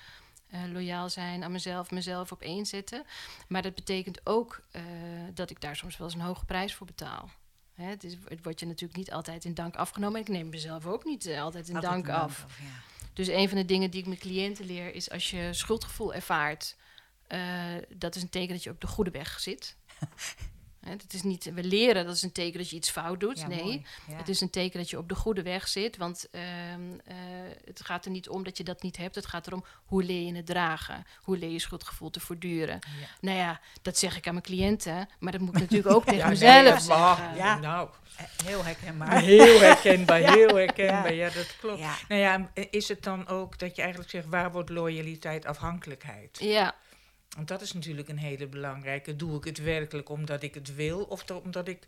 eh, 0.50 0.62
loyaal 0.72 1.10
zijn 1.10 1.44
aan 1.44 1.52
mezelf, 1.52 1.92
mezelf 1.92 2.32
op 2.32 2.42
één 2.42 2.66
zetten. 2.66 3.04
Maar 3.48 3.62
dat 3.62 3.76
betekent 3.76 4.20
ook 4.24 4.62
eh, 4.72 4.82
dat 5.34 5.50
ik 5.50 5.62
daar 5.62 5.76
soms 5.76 5.98
wel 5.98 6.08
eens 6.08 6.16
een 6.16 6.22
hoge 6.26 6.46
prijs 6.46 6.74
voor 6.74 6.88
betaal. 6.88 7.30
Hè, 7.74 7.86
het, 7.86 8.04
is, 8.04 8.18
het 8.28 8.44
wordt 8.44 8.60
je 8.60 8.66
natuurlijk 8.66 9.00
niet 9.00 9.12
altijd 9.12 9.46
in 9.46 9.54
dank 9.54 9.76
afgenomen. 9.76 10.16
En 10.16 10.22
ik 10.22 10.28
neem 10.28 10.50
mezelf 10.50 10.86
ook 10.86 11.06
niet 11.06 11.26
eh, 11.26 11.42
altijd 11.42 11.70
in 11.70 11.76
altijd 11.76 11.94
dank 11.94 12.10
af. 12.10 12.46
ja. 12.60 12.66
Dus 13.14 13.28
een 13.28 13.50
van 13.50 13.58
de 13.58 13.66
dingen 13.66 13.92
die 13.92 14.00
ik 14.00 14.08
mijn 14.08 14.20
cliënten 14.20 14.66
leer 14.66 14.94
is 14.94 15.10
als 15.10 15.30
je 15.30 15.50
schuldgevoel 15.54 16.14
ervaart, 16.14 16.76
dat 17.90 18.16
is 18.16 18.22
een 18.22 18.30
teken 18.30 18.54
dat 18.54 18.64
je 18.64 18.70
op 18.70 18.82
de 18.82 18.88
goede 18.88 19.12
weg 19.12 19.40
zit. 19.40 19.76
Hè, 20.86 20.92
het 20.92 21.14
is 21.14 21.24
niet, 21.24 21.54
we 21.54 21.64
leren 21.64 22.06
dat 22.06 22.16
is 22.16 22.22
een 22.22 22.32
teken 22.32 22.58
dat 22.60 22.70
je 22.70 22.76
iets 22.76 22.90
fout 22.90 23.20
doet. 23.20 23.40
Ja, 23.40 23.48
nee. 23.48 23.86
Ja. 24.08 24.16
het 24.16 24.30
is 24.30 24.42
een 24.42 24.50
teken 24.50 24.80
dat 24.80 24.90
je 24.90 24.98
op 24.98 25.10
de 25.10 25.16
goede 25.16 25.42
weg 25.42 25.68
zit. 25.68 25.98
Want 25.98 26.28
ehm, 26.32 26.44
eh, 27.06 27.16
het 27.66 27.82
gaat 27.86 28.06
er 28.06 28.12
niet 28.12 28.30
om 28.30 28.44
dat 28.44 28.58
je 28.58 28.64
dat 28.64 28.82
niet 28.82 28.98
hebt. 28.98 29.16
Het 29.16 29.26
gaat 29.26 29.48
erom 29.48 29.66
hoe 29.86 30.04
leer 30.04 30.26
je 30.26 30.36
het 30.36 30.46
dragen. 30.46 31.06
Hoe 31.22 31.38
leer 31.38 31.50
je 31.50 31.60
schuldgevoel 31.60 32.10
te 32.10 32.20
voortduren. 32.20 32.80
Ja. 33.00 33.08
Nou 33.22 33.38
ja, 33.38 33.60
dat 33.82 33.98
zeg 33.98 34.18
ik 34.18 34.28
aan 34.28 34.34
mijn 34.34 34.46
cliënten. 34.46 35.10
Maar 35.20 35.32
dat 35.32 35.42
moet 35.42 35.56
ik 35.56 35.62
natuurlijk 35.62 35.96
ook 35.96 36.06
tegen 36.14 36.30
mezelf 36.30 36.64
nee, 36.64 36.72
zeggen. 36.80 36.88
maar- 36.88 37.36
Ja. 37.38 37.58
Nou, 37.60 37.90
Eh, 38.16 38.26
Heel 38.46 38.64
herkenbaar. 38.66 39.22
heel 39.22 39.60
herkenbaar, 39.60 40.20
heel 40.36 40.56
herkenbaar. 40.56 41.14
Ja, 41.14 41.30
dat 41.30 41.56
klopt. 41.60 41.80
Ja. 41.80 41.96
Nou 42.08 42.22
ja, 42.22 42.50
is 42.70 42.88
het 42.88 43.04
dan 43.04 43.28
ook 43.28 43.60
dat 43.60 43.76
je 43.76 43.82
eigenlijk 43.82 44.12
zegt, 44.12 44.26
waar 44.28 44.52
wordt 44.52 44.70
loyaliteit 44.70 45.46
afhankelijkheid? 45.46 46.38
Ja, 46.42 46.76
Want 47.36 47.48
dat 47.48 47.62
is 47.62 47.74
natuurlijk 47.74 48.10
een 48.10 48.18
hele 48.18 48.48
belangrijke. 48.48 49.16
Doe 49.16 49.38
ik 49.38 49.44
het 49.44 49.58
werkelijk 49.58 50.10
omdat 50.10 50.44
ik 50.44 50.54
het 50.54 50.76
wil 50.76 51.04
of 51.04 51.24
omdat 51.44 51.68
ik 51.68 51.88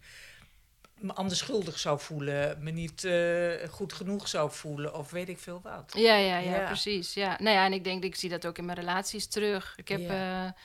me 0.98 1.14
anders 1.14 1.40
schuldig 1.40 1.80
zou 1.80 2.00
voelen, 2.00 2.58
me 2.64 2.72
niet 2.72 3.04
eh, 3.04 3.70
goed 3.70 3.94
genoeg 3.94 4.28
zou 4.28 4.52
voelen 4.52 4.96
of 4.96 5.12
weet 5.12 5.30
ik 5.30 5.40
veel 5.40 5.60
wat. 5.64 5.94
Ja, 5.96 6.16
ja, 6.16 6.38
ja, 6.38 6.56
Ja. 6.56 6.66
precies. 6.66 7.14
Ja. 7.14 7.38
Nou 7.42 7.56
ja, 7.56 7.66
en 7.66 7.74
ik 7.74 7.84
denk, 7.84 8.04
ik 8.04 8.16
zie 8.16 8.30
dat 8.30 8.46
ook 8.48 8.58
in 8.58 8.66
mijn 8.66 8.78
relaties 8.78 9.28
terug. 9.28 9.74
Ik 9.78 9.88
heb, 9.88 10.00
ja, 10.00 10.56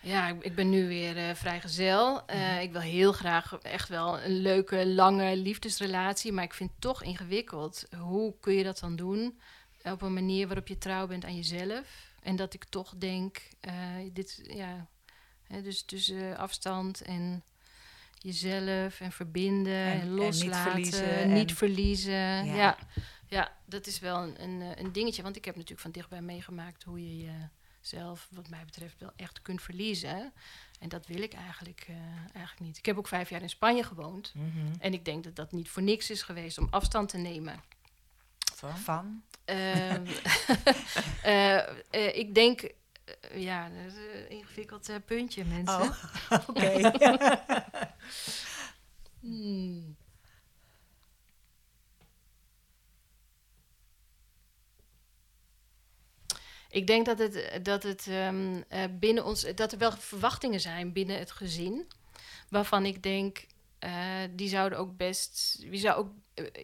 ja 0.00 0.28
ik, 0.28 0.42
ik 0.44 0.54
ben 0.54 0.70
nu 0.70 0.88
weer 0.88 1.16
eh, 1.16 1.34
vrijgezel. 1.34 2.26
Eh, 2.26 2.36
Mhm. 2.38 2.60
Ik 2.60 2.72
wil 2.72 2.80
heel 2.80 3.12
graag 3.12 3.58
echt 3.62 3.88
wel 3.88 4.20
een 4.20 4.36
leuke, 4.40 4.86
lange 4.86 5.36
liefdesrelatie, 5.36 6.32
maar 6.32 6.44
ik 6.44 6.54
vind 6.54 6.70
het 6.70 6.80
toch 6.80 7.02
ingewikkeld. 7.02 7.86
Hoe 7.98 8.34
kun 8.40 8.54
je 8.54 8.64
dat 8.64 8.78
dan 8.78 8.96
doen 8.96 9.40
op 9.82 10.02
een 10.02 10.12
manier 10.14 10.46
waarop 10.46 10.68
je 10.68 10.78
trouw 10.78 11.06
bent 11.06 11.24
aan 11.24 11.36
jezelf? 11.36 12.08
En 12.22 12.36
dat 12.36 12.54
ik 12.54 12.64
toch 12.64 12.94
denk, 12.96 13.42
eh, 13.60 13.74
dit, 14.12 14.40
ja, 14.42 14.86
hè, 15.42 15.62
dus 15.62 15.82
tussen 15.82 16.36
afstand 16.36 17.00
en 17.02 17.42
jezelf 18.18 19.00
en 19.00 19.12
verbinden 19.12 19.72
en, 19.72 19.92
En- 19.92 20.00
en 20.00 20.08
niet 20.08 20.18
loslaten, 20.18 20.70
verliezen 20.70 21.32
niet 21.32 21.50
en- 21.50 21.56
verliezen. 21.56 22.44
Ja. 22.44 22.54
ja. 22.54 22.78
Ja, 23.28 23.56
dat 23.64 23.86
is 23.86 23.98
wel 23.98 24.22
een, 24.22 24.42
een, 24.42 24.62
eh, 24.62 24.82
een 24.84 24.92
dingetje. 24.92 25.22
Want 25.22 25.36
ik 25.36 25.44
heb 25.44 25.54
natuurlijk 25.54 25.80
van 25.82 25.90
dichtbij 25.90 26.20
meegemaakt 26.22 26.82
hoe 26.82 27.18
je 27.18 27.26
jezelf, 27.82 28.28
wat 28.30 28.48
mij 28.48 28.64
betreft, 28.64 28.98
wel 29.00 29.12
echt 29.16 29.42
kunt 29.42 29.62
verliezen. 29.62 30.32
En 30.80 30.88
dat 30.88 31.06
wil 31.06 31.22
ik 31.22 31.32
eigenlijk, 31.32 31.84
eh, 31.88 31.96
eigenlijk 32.34 32.60
niet. 32.60 32.78
Ik 32.78 32.86
heb 32.86 32.98
ook 32.98 33.08
vijf 33.08 33.30
jaar 33.30 33.42
in 33.42 33.48
Spanje 33.48 33.82
gewoond. 33.84 34.32
Mhm. 34.34 34.74
En 34.78 34.92
ik 34.92 35.04
denk 35.04 35.24
dat 35.24 35.36
dat 35.36 35.52
niet 35.52 35.68
voor 35.68 35.82
niks 35.82 36.10
is 36.10 36.22
geweest 36.22 36.58
om 36.58 36.66
afstand 36.70 37.08
te 37.08 37.18
nemen. 37.18 37.60
Van? 38.60 38.76
Van? 38.76 39.22
Ehm, 39.44 40.06
eh, 41.22 41.58
eh, 41.90 42.16
ik 42.16 42.34
denk, 42.34 42.60
eh, 42.60 43.42
ja, 43.42 43.68
dat 43.68 43.92
is 43.92 43.94
een 43.94 44.30
ingewikkeld 44.30 44.90
puntje, 45.04 45.44
mensen. 45.44 45.80
Oh, 45.80 46.48
oké. 46.48 46.92
Hmm. 49.20 49.96
Ik 56.70 56.86
denk 56.86 57.06
dat 57.06 57.18
het, 57.18 57.60
dat 57.62 57.82
het 57.82 58.06
ehm, 58.06 58.62
eh, 58.68 58.84
binnen 58.90 59.24
ons, 59.24 59.46
dat 59.54 59.72
er 59.72 59.78
wel 59.78 59.92
verwachtingen 59.92 60.60
zijn 60.60 60.92
binnen 60.92 61.18
het 61.18 61.30
gezin, 61.30 61.86
waarvan 62.48 62.84
ik 62.84 63.02
denk, 63.02 63.46
eh, 63.78 63.92
die 64.30 64.48
zouden 64.48 64.78
ook 64.78 64.96
best, 64.96 65.56
wie 65.68 65.80
zou 65.80 65.98
ook 65.98 66.10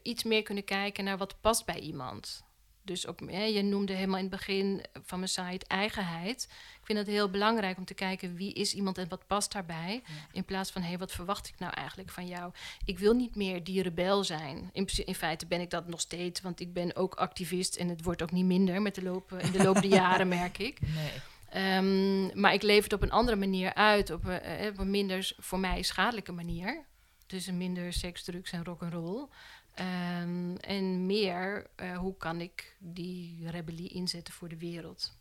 iets 0.02 0.24
meer 0.24 0.42
kunnen 0.42 0.64
kijken 0.64 1.04
naar 1.04 1.18
wat 1.18 1.40
past 1.40 1.64
bij 1.64 1.78
iemand. 1.78 2.44
Dus 2.86 3.06
ook, 3.06 3.20
hè, 3.30 3.44
je 3.44 3.62
noemde 3.62 3.92
helemaal 3.92 4.16
in 4.16 4.24
het 4.24 4.34
begin 4.34 4.84
van 5.04 5.18
mijn 5.18 5.30
site 5.30 5.66
eigenheid. 5.66 6.48
Ik 6.80 6.86
vind 6.86 6.98
het 6.98 7.06
heel 7.06 7.30
belangrijk 7.30 7.76
om 7.76 7.84
te 7.84 7.94
kijken 7.94 8.34
wie 8.34 8.52
is 8.52 8.74
iemand 8.74 8.98
en 8.98 9.08
wat 9.08 9.26
past 9.26 9.52
daarbij. 9.52 10.02
In 10.32 10.44
plaats 10.44 10.70
van, 10.70 10.82
hé, 10.82 10.88
hey, 10.88 10.98
wat 10.98 11.12
verwacht 11.12 11.48
ik 11.48 11.58
nou 11.58 11.72
eigenlijk 11.72 12.10
van 12.10 12.26
jou? 12.26 12.52
Ik 12.84 12.98
wil 12.98 13.14
niet 13.14 13.36
meer 13.36 13.64
die 13.64 13.82
rebel 13.82 14.24
zijn. 14.24 14.70
In, 14.72 15.14
feite 15.14 15.46
ben 15.46 15.60
ik 15.60 15.70
dat 15.70 15.88
nog 15.88 16.00
steeds, 16.00 16.40
want 16.40 16.60
ik 16.60 16.72
ben 16.72 16.96
ook 16.96 17.14
activist 17.14 17.76
en 17.76 17.88
het 17.88 18.02
wordt 18.02 18.22
ook 18.22 18.32
niet 18.32 18.44
minder 18.44 18.82
met 18.82 18.94
de 18.94 19.02
loop, 19.02 19.32
in 19.32 19.52
de 19.52 19.62
loop 19.62 19.82
der 19.82 19.90
jaren, 20.02 20.28
merk 20.28 20.58
ik. 20.58 20.80
Nee. 20.80 21.12
Ehm, 21.48 22.40
maar 22.40 22.52
ik 22.52 22.62
leef 22.62 22.82
het 22.82 22.92
op 22.92 23.02
een 23.02 23.10
andere 23.10 23.36
manier 23.36 23.74
uit, 23.74 24.10
op 24.10 24.24
een, 24.24 24.40
eh, 24.40 24.66
op 24.68 24.78
een 24.78 24.90
minder 24.90 25.32
voor 25.38 25.58
mij 25.58 25.82
schadelijke 25.82 26.32
manier. 26.32 26.84
Dus 27.26 27.46
een 27.46 27.56
minder 27.56 27.92
seks, 27.92 28.22
drugs 28.22 28.52
en 28.52 28.64
rock'n'roll. 28.64 29.28
Ehm 29.76 30.56
en 30.56 31.06
meer, 31.06 31.66
eh, 31.74 31.96
hoe 31.96 32.16
kan 32.16 32.40
ik 32.40 32.76
die 32.78 33.50
rebellie 33.50 33.88
inzetten 33.88 34.34
voor 34.34 34.48
de 34.48 34.56
wereld? 34.58 35.12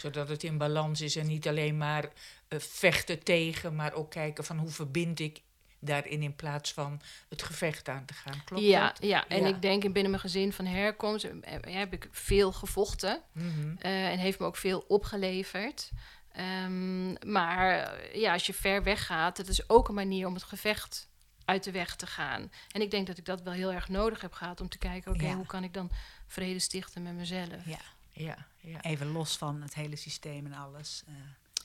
Zodat 0.00 0.28
het 0.28 0.42
in 0.42 0.58
balans 0.58 1.00
is 1.00 1.16
en 1.16 1.26
niet 1.26 1.48
alleen 1.48 1.76
maar 1.76 2.08
eh, 2.48 2.58
vechten 2.58 3.22
tegen, 3.22 3.74
maar 3.74 3.92
ook 3.92 4.10
kijken 4.10 4.44
van 4.44 4.58
hoe 4.58 4.70
verbind 4.70 5.20
ik 5.20 5.40
daarin 5.80 6.22
in 6.22 6.36
plaats 6.36 6.72
van 6.72 7.00
het 7.28 7.42
gevecht 7.42 7.88
aan 7.88 8.04
te 8.04 8.14
gaan. 8.14 8.44
Klopt 8.44 8.64
ja, 8.64 8.86
dat? 8.88 8.98
ja, 9.02 9.28
en 9.28 9.40
Ja. 9.40 9.46
ik 9.48 9.62
denk 9.62 9.84
in 9.84 9.92
binnen 9.92 10.10
mijn 10.10 10.22
gezin 10.22 10.52
van 10.52 10.66
herkomst 10.66 11.24
eh, 11.24 11.58
heb 11.60 11.92
ik 11.92 12.08
veel 12.10 12.52
gevochten. 12.52 13.22
Mhm. 13.32 13.76
En 13.78 14.18
heeft 14.18 14.38
me 14.38 14.46
ook 14.46 14.56
veel 14.56 14.84
opgeleverd. 14.88 15.90
Ehm, 16.32 17.30
maar 17.32 17.94
ja, 18.18 18.32
als 18.32 18.46
je 18.46 18.54
ver 18.54 18.82
weg 18.82 19.06
gaat, 19.06 19.36
het 19.36 19.48
is 19.48 19.68
ook 19.68 19.88
een 19.88 19.94
manier 19.94 20.26
om 20.26 20.34
het 20.34 20.42
gevecht 20.42 21.07
uit 21.48 21.64
de 21.64 21.70
weg 21.70 21.96
te 21.96 22.06
gaan. 22.06 22.50
En 22.70 22.80
ik 22.80 22.90
denk 22.90 23.06
dat 23.06 23.18
ik 23.18 23.24
dat 23.24 23.42
wel 23.42 23.52
heel 23.52 23.72
erg 23.72 23.88
nodig 23.88 24.20
heb 24.20 24.32
gehad 24.32 24.60
om 24.60 24.68
te 24.68 24.78
kijken, 24.78 25.12
oké, 25.12 25.24
Ja. 25.26 25.34
hoe 25.34 25.46
kan 25.46 25.64
ik 25.64 25.74
dan 25.74 25.90
vrede 26.26 26.58
stichten 26.58 27.02
met 27.02 27.14
mezelf? 27.14 27.64
Ja, 27.66 27.78
Ja, 28.12 28.46
ja. 28.60 28.82
even 28.82 29.06
los 29.06 29.36
van 29.36 29.62
het 29.62 29.74
hele 29.74 29.96
systeem 29.96 30.46
en 30.46 30.52
alles. 30.52 31.02
eh, 31.06 31.14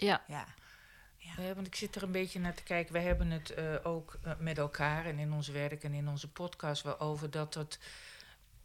Ja, 0.07 0.23
ja. 0.27 0.45
Ja, 1.17 1.53
want 1.53 1.67
ik 1.67 1.75
zit 1.75 1.95
er 1.95 2.03
een 2.03 2.11
beetje 2.11 2.39
naar 2.39 2.53
te 2.53 2.63
kijken. 2.63 2.93
Wij 2.93 3.03
hebben 3.03 3.31
het 3.31 3.49
eh, 3.49 3.75
ook 3.83 4.19
eh, 4.23 4.31
met 4.39 4.57
elkaar 4.57 5.05
en 5.05 5.19
in 5.19 5.33
ons 5.33 5.47
werk 5.47 5.83
en 5.83 5.93
in 5.93 6.07
onze 6.07 6.27
podcast 6.31 6.81
wel 6.83 6.99
over 6.99 7.29
dat 7.31 7.53
dat. 7.53 7.77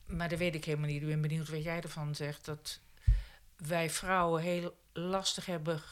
Maar 0.07 0.29
dat 0.29 0.39
weet 0.39 0.55
ik 0.55 0.65
helemaal 0.65 0.89
niet. 0.89 1.01
Ik 1.03 1.09
ben 1.09 1.21
benieuwd 1.21 1.49
wat 1.49 1.63
jij 1.63 1.81
ervan 1.81 2.15
zegt. 2.15 2.45
Dat 2.45 2.81
wij 3.57 3.91
vrouwen 3.91 4.43
heel 4.43 4.79
lastig 4.93 5.47
hebben 5.47 5.83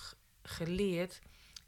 geleerd 0.42 1.20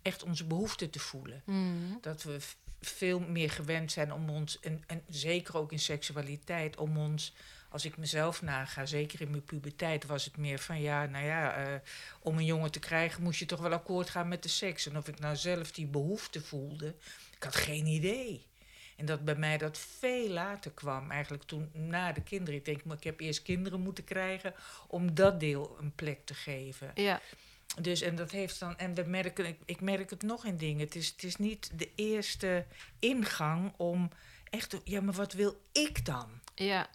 echt 0.02 0.22
onze 0.22 0.44
behoeften 0.44 0.90
te 0.90 0.98
voelen. 0.98 1.42
Mm. 1.44 1.98
Dat 2.00 2.22
we 2.22 2.40
veel 2.80 3.20
meer 3.20 3.50
gewend 3.50 3.92
zijn 3.92 4.12
om 4.12 4.30
ons, 4.30 4.60
en, 4.60 4.82
en 4.86 5.02
zeker 5.08 5.56
ook 5.56 5.72
in 5.72 5.78
seksualiteit, 5.78 6.76
om 6.76 6.96
ons, 6.96 7.34
als 7.68 7.84
ik 7.84 7.96
mezelf 7.96 8.42
naga, 8.42 8.86
zeker 8.86 9.20
in 9.20 9.30
mijn 9.30 9.44
puberteit, 9.44 10.06
was 10.06 10.24
het 10.24 10.36
meer 10.36 10.58
van 10.58 10.80
ja, 10.80 11.06
nou 11.06 11.24
ja, 11.24 11.54
eh, 11.54 11.80
om 12.20 12.38
een 12.38 12.44
jongen 12.44 12.70
te 12.70 12.78
krijgen 12.78 13.22
moest 13.22 13.38
je 13.38 13.46
toch 13.46 13.60
wel 13.60 13.72
akkoord 13.72 14.10
gaan 14.10 14.28
met 14.28 14.42
de 14.42 14.48
seks. 14.48 14.86
En 14.86 14.96
of 14.96 15.08
ik 15.08 15.18
nou 15.18 15.36
zelf 15.36 15.72
die 15.72 15.86
behoefte 15.86 16.40
voelde, 16.40 16.94
ik 17.36 17.42
had 17.42 17.56
geen 17.56 17.86
idee. 17.86 18.46
En 18.96 19.06
dat 19.06 19.24
bij 19.24 19.36
mij 19.36 19.58
dat 19.58 19.78
veel 19.78 20.28
later 20.28 20.70
kwam, 20.70 21.10
eigenlijk 21.10 21.42
toen 21.42 21.70
na 21.72 22.12
de 22.12 22.22
kinderen. 22.22 22.54
Ik 22.54 22.64
denk, 22.64 22.84
maar 22.84 22.96
ik 22.96 23.04
heb 23.04 23.20
eerst 23.20 23.42
kinderen 23.42 23.80
moeten 23.80 24.04
krijgen 24.04 24.54
om 24.86 25.14
dat 25.14 25.40
deel 25.40 25.76
een 25.80 25.92
plek 25.94 26.24
te 26.24 26.34
geven. 26.34 26.90
ja, 26.94 27.20
Dus 27.80 28.00
en 28.00 28.16
dat 28.16 28.30
heeft 28.30 28.60
dan, 28.60 28.78
en 28.78 28.94
we 28.94 29.02
merken, 29.02 29.46
ik, 29.46 29.58
ik 29.64 29.80
merk 29.80 30.10
het 30.10 30.22
nog 30.22 30.44
in 30.44 30.56
dingen. 30.56 30.80
Het 30.84 30.94
is, 30.96 31.08
het 31.08 31.22
is 31.22 31.36
niet 31.36 31.70
de 31.78 31.88
eerste 31.94 32.66
ingang 32.98 33.72
om 33.76 34.10
echt, 34.50 34.70
te- 34.70 34.80
ja, 34.84 35.00
maar 35.00 35.14
wat 35.14 35.32
wil 35.32 35.60
ik 35.72 36.04
dan? 36.04 36.28
ja. 36.54 36.86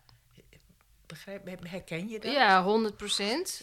Begrijp, 1.07 1.45
her- 1.45 1.69
herken 1.69 2.09
je 2.09 2.19
dat? 2.19 2.32
Ja, 2.34 2.63
100 2.63 2.97
procent. 2.97 3.61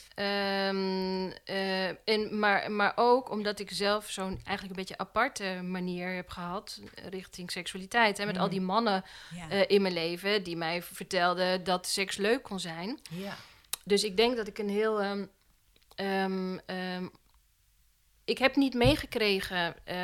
en 2.04 2.38
maar, 2.38 2.70
maar 2.72 2.92
ook 2.96 3.30
omdat 3.30 3.58
ik 3.58 3.70
zelf 3.72 4.10
zo'n 4.10 4.30
eigenlijk 4.44 4.68
een 4.70 4.74
beetje 4.86 4.98
aparte 4.98 5.60
manier 5.64 6.14
heb 6.14 6.28
gehad 6.28 6.80
eh, 6.94 7.06
richting 7.08 7.50
seksualiteit. 7.50 8.18
Hè, 8.18 8.26
met 8.26 8.38
al 8.38 8.44
Mm. 8.44 8.50
die 8.50 8.60
mannen 8.60 9.04
Ja. 9.34 9.48
eh, 9.50 9.64
in 9.66 9.82
mijn 9.82 9.94
leven 9.94 10.42
die 10.42 10.56
mij 10.56 10.82
vertelden 10.82 11.64
dat 11.64 11.86
seks 11.86 12.16
leuk 12.16 12.42
kon 12.42 12.60
zijn. 12.60 12.98
Ja. 13.10 13.36
Dus 13.84 14.04
ik 14.04 14.16
denk 14.16 14.36
dat 14.36 14.46
ik 14.46 14.58
een 14.58 14.68
heel. 14.70 15.00
ehm, 15.02 15.24
ehm, 16.00 16.58
ehm, 16.66 17.06
ik 18.24 18.38
heb 18.38 18.56
niet 18.56 18.74
meegekregen 18.74 19.86
eh, 19.86 19.96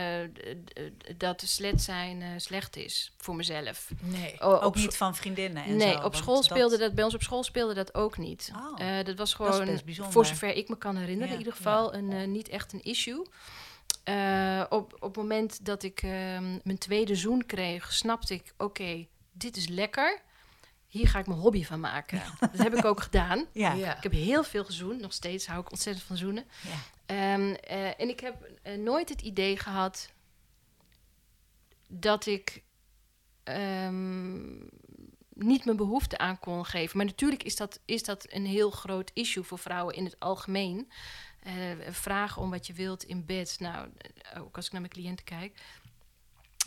dat 1.17 1.43
slet 1.47 1.83
zijn 1.83 2.23
eh, 2.23 2.29
slecht 2.37 2.77
is 2.77 3.15
voor 3.17 3.37
mezelf. 3.37 3.91
Nee. 4.01 4.41
O- 4.41 4.59
Ook 4.61 4.75
niet 4.75 4.97
van 4.97 5.15
vriendinnen 5.17 5.65
en 5.65 5.77
nee, 5.77 5.93
zo, 5.93 5.99
op 6.03 6.15
school 6.15 6.43
speelde 6.43 6.79
dat, 6.79 6.95
bij 6.95 7.05
ons 7.05 7.15
op 7.15 7.23
school 7.23 7.43
speelde 7.45 7.75
dat 7.75 7.95
ook 7.95 8.19
niet. 8.19 8.53
Oh, 8.57 8.81
Eh, 8.81 9.05
dat 9.05 9.17
was 9.19 9.35
gewoon, 9.35 9.51
voor 10.13 10.27
zover 10.27 10.55
ik 10.57 10.69
me 10.69 10.79
kan 10.79 10.97
herinneren, 10.97 11.27
Ja, 11.29 11.33
in 11.33 11.39
ieder 11.39 11.53
geval 11.57 11.95
een, 11.95 12.33
niet 12.33 12.49
echt 12.49 12.73
een 12.73 12.83
issue. 12.83 13.27
Op, 14.69 14.93
op 14.95 15.01
het 15.03 15.17
moment 15.17 15.65
dat 15.65 15.83
ik 15.83 16.03
ehm, 16.03 16.59
mijn 16.63 16.79
tweede 16.79 17.15
zoen 17.15 17.47
kreeg, 17.47 17.93
snapte 17.93 18.35
ik: 18.35 18.53
oké, 18.59 19.07
dit 19.33 19.57
is 19.57 19.69
lekker. 19.69 20.23
Hier 20.97 21.09
ga 21.09 21.19
ik 21.19 21.27
mijn 21.27 21.39
hobby 21.39 21.65
van 21.65 21.81
maken. 21.81 22.23
Dat 22.41 22.59
heb 22.59 22.75
ik 22.75 22.85
ook 22.85 23.01
gedaan. 23.01 23.47
Ja. 23.53 23.73
Ja. 23.87 23.97
Ik 23.97 24.03
heb 24.03 24.13
heel 24.13 24.45
veel 24.45 24.65
gezoend. 24.65 25.01
Nog 25.01 25.13
steeds 25.13 25.47
hou 25.47 25.61
ik 25.61 25.71
ontzettend 25.71 26.07
van 26.07 26.17
zoenen. 26.17 26.45
Ja. 26.63 26.77
Ehm, 27.07 27.55
eh, 27.55 28.01
en 28.01 28.09
ik 28.09 28.21
heb 28.21 28.51
eh, 28.63 28.79
nooit 28.79 29.09
het 29.09 29.21
idee 29.21 29.59
gehad 29.59 30.13
dat 31.89 32.27
ik 32.27 32.63
ehm, 33.43 34.57
niet 35.29 35.65
mijn 35.65 35.77
behoefte 35.77 36.19
aan 36.19 36.39
kon 36.39 36.65
geven. 36.65 36.97
Maar 36.97 37.07
natuurlijk 37.07 37.43
is 37.43 37.57
dat, 37.57 37.81
is 37.85 38.03
dat 38.03 38.27
een 38.29 38.47
heel 38.47 38.71
groot 38.71 39.11
issue 39.15 39.43
voor 39.43 39.59
vrouwen 39.59 39.95
in 39.95 40.05
het 40.05 40.21
algemeen. 40.21 40.91
Eh, 41.41 41.53
vragen 41.91 42.43
om 42.43 42.51
wat 42.51 42.67
je 42.67 42.73
wilt 42.73 43.05
in 43.05 43.25
bed. 43.25 43.57
Nou, 43.59 43.89
ook 44.39 44.57
als 44.57 44.67
ik 44.67 44.73
naar 44.73 44.81
mijn 44.81 44.93
cliënten 44.93 45.25
kijk. 45.25 45.61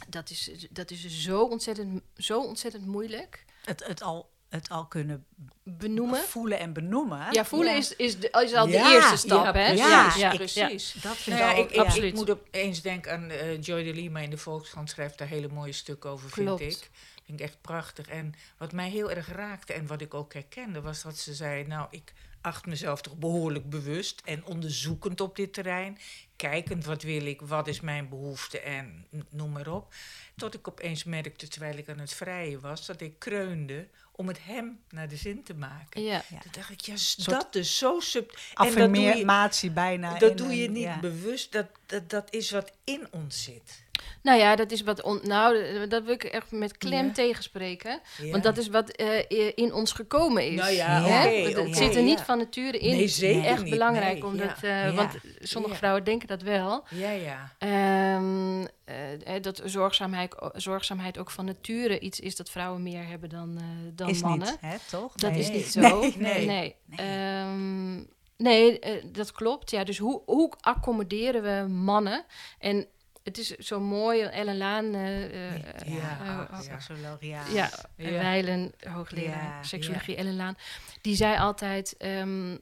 Dat 0.07 0.29
is, 0.29 0.67
dat 0.69 0.91
is 0.91 1.23
zo, 1.23 1.41
ontzettend, 1.41 2.01
zo 2.15 2.41
ontzettend 2.41 2.85
moeilijk. 2.85 3.45
Het, 3.63 3.83
het, 3.87 4.01
al, 4.01 4.29
het 4.49 4.69
al 4.69 4.85
kunnen 4.87 5.25
Benoemen. 5.63 6.19
voelen 6.19 6.59
en 6.59 6.73
benoemen. 6.73 7.27
Ja, 7.31 7.45
voelen 7.45 7.71
Ja. 7.71 7.77
Is, 7.77 7.95
is, 7.95 8.19
de, 8.19 8.27
is 8.45 8.53
al 8.53 8.67
Ja, 8.67 8.83
de 8.89 8.93
eerste 8.95 9.17
stap, 9.17 9.43
ja, 9.43 9.51
hè? 9.61 9.65
precies, 9.67 9.79
Ja, 9.87 10.13
ja, 10.17 10.31
ik- 10.31 10.37
precies. 10.37 10.93
Dat 11.01 11.15
vind 11.17 11.37
Nou 11.39 11.49
ja, 11.51 11.57
ik 11.57 11.57
ik, 11.57 11.63
al... 11.65 11.69
ik, 11.69 11.75
ja. 11.75 11.81
absoluut. 11.81 12.09
ik 12.09 12.15
moet 12.15 12.29
opeens 12.29 12.81
denken 12.81 13.11
aan 13.11 13.29
eh, 13.29 13.61
Joy 13.61 13.83
de 13.83 13.93
Lima 13.93 14.19
in 14.19 14.29
de 14.29 14.37
Volkskrant 14.37 14.89
schrijft 14.89 15.17
daar 15.17 15.27
hele 15.27 15.47
mooie 15.47 15.71
stukken 15.71 16.09
over, 16.09 16.31
Klopt. 16.31 16.61
vind 16.61 16.75
ik. 16.75 16.89
Vind 17.25 17.39
ik 17.39 17.45
echt 17.47 17.61
prachtig. 17.61 18.07
En 18.07 18.33
wat 18.57 18.71
mij 18.71 18.89
heel 18.89 19.11
erg 19.11 19.27
raakte 19.31 19.73
en 19.73 19.87
wat 19.87 20.01
ik 20.01 20.13
ook 20.13 20.33
herkende, 20.33 20.81
was 20.81 21.01
dat 21.01 21.17
ze 21.17 21.33
zei: 21.33 21.67
Nou, 21.67 21.87
ik 21.89 22.13
acht 22.41 22.65
mezelf 22.65 23.01
toch 23.01 23.17
behoorlijk 23.17 23.69
bewust 23.69 24.21
en 24.25 24.45
onderzoekend 24.45 25.21
op 25.21 25.35
dit 25.35 25.53
terrein. 25.53 25.97
Kijkend 26.35 26.85
wat 26.85 27.01
wil 27.03 27.25
ik, 27.25 27.41
wat 27.41 27.67
is 27.67 27.79
mijn 27.79 28.09
behoefte 28.09 28.59
en 28.59 29.05
noem 29.29 29.51
maar 29.51 29.67
op. 29.67 29.93
Tot 30.35 30.53
ik 30.53 30.67
opeens 30.67 31.03
merkte, 31.03 31.47
terwijl 31.47 31.77
ik 31.77 31.89
aan 31.89 31.99
het 31.99 32.13
vrijen 32.13 32.59
was, 32.59 32.85
dat 32.85 33.01
ik 33.01 33.19
kreunde 33.19 33.87
om 34.11 34.27
het 34.27 34.43
hem 34.43 34.79
naar 34.89 35.07
de 35.07 35.15
zin 35.15 35.43
te 35.43 35.53
maken. 35.53 36.01
Ja. 36.03 36.23
Ja. 36.29 36.39
Toen 36.39 36.51
dacht 36.51 36.69
ik, 36.69 36.81
ja, 36.81 36.95
dat 37.25 37.55
is 37.55 37.77
zo 37.77 37.99
sub. 37.99 38.29
En 38.31 38.75
dat 38.75 38.75
doe 38.93 38.99
je, 39.01 39.09
Affirmatie 39.11 39.71
bijna. 39.71 40.17
dat 40.17 40.37
doe 40.37 40.55
je 40.55 40.65
een- 40.65 40.71
niet 40.71 40.83
ja. 40.83 40.99
bewust, 40.99 41.51
dat, 41.51 41.67
dat, 41.85 42.09
dat 42.09 42.33
is 42.33 42.51
wat 42.51 42.71
in 42.89 43.07
ons 43.11 43.43
zit. 43.43 43.87
Nou 44.21 44.39
ja, 44.39 44.55
dat 44.55 44.71
is 44.71 44.81
wat. 44.81 45.01
On, 45.01 45.19
nou, 45.23 45.57
dat 45.87 46.03
wil 46.03 46.13
ik 46.13 46.23
echt 46.23 46.51
met 46.51 46.77
klem 46.77 47.05
Ja. 47.05 47.11
tegenspreken. 47.11 47.99
Ja. 48.17 48.31
Want 48.31 48.43
dat 48.43 48.57
is 48.57 48.67
wat 48.67 48.89
eh, 48.89 49.51
in 49.55 49.73
ons 49.73 49.91
gekomen 49.91 50.47
is. 50.51 50.55
Nou 50.59 50.71
ja, 50.71 51.01
het 51.01 51.75
zit 51.77 51.95
er 51.95 52.01
niet 52.01 52.21
van 52.21 52.37
nature 52.37 52.77
in. 52.77 52.95
Nee, 52.95 53.07
zeker 53.07 53.45
Echt 53.45 53.61
niet, 53.63 53.69
belangrijk, 53.71 54.13
nee, 54.13 54.25
omdat, 54.25 54.63
eh, 54.63 54.95
want 54.95 55.11
sommige 55.39 55.75
vrouwen 55.75 56.03
denken 56.03 56.27
dat 56.27 56.41
wel. 56.41 56.83
Ja, 56.89 57.11
ja. 57.11 57.53
Ehm, 57.57 58.65
eh, 58.85 59.41
dat 59.41 59.61
zorgzaamheid, 59.65 60.35
zorgzaamheid 60.53 61.17
ook 61.17 61.31
van 61.31 61.45
nature 61.45 61.99
iets 61.99 62.19
is 62.19 62.35
dat 62.35 62.49
vrouwen 62.49 62.83
meer 62.83 63.07
hebben 63.07 63.29
dan, 63.29 63.59
dan 63.95 64.09
Is 64.09 64.21
mannen. 64.21 64.47
niet, 64.47 64.57
hè, 64.61 64.75
toch? 64.89 65.13
Dat 65.13 65.31
Nee. 65.31 65.39
is 65.39 65.49
niet 65.49 65.65
zo. 65.65 65.99
Nee, 66.17 66.45
nee. 66.45 66.75
nee. 66.85 68.07
Nee. 68.41 68.79
Eh, 68.79 69.03
dat 69.05 69.31
klopt. 69.31 69.71
Ja, 69.71 69.83
dus 69.83 69.97
hoe, 69.97 70.21
hoe 70.25 70.53
accommoderen 70.59 71.43
we 71.43 71.73
mannen? 71.73 72.25
En 72.59 72.87
het 73.23 73.37
is 73.37 73.47
zo 73.47 73.79
mooi, 73.79 74.21
Ellen 74.21 74.57
Laan, 74.57 74.93
eh, 74.93 75.55
Ja, 75.55 75.73
eh, 75.73 75.93
ja. 75.93 76.61
Seksoloog, 76.61 77.21
ja. 77.21 77.45
ja, 77.53 77.69
Ja. 77.95 78.11
Wijlen, 78.11 78.73
hoogleraar 78.87 79.43
Ja, 79.43 79.63
seksologie, 79.63 80.15
Ellen 80.15 80.35
Laan. 80.35 80.57
Die 81.01 81.15
zei 81.15 81.37
altijd, 81.37 81.97
ehm, 81.97 82.57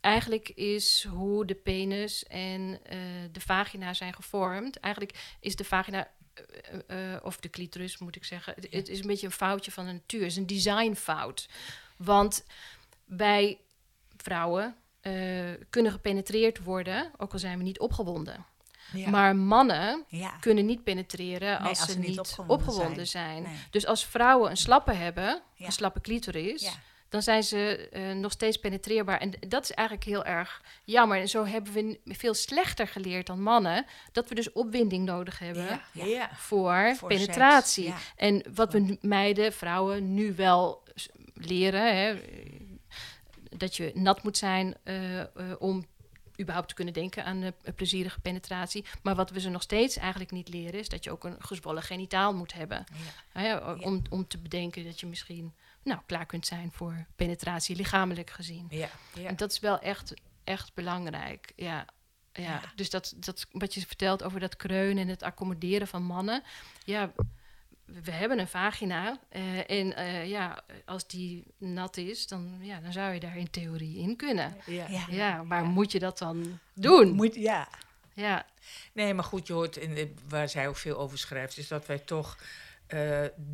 eigenlijk 0.00 0.48
is 0.48 1.06
hoe 1.10 1.44
de 1.44 1.54
penis 1.54 2.24
en 2.24 2.80
de 3.32 3.40
vagina 3.40 3.94
zijn 3.94 4.14
gevormd. 4.14 4.80
Eigenlijk 4.80 5.36
is 5.40 5.56
de 5.56 5.64
vagina, 5.64 6.08
of 7.22 7.36
de 7.36 7.50
clitoris 7.50 7.98
moet 7.98 8.16
ik 8.16 8.24
zeggen, 8.24 8.54
het, 8.54 8.66
het 8.70 8.88
is 8.88 9.00
een 9.00 9.06
beetje 9.06 9.26
een 9.26 9.32
foutje 9.32 9.70
van 9.70 9.86
de 9.86 9.92
natuur. 9.92 10.20
Het 10.20 10.30
is 10.30 10.36
een 10.36 10.46
designfout. 10.46 11.48
Want 11.96 12.44
wij 13.04 13.58
vrouwen 14.16 14.74
eh, 15.00 15.12
kunnen 15.70 15.92
gepenetreerd 15.92 16.62
worden, 16.64 17.10
ook 17.16 17.32
al 17.32 17.38
zijn 17.38 17.58
we 17.58 17.64
niet 17.64 17.78
opgewonden. 17.78 18.44
Ja. 18.92 19.10
Maar 19.10 19.36
mannen 19.36 20.04
Ja. 20.08 20.30
kunnen 20.40 20.66
niet 20.66 20.84
penetreren 20.84 21.60
Nee, 21.62 21.68
als, 21.68 21.84
ze 21.84 21.98
niet 21.98 22.18
opgewonden 22.18 22.56
opgewonden, 22.56 23.06
zijn. 23.06 23.32
zijn. 23.32 23.42
Nee. 23.42 23.60
Dus 23.70 23.86
als 23.86 24.06
vrouwen 24.06 24.50
een 24.50 24.56
slappe 24.56 24.92
hebben, 24.92 25.42
Ja. 25.54 25.66
een 25.66 25.72
slappe 25.72 26.00
clitoris, 26.00 26.70
dan 27.08 27.22
zijn 27.22 27.42
ze 27.42 27.88
eh, 27.92 28.12
nog 28.12 28.32
steeds 28.32 28.56
penetreerbaar. 28.56 29.18
En 29.20 29.32
dat 29.48 29.62
is 29.62 29.70
eigenlijk 29.72 30.08
heel 30.08 30.24
erg 30.24 30.62
jammer. 30.84 31.18
En 31.20 31.28
zo 31.28 31.44
hebben 31.46 31.72
we 31.72 32.00
veel 32.04 32.34
slechter 32.34 32.86
geleerd 32.88 33.26
dan 33.26 33.42
mannen, 33.42 33.86
dat 34.12 34.28
we 34.28 34.34
dus 34.34 34.52
opwinding 34.52 35.04
nodig 35.06 35.38
hebben 35.38 35.80
voor, 36.34 36.94
Voor 36.96 37.08
penetratie. 37.08 37.94
En 38.16 38.42
wat 38.54 38.72
we 38.72 38.98
meiden, 39.00 39.52
vrouwen 39.52 40.14
nu 40.14 40.34
wel 40.34 40.82
leren, 41.34 41.96
hè, 41.96 42.20
dat 43.56 43.76
je 43.76 43.90
nat 43.94 44.22
moet 44.22 44.36
zijn 44.36 44.74
eh, 44.82 45.20
eh, 45.20 45.26
om 45.58 45.86
überhaupt 46.40 46.68
te 46.68 46.74
kunnen 46.74 46.94
denken 46.94 47.24
aan 47.24 47.42
een 47.42 47.74
plezierige 47.74 48.20
penetratie. 48.20 48.84
Maar 49.02 49.14
wat 49.14 49.30
we 49.30 49.40
ze 49.40 49.48
nog 49.48 49.62
steeds 49.62 49.96
eigenlijk 49.96 50.30
niet 50.30 50.48
leren, 50.48 50.80
is 50.80 50.88
dat 50.88 51.04
je 51.04 51.10
ook 51.10 51.24
een 51.24 51.36
gezwollen 51.38 51.82
genitaal 51.82 52.34
moet 52.34 52.52
hebben. 52.52 52.84
Ja. 53.34 53.58
O- 53.58 53.78
om, 53.80 54.02
om 54.10 54.26
te 54.28 54.38
bedenken 54.38 54.84
dat 54.84 55.00
je 55.00 55.06
misschien 55.06 55.54
nou, 55.82 56.00
klaar 56.06 56.26
kunt 56.26 56.46
zijn 56.46 56.72
voor 56.72 57.06
penetratie, 57.16 57.76
lichamelijk 57.76 58.30
gezien. 58.30 58.66
Ja. 58.70 58.88
Ja. 59.14 59.28
En 59.28 59.36
dat 59.36 59.50
is 59.52 59.58
wel 59.58 59.78
echt, 59.78 60.14
echt 60.44 60.74
belangrijk. 60.74 61.52
Ja. 61.56 61.84
Ja, 62.32 62.42
Ja. 62.42 62.60
dus 62.74 62.90
dat, 62.90 63.14
dat 63.16 63.46
wat 63.52 63.74
je 63.74 63.86
vertelt 63.86 64.22
over 64.22 64.40
dat 64.40 64.56
kreunen 64.56 65.02
en 65.02 65.08
het 65.08 65.22
accommoderen 65.22 65.86
van 65.88 66.02
mannen. 66.02 66.42
Ja, 66.84 67.12
we 68.02 68.10
hebben 68.10 68.38
een 68.38 68.48
vagina. 68.48 69.18
eh, 69.28 69.70
en 69.70 69.96
eh, 69.96 70.28
ja, 70.28 70.62
als 70.84 71.06
die 71.06 71.44
nat 71.58 71.96
is, 71.96 72.26
dan, 72.26 72.58
ja, 72.60 72.80
dan 72.80 72.92
zou 72.92 73.12
je 73.14 73.20
daar 73.20 73.36
in 73.36 73.50
theorie 73.50 73.98
in 73.98 74.16
kunnen. 74.16 74.56
Ja. 74.66 74.86
Ja. 74.88 75.04
Ja, 75.08 75.42
maar 75.42 75.64
moet 75.64 75.92
je 75.92 75.98
dat 75.98 76.18
dan 76.18 76.58
doen? 76.74 77.10
Moet, 77.10 77.34
ja. 77.34 77.68
Ja, 78.14 78.46
Nee, 78.92 79.14
maar 79.14 79.24
goed, 79.24 79.46
je 79.46 79.52
hoort, 79.52 79.76
in 79.76 79.94
de- 79.94 80.14
waar 80.28 80.48
zij 80.48 80.68
ook 80.68 80.76
veel 80.76 80.98
over 80.98 81.18
schrijft, 81.18 81.56
is 81.58 81.68
dat 81.68 81.86
wij 81.86 81.98
toch 81.98 82.38
eh, 82.86 82.98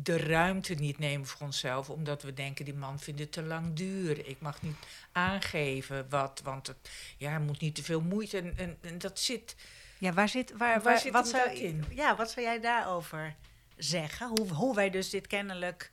de 0.03 0.17
ruimte 0.17 0.73
niet 0.73 0.99
nemen 0.99 1.27
voor 1.27 1.41
onszelf, 1.47 1.89
omdat 1.89 2.21
we 2.23 2.33
denken, 2.33 2.65
die 2.65 2.73
man 2.73 2.99
vindt 2.99 3.19
het 3.19 3.31
te 3.31 3.43
lang 3.43 3.73
duren. 3.73 4.29
Ik 4.29 4.39
mag 4.39 4.61
niet 4.61 4.75
aangeven 5.11 6.05
wat, 6.09 6.41
want 6.43 6.67
het, 6.67 6.89
ja, 7.17 7.29
hij 7.29 7.39
moet 7.39 7.59
niet 7.59 7.75
te 7.75 7.83
veel 7.83 8.01
moeite. 8.01 8.37
En, 8.37 8.53
en, 8.57 8.77
en 8.81 8.97
dat 8.97 9.19
zit, 9.19 9.55
Ja, 9.97 10.13
waar 10.13 10.29
zit, 10.29 10.49
waar, 10.51 10.57
Waar 10.73 10.81
waar, 10.83 10.99
zit 10.99 11.11
wat, 11.11 11.31
hem 11.31 11.41
zou, 11.41 11.49
dat 11.49 11.57
in? 11.57 11.85
Ja, 11.89 12.15
wat 12.15 12.31
zou 12.31 12.45
jij 12.45 12.59
daarover 12.59 13.35
zeggen? 13.77 14.27
Hoe, 14.27 14.47
hoe 14.49 14.75
wij 14.75 14.89
dus 14.89 15.09
dit 15.09 15.27
kennelijk 15.27 15.91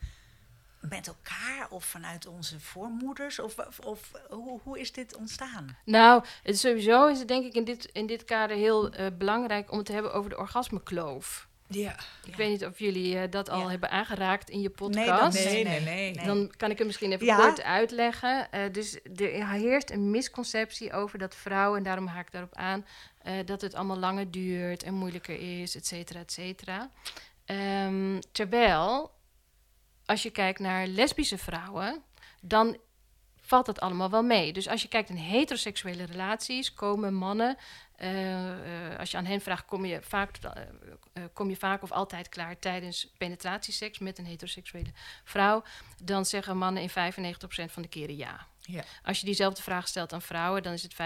met 0.81 1.07
elkaar 1.07 1.67
of 1.71 1.85
vanuit 1.85 2.27
onze 2.27 2.61
voormoeders? 2.61 3.39
Of, 3.39 3.59
of, 3.59 3.79
of 3.79 4.11
hoe, 4.31 4.61
hoe 4.63 4.81
is 4.81 4.93
dit 4.93 5.17
ontstaan? 5.17 5.77
nou, 5.85 6.25
het, 6.43 6.59
sowieso 6.59 7.07
is 7.07 7.19
het 7.19 7.29
denk 7.29 7.45
ik 7.45 7.55
in 7.55 7.65
dit, 7.65 7.85
in 7.93 8.07
dit 8.07 8.25
kader 8.25 8.57
heel 8.57 8.91
eh, 8.93 9.07
belangrijk 9.19 9.71
om 9.71 9.77
het 9.77 9.87
te 9.87 9.93
hebben 9.93 10.13
over 10.15 10.31
de 10.31 10.39
orgasmekloof. 10.39 11.49
ja. 11.69 11.97
Ik 12.27 12.35
weet 12.37 12.49
niet 12.51 12.65
of 12.65 12.79
jullie 12.79 13.19
eh, 13.19 13.31
dat 13.31 13.49
al 13.51 13.61
Ja. 13.61 13.69
hebben 13.69 13.91
aangeraakt 13.91 14.51
in 14.51 14.61
je 14.61 14.71
podcast. 14.71 15.45
Nee, 15.45 15.65
nee, 15.65 15.65
nee, 15.65 15.81
nee. 15.81 16.15
nee. 16.15 16.27
Dan 16.27 16.53
kan 16.57 16.71
ik 16.71 16.79
het 16.79 16.87
misschien 16.87 17.13
even 17.13 17.27
Ja. 17.27 17.37
kort 17.37 17.63
uitleggen. 17.63 18.53
Eh, 18.53 18.73
dus 18.73 18.95
er 19.17 19.49
heerst 19.49 19.91
een 19.91 20.11
misconceptie 20.11 20.93
over 20.93 21.19
dat 21.19 21.35
vrouwen, 21.35 21.79
en 21.79 21.85
daarom 21.85 22.07
haak 22.07 22.27
ik 22.27 22.33
daarop 22.33 22.55
aan, 22.55 22.87
eh, 23.23 23.33
dat 23.45 23.61
het 23.61 23.75
allemaal 23.75 23.99
langer 23.99 24.31
duurt 24.31 24.83
en 24.83 24.95
moeilijker 24.95 25.61
is, 25.61 25.77
et 25.77 25.87
cetera, 25.87 26.19
et 26.21 26.33
cetera. 26.33 26.91
Ehm, 27.45 28.21
terwijl, 28.33 29.11
als 30.05 30.23
je 30.23 30.31
kijkt 30.31 30.59
naar 30.59 30.87
lesbische 30.87 31.39
vrouwen, 31.39 32.03
dan 32.41 32.77
valt 33.45 33.67
dat 33.67 33.81
allemaal 33.81 34.11
wel 34.11 34.23
mee. 34.23 34.53
Dus 34.53 34.69
als 34.69 34.83
je 34.83 34.89
kijkt 34.89 35.09
in 35.09 35.17
heteroseksuele 35.17 36.05
relaties, 36.05 36.75
komen 36.75 37.15
mannen, 37.15 37.57
eh, 37.97 38.91
eh, 38.93 38.99
als 38.99 39.11
je 39.11 39.17
aan 39.17 39.25
hen 39.25 39.41
vraagt, 39.41 39.65
kom 39.65 39.85
je, 39.85 40.03
vaak, 40.03 40.39
eh, 41.13 41.25
kom 41.33 41.49
je 41.49 41.57
vaak 41.57 41.83
of 41.83 41.93
altijd 41.93 42.29
klaar 42.29 42.59
tijdens 42.59 43.13
penetratieseks 43.19 43.99
met 43.99 44.19
een 44.19 44.27
heteroseksuele 44.27 44.93
vrouw, 45.25 45.63
dan 46.03 46.25
zeggen 46.25 46.57
mannen 46.57 46.83
in 46.83 46.91
95% 46.91 47.73
van 47.73 47.83
de 47.83 47.89
keren 47.89 48.17
ja. 48.17 48.47
Ja. 48.67 48.83
Als 49.03 49.19
je 49.21 49.27
diezelfde 49.27 49.63
vraag 49.63 49.89
stelt 49.89 50.13
aan 50.13 50.23
vrouwen, 50.23 50.63
dan 50.63 50.73
is 50.73 50.83
het 50.83 50.93
65% 50.95 50.97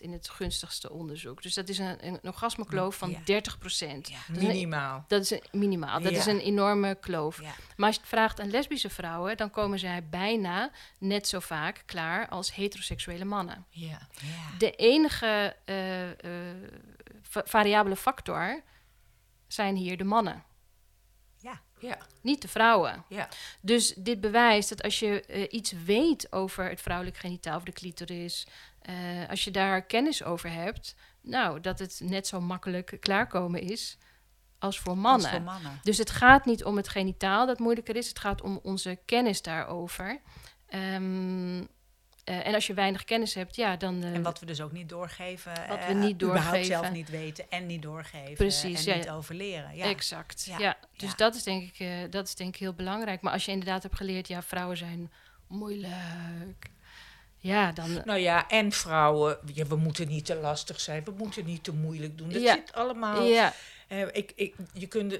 in 0.00 0.12
het 0.12 0.28
gunstigste 0.28 0.90
onderzoek. 0.90 1.42
Dus 1.42 1.54
dat 1.54 1.68
is 1.68 1.78
een, 1.78 2.06
een 2.06 2.18
orgasmekloof 2.22 2.96
van 2.96 3.10
Ja. 3.10 3.18
30%. 3.18 3.24
Ja. 3.26 4.18
Dat 4.28 4.36
is 4.36 4.42
een- 4.42 4.46
Minimaal. 4.46 5.04
Dat 5.08 5.20
is 5.22 5.30
een, 5.30 5.42
minimaal. 5.52 6.00
Dat 6.00 6.12
is 6.12 6.26
een 6.26 6.40
enorme 6.40 6.94
kloof. 6.94 7.40
Maar 7.76 7.86
als 7.86 7.94
je 7.94 8.00
het 8.00 8.10
vraagt 8.10 8.40
aan 8.40 8.50
lesbische 8.50 8.90
vrouwen, 8.90 9.36
dan 9.36 9.50
komen 9.50 9.78
zij 9.78 10.08
bijna 10.08 10.70
net 10.98 11.28
zo 11.28 11.40
vaak 11.40 11.82
klaar 11.86 12.28
als 12.28 12.54
heteroseksuele 12.54 13.24
mannen. 13.24 13.64
Ja. 13.70 13.88
Ja. 14.20 14.56
De 14.58 14.70
enige 14.70 15.56
eh, 15.64 16.10
eh, 16.10 16.56
va- 17.22 17.42
variabele 17.44 17.96
factor 17.96 18.62
zijn 19.46 19.76
hier 19.76 19.96
de 19.96 20.04
mannen, 20.04 20.44
Ja. 21.80 21.98
Niet 22.20 22.42
de 22.42 22.48
vrouwen. 22.48 23.04
Ja. 23.08 23.28
Dus 23.60 23.94
dit 23.94 24.20
bewijst 24.20 24.68
dat 24.68 24.82
als 24.82 24.98
je 24.98 25.22
eh, 25.22 25.46
iets 25.50 25.72
weet 25.72 26.32
over 26.32 26.68
het 26.68 26.80
vrouwelijk 26.80 27.16
genitaal 27.16 27.56
of 27.56 27.62
de 27.62 27.72
clitoris, 27.72 28.46
eh, 28.80 28.94
als 29.28 29.44
je 29.44 29.50
daar 29.50 29.82
kennis 29.82 30.24
over 30.24 30.52
hebt, 30.52 30.94
nou, 31.20 31.60
dat 31.60 31.78
het 31.78 32.00
net 32.02 32.26
zo 32.26 32.40
makkelijk 32.40 32.96
klaarkomen 33.00 33.60
is 33.60 33.98
als 34.58 34.78
voor 34.78 34.98
mannen. 34.98 35.30
Als 35.30 35.36
voor 35.36 35.44
mannen. 35.44 35.80
Dus 35.82 35.98
het 35.98 36.10
gaat 36.10 36.44
niet 36.44 36.64
om 36.64 36.76
het 36.76 36.88
genitaal 36.88 37.46
dat 37.46 37.58
moeilijker 37.58 37.96
is, 37.96 38.08
het 38.08 38.18
gaat 38.18 38.42
om 38.42 38.60
onze 38.62 38.98
kennis 39.04 39.42
daarover. 39.42 40.20
Ehm, 40.66 41.64
eh, 42.28 42.46
en 42.46 42.54
als 42.54 42.66
je 42.66 42.74
weinig 42.74 43.04
kennis 43.04 43.34
hebt, 43.34 43.56
ja, 43.56 43.76
dan. 43.76 44.02
eh, 44.02 44.14
En 44.14 44.22
wat 44.22 44.40
we 44.40 44.46
dus 44.46 44.60
ook 44.60 44.72
niet 44.72 44.88
doorgeven. 44.88 45.52
Wat 45.68 45.78
eh, 45.78 45.86
we 45.86 45.94
niet 45.94 46.12
überhaupt 46.22 46.44
doorgeven. 46.44 46.66
zelf 46.66 46.90
niet 46.90 47.10
weten 47.10 47.44
en 47.48 47.66
niet 47.66 47.82
doorgeven. 47.82 48.34
Precies, 48.34 48.86
En 48.86 48.92
ja. 48.92 48.98
niet 48.98 49.10
overleren. 49.10 49.76
Ja. 49.76 49.84
Exact. 49.84 50.44
Ja, 50.44 50.58
Ja. 50.58 50.76
Dus. 50.96 51.16
Dat, 51.16 51.34
is 51.34 51.42
denk 51.42 51.62
ik, 51.62 51.78
eh, 51.78 51.88
dat 52.10 52.26
is 52.26 52.34
denk 52.34 52.54
ik 52.54 52.60
heel 52.60 52.72
belangrijk. 52.74 53.20
Maar 53.20 53.32
als 53.32 53.44
je 53.44 53.50
inderdaad 53.50 53.82
hebt 53.82 53.96
geleerd, 53.96 54.28
ja, 54.28 54.42
vrouwen 54.42 54.76
zijn 54.76 55.12
moeilijk. 55.46 56.70
Ja, 57.40 57.72
dan. 57.72 58.02
Nou 58.04 58.18
ja, 58.18 58.48
en 58.48 58.72
vrouwen, 58.72 59.38
ja, 59.54 59.66
we 59.66 59.76
moeten 59.76 60.08
niet 60.08 60.24
te 60.24 60.34
lastig 60.34 60.80
zijn, 60.80 61.04
we 61.04 61.10
moeten 61.16 61.44
niet 61.44 61.64
te 61.64 61.72
moeilijk 61.72 62.18
doen. 62.18 62.28
Dat 62.28 62.42
zit 62.42 62.72
allemaal. 62.72 63.22
ja, 63.22 63.52
Eh, 63.88 64.00
ik, 64.12 64.32
ik, 64.34 64.54
je 64.72 64.86
kunt, 64.86 65.18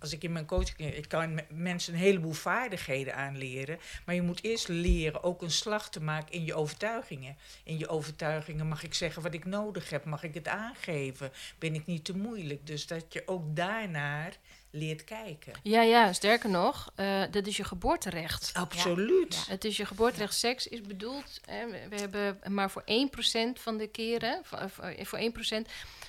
als 0.00 0.12
ik 0.12 0.22
in 0.22 0.32
mijn 0.32 0.46
coaching, 0.46 0.94
ik 0.94 1.08
kan 1.08 1.34
me- 1.34 1.44
mensen 1.48 1.92
een 1.94 1.98
heleboel 2.00 2.32
vaardigheden 2.32 3.14
aanleren, 3.14 3.78
maar 4.06 4.14
je 4.14 4.22
moet 4.22 4.42
eerst 4.44 4.68
leren 4.68 5.22
ook 5.22 5.42
een 5.42 5.50
slag 5.50 5.90
te 5.90 6.00
maken 6.00 6.32
in 6.32 6.44
je 6.44 6.54
overtuigingen. 6.54 7.36
In 7.64 7.78
je 7.78 7.88
overtuigingen 7.88 8.68
mag 8.68 8.82
ik 8.82 8.94
zeggen 8.94 9.22
wat 9.22 9.34
ik 9.34 9.44
nodig 9.44 9.90
heb, 9.90 10.04
mag 10.04 10.22
ik 10.22 10.34
het 10.34 10.48
aangeven, 10.48 11.32
ben 11.58 11.74
ik 11.74 11.86
niet 11.86 12.04
te 12.04 12.16
moeilijk. 12.16 12.66
Dus 12.66 12.86
dat 12.86 13.04
je 13.12 13.22
ook 13.26 13.56
daarnaar 13.56 14.36
leert 14.70 15.04
kijken. 15.04 15.52
ja, 15.62 15.82
ja, 15.82 16.12
sterker 16.12 16.50
nog, 16.50 16.92
eh, 16.94 17.22
dat 17.30 17.46
is 17.46 17.56
je 17.56 17.64
geboorterecht. 17.64 18.50
Absoluut. 18.54 19.46
Het 19.48 19.64
is 19.64 19.76
je 19.76 19.86
geboorterecht. 19.86 20.34
Seks 20.34 20.66
is 20.68 20.80
bedoeld. 20.80 21.40
Hè, 21.44 21.66
we, 21.88 21.96
hebben 21.96 22.38
maar 22.48 22.70
voor 22.70 22.82
1% 22.84 23.60
van 23.60 23.76
de 23.76 23.86
keren, 23.86 24.40
voor, 24.44 24.70
voor- 24.70 24.94
voor 25.06 25.18
1% 25.18 25.68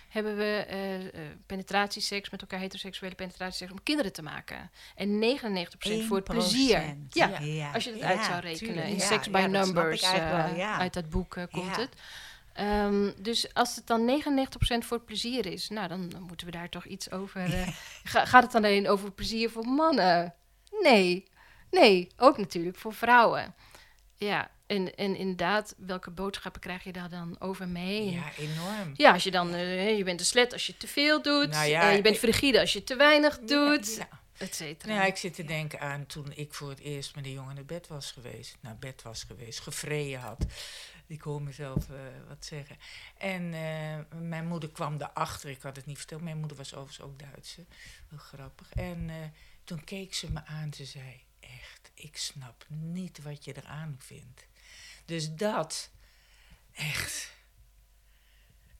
hebben 0.09 0.37
we 0.37 0.65
eh, 0.67 1.21
penetratieseks 1.45 2.29
met 2.29 2.41
elkaar, 2.41 2.59
heteroseksuele 2.59 3.15
penetratieseks, 3.15 3.71
om 3.71 3.83
kinderen 3.83 4.13
te 4.13 4.21
maken. 4.21 4.71
En 4.95 5.19
99% 5.19 6.05
voor 6.07 6.15
het 6.17 6.25
plezier. 6.25 6.81
1%. 6.81 7.07
Ja, 7.09 7.39
Ja. 7.39 7.71
als 7.71 7.83
je 7.83 7.91
dat 7.91 7.99
Ja, 7.99 8.07
uit 8.07 8.23
zou 8.25 8.39
rekenen. 8.39 8.73
tuurlijk. 8.73 8.87
In 8.93 8.99
Sex 8.99 9.29
by 9.29 9.45
Numbers, 9.49 10.01
eh, 10.01 10.79
uit 10.79 10.93
dat 10.93 11.09
boek 11.09 11.37
komt 11.51 11.75
het. 11.75 11.89
Ehm, 12.53 13.11
dus 13.17 13.53
als 13.53 13.75
het 13.75 13.87
dan 13.87 14.05
99% 14.05 14.85
voor 14.85 14.99
plezier 15.01 15.45
is, 15.45 15.69
nou 15.69 15.87
dan, 15.87 16.09
dan 16.09 16.21
moeten 16.21 16.45
we 16.45 16.51
daar 16.51 16.69
toch 16.69 16.85
iets 16.85 17.11
over. 17.11 17.49
ga- 18.03 18.25
gaat 18.25 18.43
het 18.43 18.51
dan 18.51 18.63
alleen 18.63 18.87
over 18.89 19.11
plezier 19.11 19.49
voor 19.49 19.65
mannen? 19.65 20.33
Nee, 20.81 21.27
nee, 21.71 22.07
ook 22.17 22.37
natuurlijk 22.37 22.77
voor 22.77 22.93
vrouwen. 22.93 23.55
Ja, 24.15 24.49
en, 24.69 24.95
en 24.95 25.15
inderdaad, 25.15 25.75
welke 25.77 26.11
boodschappen 26.11 26.61
krijg 26.61 26.83
je 26.83 26.91
daar 26.91 27.09
dan 27.09 27.35
over 27.39 27.67
mee? 27.67 28.11
Ja, 28.11 28.31
enorm. 28.37 28.91
Ja, 28.93 29.11
als 29.13 29.23
je 29.23 29.31
dan, 29.31 29.53
eh, 29.53 29.97
je 29.97 30.03
bent 30.03 30.19
een 30.19 30.25
slet 30.25 30.53
als 30.53 30.67
je 30.67 30.77
te 30.77 30.87
veel 30.87 31.21
doet. 31.21 31.49
Nou 31.49 31.67
ja, 31.69 31.89
je 31.89 32.01
bent 32.01 32.17
frigide 32.17 32.59
als 32.59 32.73
je 32.73 32.83
te 32.83 32.95
weinig 32.95 33.39
doet, 33.39 33.95
Ja. 33.95 34.09
et 34.37 34.55
cetera. 34.55 34.91
Nou, 34.91 35.01
ja, 35.01 35.07
ik 35.07 35.17
zit 35.17 35.33
te 35.33 35.43
denken 35.43 35.79
aan 35.79 36.05
toen 36.05 36.31
ik 36.35 36.53
voor 36.53 36.69
het 36.69 36.79
eerst 36.79 37.15
met 37.15 37.25
een 37.25 37.31
jongen 37.31 37.55
naar 37.55 37.65
bed 37.65 37.87
was 37.87 38.11
geweest. 38.11 38.57
Naar 38.61 38.77
bed 38.77 39.01
was 39.01 39.23
geweest, 39.23 39.59
gevreden 39.59 40.19
had. 40.19 40.45
Ik 41.07 41.21
hoor 41.21 41.41
mezelf 41.41 41.89
eh, 41.89 41.95
wat 42.27 42.45
zeggen. 42.45 42.77
En 43.17 43.53
eh, 43.53 44.19
mijn 44.19 44.47
moeder 44.47 44.69
kwam 44.69 44.97
daarachter. 44.97 45.49
Ik 45.49 45.61
had 45.61 45.75
het 45.75 45.85
niet 45.85 45.97
verteld. 45.97 46.21
Mijn 46.21 46.37
moeder 46.39 46.57
was 46.57 46.73
overigens 46.75 47.05
ook 47.05 47.19
Duitse. 47.19 47.65
Heel 48.09 48.17
grappig. 48.17 48.73
En 48.73 49.09
toen 49.63 49.83
keek 49.83 50.13
ze 50.13 50.31
me 50.31 50.45
aan. 50.45 50.73
Ze 50.73 50.85
zei, 50.85 51.23
echt, 51.39 51.91
ik 51.93 52.17
snap 52.17 52.65
niet 52.67 53.21
wat 53.21 53.45
je 53.45 53.53
eraan 53.57 53.95
vindt. 53.99 54.47
Dus 55.09 55.33
dat, 55.35 55.89
echt... 56.73 57.31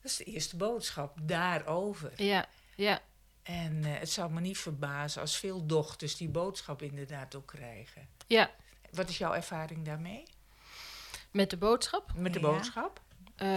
Dat 0.02 0.12
is 0.12 0.18
de 0.18 0.24
eerste 0.24 0.58
boodschap 0.58 1.18
daarover. 1.22 2.12
Ja, 2.24 2.46
ja. 2.76 3.00
En 3.44 3.84
eh, 3.84 4.00
het 4.00 4.10
zou 4.10 4.32
me 4.32 4.40
niet 4.42 4.58
verbazen 4.58 5.22
als 5.22 5.38
veel 5.38 5.66
dochters 5.66 6.18
die 6.18 6.30
boodschap 6.30 6.82
inderdaad 6.82 7.36
ook 7.36 7.48
krijgen. 7.48 8.08
ja, 8.28 8.52
Wat 8.92 9.10
is 9.10 9.18
jouw 9.18 9.34
ervaring 9.34 9.86
daarmee? 9.86 10.24
met 11.32 11.50
de 11.50 11.58
boodschap. 11.58 12.12
Met 12.16 12.34
de 12.34 12.40
Ja. 12.40 12.46
boodschap? 12.48 13.02
Eh, 13.36 13.48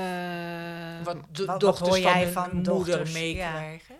Wat 1.04 1.16
de 1.36 1.44
wat 1.44 1.60
dochters 1.60 1.88
hoor 1.88 1.98
van 2.00 2.10
jij 2.12 2.22
hun 2.24 2.32
van 2.32 2.54
moeder 2.54 2.72
dochters? 2.74 3.12
meekrijgen? 3.12 3.96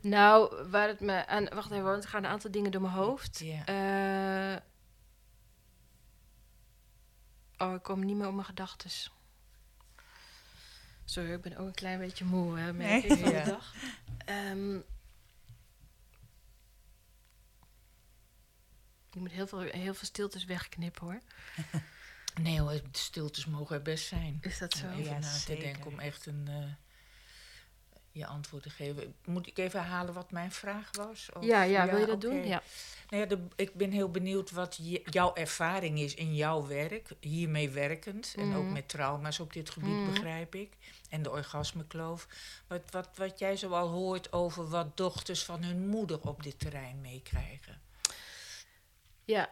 Nou, 0.00 0.68
waar 0.70 0.88
het 0.88 1.00
me 1.00 1.26
aan. 1.26 1.44
Wacht 1.48 1.70
even, 1.70 1.84
want 1.84 2.02
er 2.04 2.08
gaan 2.08 2.24
een 2.24 2.30
aantal 2.30 2.50
dingen 2.50 2.70
door 2.70 2.80
mijn 2.80 2.92
hoofd. 2.94 3.38
Ja. 3.44 3.64
Eh, 3.66 4.60
oh, 7.60 7.74
ik 7.74 7.82
kom 7.82 8.04
niet 8.04 8.16
meer 8.16 8.26
op 8.28 8.34
mijn 8.34 8.46
gedachten. 8.46 8.90
Sorry, 11.04 11.32
ik 11.32 11.40
ben 11.42 11.56
ook 11.56 11.66
een 11.66 11.74
klein 11.74 11.98
beetje 11.98 12.24
moe, 12.24 12.58
hè, 12.58 12.72
merk 12.72 13.02
Nee. 13.08 13.18
ik 13.18 13.20
van 13.24 13.30
Ja. 13.30 13.44
de 13.44 13.50
dag. 13.50 13.74
Ehm, 14.24 14.76
ik 19.08 19.14
moet 19.16 19.30
heel 19.30 19.46
veel, 19.46 19.60
heel 19.60 19.94
veel 19.94 20.06
stiltes 20.06 20.44
wegknippen, 20.44 21.02
hoor. 21.04 21.20
Nee 22.40 22.60
hoor, 22.60 22.72
de 22.72 22.88
stiltes 22.92 23.46
mogen 23.46 23.76
er 23.76 23.82
best 23.82 24.06
zijn. 24.06 24.38
Is 24.40 24.58
dat 24.58 24.72
zo? 24.72 24.86
Om 24.86 24.92
even 24.92 25.04
Ja, 25.12 25.18
na 25.18 25.32
te 25.44 25.56
denken 25.56 25.86
om 25.86 25.98
echt 25.98 26.26
een, 26.26 26.48
eh, 26.48 26.72
je 28.20 28.26
antwoord 28.26 28.62
te 28.62 28.70
geven. 28.70 29.14
Moet 29.24 29.46
ik 29.46 29.58
even 29.58 29.80
herhalen 29.80 30.14
wat 30.14 30.30
mijn 30.30 30.52
vraag 30.52 30.90
was? 30.96 31.28
Of- 31.34 31.44
Ja, 31.44 31.62
ja, 31.62 31.86
wil 31.90 31.98
je 31.98 32.06
dat 32.06 32.20
doen? 32.20 32.46
Ja. 32.46 32.62
Nou 33.10 33.22
ja, 33.22 33.28
de- 33.28 33.46
ik 33.56 33.74
ben 33.74 33.90
heel 33.90 34.10
benieuwd 34.10 34.50
wat 34.50 34.78
je- 34.82 35.02
jouw 35.04 35.34
ervaring 35.34 35.98
is 35.98 36.14
in 36.14 36.34
jouw 36.34 36.66
werk, 36.66 37.08
hiermee 37.20 37.70
werkend. 37.70 38.34
En 38.38 38.54
ook 38.54 38.62
Mhm. 38.64 38.72
met 38.72 38.88
trauma's 38.88 39.40
op 39.40 39.52
dit 39.52 39.70
gebied, 39.70 39.90
Mhm. 39.90 40.10
begrijp 40.12 40.54
ik. 40.54 40.72
En 41.08 41.22
de 41.22 41.30
orgasmekloof. 41.30 42.26
Wat, 42.66 42.82
wat, 42.90 43.08
wat 43.16 43.38
jij 43.38 43.56
zoal 43.56 43.88
hoort 43.88 44.32
over 44.32 44.68
wat 44.68 44.96
dochters 44.96 45.44
van 45.44 45.62
hun 45.62 45.88
moeder 45.88 46.20
op 46.20 46.42
dit 46.42 46.58
terrein 46.58 47.00
meekrijgen. 47.00 47.80
Ja. 49.24 49.50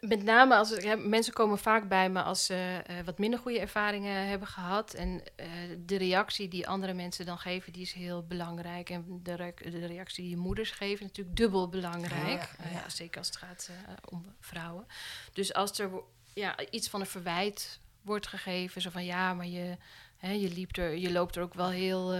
Met 0.00 0.22
name 0.22 0.56
als 0.56 0.74
mensen 0.98 1.32
komen 1.32 1.58
vaak 1.58 1.88
bij 1.88 2.10
me 2.10 2.22
als 2.22 2.46
ze 2.46 2.82
eh, 2.86 2.96
wat 3.04 3.18
minder 3.18 3.38
goede 3.38 3.60
ervaringen 3.60 4.26
hebben 4.28 4.48
gehad. 4.48 4.94
En 4.94 5.22
eh, 5.36 5.46
de 5.86 5.96
reactie 5.96 6.48
die 6.48 6.68
andere 6.68 6.92
mensen 6.94 7.26
dan 7.26 7.38
geven, 7.38 7.72
die 7.72 7.82
is 7.82 7.92
heel 7.92 8.22
belangrijk. 8.26 8.90
En 8.90 9.20
de, 9.22 9.34
re- 9.34 9.70
de 9.70 9.86
reactie 9.86 10.24
die 10.24 10.36
moeders 10.36 10.70
geven, 10.70 11.04
natuurlijk 11.06 11.36
dubbel 11.36 11.68
belangrijk. 11.68 12.40
Ja, 12.58 12.64
Eh, 12.64 12.72
ja. 12.72 12.88
zeker 12.88 13.18
als 13.18 13.26
het 13.26 13.36
gaat 13.36 13.70
om 14.10 14.24
vrouwen. 14.40 14.86
Dus 15.32 15.54
als 15.54 15.78
er 15.78 15.90
ja, 16.34 16.54
iets 16.70 16.88
van 16.88 17.00
een 17.00 17.06
verwijt 17.06 17.80
wordt 18.02 18.26
gegeven, 18.26 18.80
zo 18.82 18.90
van 18.90 19.04
ja, 19.04 19.34
maar 19.34 19.46
je, 19.46 19.76
hè, 20.16 20.30
je, 20.30 20.48
liep 20.50 20.76
er, 20.76 20.96
je 20.96 21.12
loopt 21.12 21.36
er 21.36 21.42
ook 21.42 21.54
wel 21.54 21.70
heel 21.70 22.12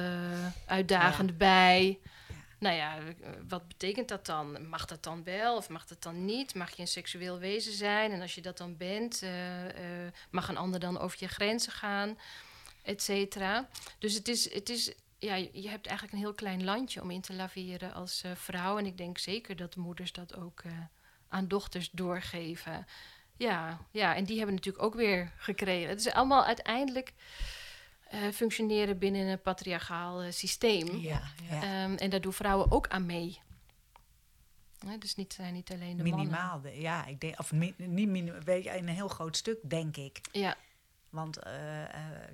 uitdagend 0.67 1.39
bij. 1.39 1.99
Nou 2.59 2.77
ja, 2.77 2.99
eh, 2.99 3.31
wat 3.49 3.69
betekent 3.69 4.09
dat 4.09 4.27
dan? 4.27 4.69
Mag 4.69 4.85
dat 4.85 5.03
dan 5.03 5.25
wel 5.25 5.57
of 5.57 5.69
mag 5.69 5.87
dat 5.87 6.03
dan 6.03 6.25
niet? 6.25 6.55
Mag 6.55 6.71
je 6.71 6.81
een 6.83 6.89
seksueel 6.89 7.39
wezen 7.39 7.73
zijn? 7.73 8.13
En 8.13 8.21
als 8.21 8.35
je 8.35 8.41
dat 8.41 8.59
dan 8.59 8.77
bent, 8.77 9.23
eh, 9.23 10.05
eh, 10.07 10.13
mag 10.31 10.49
een 10.49 10.57
ander 10.57 10.81
dan 10.81 10.99
over 10.99 11.17
je 11.21 11.29
grenzen 11.29 11.73
gaan, 11.73 12.19
et 12.83 13.03
cetera. 13.03 13.69
Dus 13.99 14.15
het 14.15 14.29
is, 14.29 14.53
het 14.53 14.69
is, 14.69 14.93
ja, 15.19 15.35
je 15.35 15.69
hebt 15.69 15.87
eigenlijk 15.87 16.13
een 16.13 16.23
heel 16.23 16.35
klein 16.35 16.65
landje 16.65 17.03
om 17.03 17.11
in 17.11 17.21
te 17.21 17.35
laveren 17.35 17.95
als 17.95 18.25
vrouw. 18.35 18.79
En 18.79 18.87
ik 18.87 18.97
denk 18.97 19.19
zeker 19.19 19.57
dat 19.57 19.77
moeders 19.77 20.13
dat 20.13 20.37
ook 20.37 20.63
aan 21.29 21.49
dochters 21.49 21.91
doorgeven. 21.91 22.87
Ja, 23.37 23.81
ja, 23.91 24.15
en 24.15 24.25
die 24.25 24.37
hebben 24.37 24.55
natuurlijk 24.55 24.85
ook 24.85 24.95
weer 24.95 25.33
gekregen. 25.37 25.89
Het 25.89 26.01
is 26.01 26.13
allemaal 26.13 26.45
uiteindelijk 26.45 27.13
eh, 28.09 28.29
functioneren 28.33 28.99
binnen 28.99 29.27
een 29.27 29.43
patriarchaal 29.43 30.21
eh, 30.23 30.33
systeem. 30.33 30.97
Ja, 30.97 31.23
ja. 31.51 31.63
Ehm, 31.63 31.95
en 31.95 32.11
daar 32.11 32.21
doen 32.21 32.33
vrouwen 32.33 32.71
ook 32.71 32.89
aan 32.89 33.07
mee. 33.07 33.41
Dus 34.99 35.15
niet, 35.15 35.33
zijn 35.33 35.55
niet 35.55 35.71
alleen 35.73 35.97
de 35.97 36.03
mannen. 36.03 36.19
Minimaal, 36.19 36.61
de- 36.61 36.81
ja, 36.81 37.07
ik 37.07 37.21
denk, 37.21 37.39
of 37.39 37.53
mi- 37.53 37.75
niet 37.77 38.09
minimaal, 38.09 38.41
weet 38.41 38.65
je, 38.65 38.77
een 38.79 38.89
heel 38.89 39.09
groot 39.09 39.37
stuk, 39.37 39.59
denk 39.71 39.97
ik. 39.97 40.21
Ja, 40.33 40.57
Want 41.11 41.39
eh, 41.39 41.53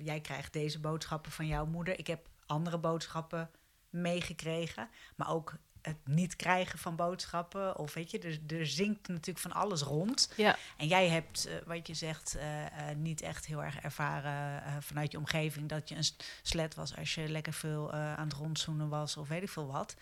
jij 0.03 0.21
krijgt 0.21 0.53
deze 0.53 0.79
boodschappen 0.79 1.31
van 1.31 1.47
jouw 1.47 1.65
moeder. 1.65 1.99
Ik 1.99 2.07
heb 2.07 2.27
andere 2.45 2.77
boodschappen 2.77 3.49
meegekregen. 3.89 4.89
Maar 5.15 5.29
ook 5.29 5.53
het 5.85 5.97
niet 6.07 6.35
krijgen 6.35 6.79
van 6.79 6.95
boodschappen. 6.95 7.77
Of 7.77 7.93
weet 7.93 8.11
je, 8.11 8.19
er, 8.19 8.57
er 8.59 8.67
zinkt 8.67 9.07
natuurlijk 9.07 9.39
van 9.39 9.51
alles 9.53 9.81
rond. 9.81 10.31
ja, 10.35 10.55
En 10.77 10.87
jij 10.87 11.07
hebt, 11.07 11.45
eh, 11.45 11.55
wat 11.65 11.87
je 11.87 11.93
zegt, 11.93 12.35
eh, 12.35 12.65
eh, 12.65 12.97
niet 12.97 13.21
echt 13.21 13.45
heel 13.45 13.63
erg 13.63 13.79
ervaren 13.79 14.63
vanuit 14.83 15.11
je 15.11 15.17
omgeving 15.17 15.69
dat 15.69 15.89
je 15.89 15.95
een 15.95 16.05
slet 16.41 16.75
was 16.75 16.95
als 16.97 17.15
je 17.15 17.29
lekker 17.29 17.53
veel 17.53 17.91
aan 17.93 18.27
het 18.27 18.33
rondzoenen 18.37 18.89
was 18.89 19.17
of 19.17 19.27
weet 19.27 19.41
ik 19.43 19.49
veel 19.49 19.67
wat. 19.71 19.95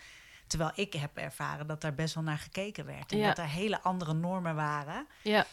Terwijl 0.46 0.70
ik 0.74 0.92
heb 0.92 1.16
ervaren 1.16 1.66
dat 1.66 1.80
daar 1.80 1.94
best 1.94 2.14
wel 2.14 2.24
naar 2.24 2.38
gekeken 2.38 2.86
werd. 2.86 3.12
En 3.12 3.18
Ja. 3.18 3.26
dat 3.26 3.38
er 3.38 3.48
hele 3.48 3.80
andere 3.80 4.12
normen 4.12 4.54
waren. 4.54 5.06
ja, 5.22 5.46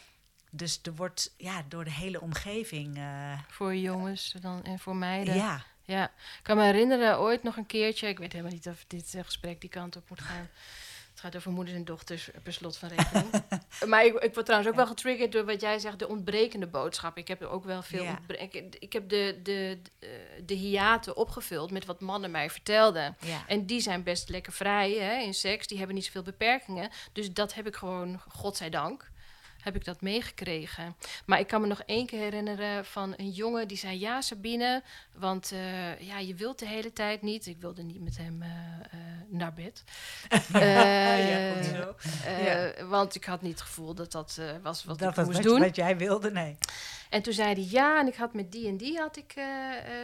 Dus 0.50 0.80
er 0.82 0.94
wordt 0.94 1.34
ja, 1.36 1.62
door 1.68 1.84
de 1.84 1.90
hele 1.90 2.20
omgeving. 2.20 3.00
voor 3.48 3.76
jongens 3.76 4.34
dan, 4.40 4.62
en 4.62 4.78
voor 4.78 4.96
meiden. 4.96 5.34
ja, 5.34 5.64
Ja, 5.84 6.04
ik 6.04 6.42
kan 6.42 6.56
me 6.56 6.62
herinneren 6.62 7.18
ooit 7.18 7.42
nog 7.42 7.56
een 7.56 7.66
keertje, 7.66 8.08
ik 8.08 8.18
weet 8.18 8.32
helemaal 8.32 8.52
niet 8.52 8.68
of 8.68 8.84
dit 8.86 9.14
eh, 9.14 9.24
gesprek 9.24 9.60
die 9.60 9.70
kant 9.70 9.96
op 9.96 10.08
moet 10.08 10.20
gaan. 10.20 10.48
Het 11.12 11.20
gaat 11.20 11.36
over 11.36 11.52
moeders 11.52 11.76
en 11.76 11.84
dochters 11.84 12.30
eh, 12.30 12.40
per 12.42 12.52
slot 12.52 12.76
van 12.76 12.88
rekening. 12.88 13.30
maar 13.90 14.04
ik, 14.04 14.14
ik 14.14 14.34
word 14.34 14.46
trouwens 14.46 14.70
ook 14.70 14.76
wel 14.76 14.86
getriggerd 14.86 15.32
door 15.32 15.44
wat 15.44 15.60
jij 15.60 15.78
zegt, 15.78 15.98
de 15.98 16.08
ontbrekende 16.08 16.66
boodschap. 16.66 17.16
Ik 17.16 17.28
heb 17.28 17.40
er 17.40 17.48
ook 17.48 17.64
wel 17.64 17.82
veel 17.82 18.02
Ja. 18.02 18.20
ik, 18.26 18.54
ik 18.78 18.92
heb 18.92 19.08
de, 19.08 19.40
de, 19.42 19.78
de, 19.98 20.06
eh, 20.06 20.42
de 20.46 20.54
hiaten 20.54 21.16
opgevuld 21.16 21.70
met 21.70 21.84
wat 21.84 22.00
mannen 22.00 22.30
mij 22.30 22.50
vertelden. 22.50 23.16
ja. 23.20 23.44
En 23.46 23.66
die 23.66 23.80
zijn 23.80 24.02
best 24.02 24.28
lekker 24.28 24.52
vrij 24.52 24.92
hè, 24.92 25.20
in 25.20 25.34
seks. 25.34 25.66
Die 25.66 25.78
hebben 25.78 25.96
niet 25.96 26.04
zoveel 26.04 26.22
beperkingen. 26.22 26.90
Dus 27.12 27.32
dat 27.32 27.54
heb 27.54 27.66
ik 27.66 27.76
gewoon, 27.76 28.20
godzijdank, 28.28 29.10
heb 29.62 29.76
ik 29.76 29.84
dat 29.84 30.00
meegekregen. 30.00 30.96
Maar 31.26 31.38
ik 31.38 31.46
kan 31.46 31.60
me 31.60 31.66
nog 31.66 31.82
één 31.86 32.06
keer 32.06 32.18
herinneren 32.18 32.84
van 32.84 33.14
een 33.16 33.30
jongen 33.30 33.68
die 33.68 33.76
zei... 33.76 34.00
Ja, 34.00 34.20
Sabine, 34.20 34.82
want 35.18 35.52
eh, 35.52 36.00
ja, 36.00 36.18
je 36.18 36.34
wilt 36.34 36.58
de 36.58 36.66
hele 36.66 36.92
tijd 36.92 37.22
niet. 37.22 37.46
Ik 37.46 37.60
wilde 37.60 37.82
niet 37.82 38.00
met 38.00 38.16
hem 38.16 38.42
eh, 38.42 38.48
eh, 38.48 38.98
naar 39.28 39.52
bed. 39.52 39.84
ja, 40.52 41.52
goed 41.52 41.64
zo. 41.64 41.94
Want 42.88 43.14
ik 43.14 43.24
had 43.24 43.42
niet 43.42 43.52
het 43.52 43.60
gevoel 43.60 43.94
dat 43.94 44.12
dat 44.12 44.40
was 44.62 44.84
wat 44.84 44.98
dat 44.98 45.10
ik 45.10 45.14
was 45.14 45.26
moest 45.26 45.42
doen. 45.42 45.60
wat 45.60 45.76
jij 45.76 45.96
wilde, 45.96 46.30
nee. 46.30 46.56
En 47.10 47.22
toen 47.22 47.32
zei 47.32 47.54
hij 47.54 47.66
ja, 47.70 48.00
en 48.00 48.06
ik 48.06 48.14
had 48.14 48.34
met 48.34 48.52
die 48.52 48.68
en 48.68 48.76
die 48.76 48.98
had 48.98 49.16
ik 49.16 49.34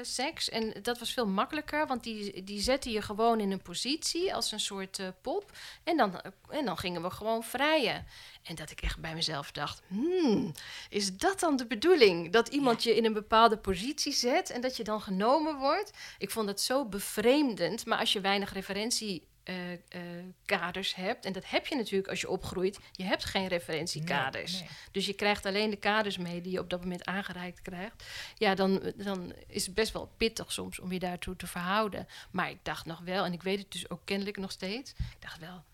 seks. 0.02 0.48
En 0.48 0.72
dat 0.82 0.98
was 0.98 1.12
veel 1.12 1.26
makkelijker, 1.26 1.86
want 1.86 2.02
die, 2.02 2.44
die 2.44 2.60
zette 2.60 2.90
je 2.90 3.02
gewoon 3.02 3.40
in 3.40 3.50
een 3.50 3.62
positie 3.62 4.34
als 4.34 4.52
een 4.52 4.60
soort 4.60 5.00
pop. 5.20 5.52
En 5.84 5.96
dan, 5.96 6.20
en 6.48 6.64
dan 6.64 6.78
gingen 6.78 7.02
we 7.02 7.10
gewoon 7.10 7.42
vrijen. 7.42 8.06
En 8.48 8.54
dat 8.54 8.70
ik 8.70 8.80
echt 8.80 8.98
bij 8.98 9.14
mezelf 9.14 9.52
dacht, 9.52 9.82
hmm, 9.86 10.52
is 10.88 11.16
dat 11.16 11.40
dan 11.40 11.56
de 11.56 11.66
bedoeling? 11.66 12.32
Dat 12.32 12.48
iemand 12.48 12.82
je 12.82 12.96
in 12.96 13.04
een 13.04 13.12
bepaalde 13.12 13.58
positie 13.58 14.12
zet 14.12 14.50
en 14.50 14.60
dat 14.60 14.76
je 14.76 14.84
dan 14.84 15.00
genomen 15.00 15.56
wordt? 15.58 15.90
Ik 16.18 16.30
vond 16.30 16.46
dat 16.46 16.60
zo 16.60 16.84
bevreemdend, 16.84 17.86
maar 17.86 17.98
als 17.98 18.12
je 18.12 18.20
weinig 18.20 18.52
referentie... 18.52 19.26
eh, 19.44 19.72
eh, 19.72 20.84
hebt. 20.94 21.24
En 21.24 21.32
dat 21.32 21.50
heb 21.50 21.66
je 21.66 21.76
natuurlijk 21.76 22.08
als 22.08 22.20
je 22.20 22.28
opgroeit. 22.28 22.78
Je 22.92 23.04
hebt 23.04 23.24
geen 23.24 23.46
referentiekaders. 23.46 24.52
Nee, 24.52 24.60
nee. 24.60 24.70
Dus 24.92 25.06
je 25.06 25.12
krijgt 25.12 25.46
alleen 25.46 25.70
de 25.70 25.76
kaders 25.76 26.18
mee 26.18 26.40
die 26.40 26.52
je 26.52 26.58
op 26.58 26.70
dat 26.70 26.80
moment 26.80 27.04
aangereikt 27.04 27.62
krijgt. 27.62 28.04
Ja, 28.34 28.54
dan, 28.54 28.92
dan 28.96 29.32
is 29.46 29.66
het 29.66 29.74
best 29.74 29.92
wel 29.92 30.12
pittig 30.16 30.52
soms 30.52 30.78
om 30.78 30.92
je 30.92 30.98
daartoe 30.98 31.36
te 31.36 31.46
verhouden. 31.46 32.06
Maar 32.30 32.50
ik 32.50 32.58
dacht 32.62 32.86
nog 32.86 33.00
wel, 33.00 33.24
en 33.24 33.32
ik 33.32 33.42
weet 33.42 33.58
het 33.58 33.72
dus 33.72 33.90
ook 33.90 34.00
kennelijk 34.04 34.36
nog 34.36 34.50
steeds. 34.50 34.90
Ik 34.90 35.20
dacht 35.20 35.38
wel, 35.38 35.64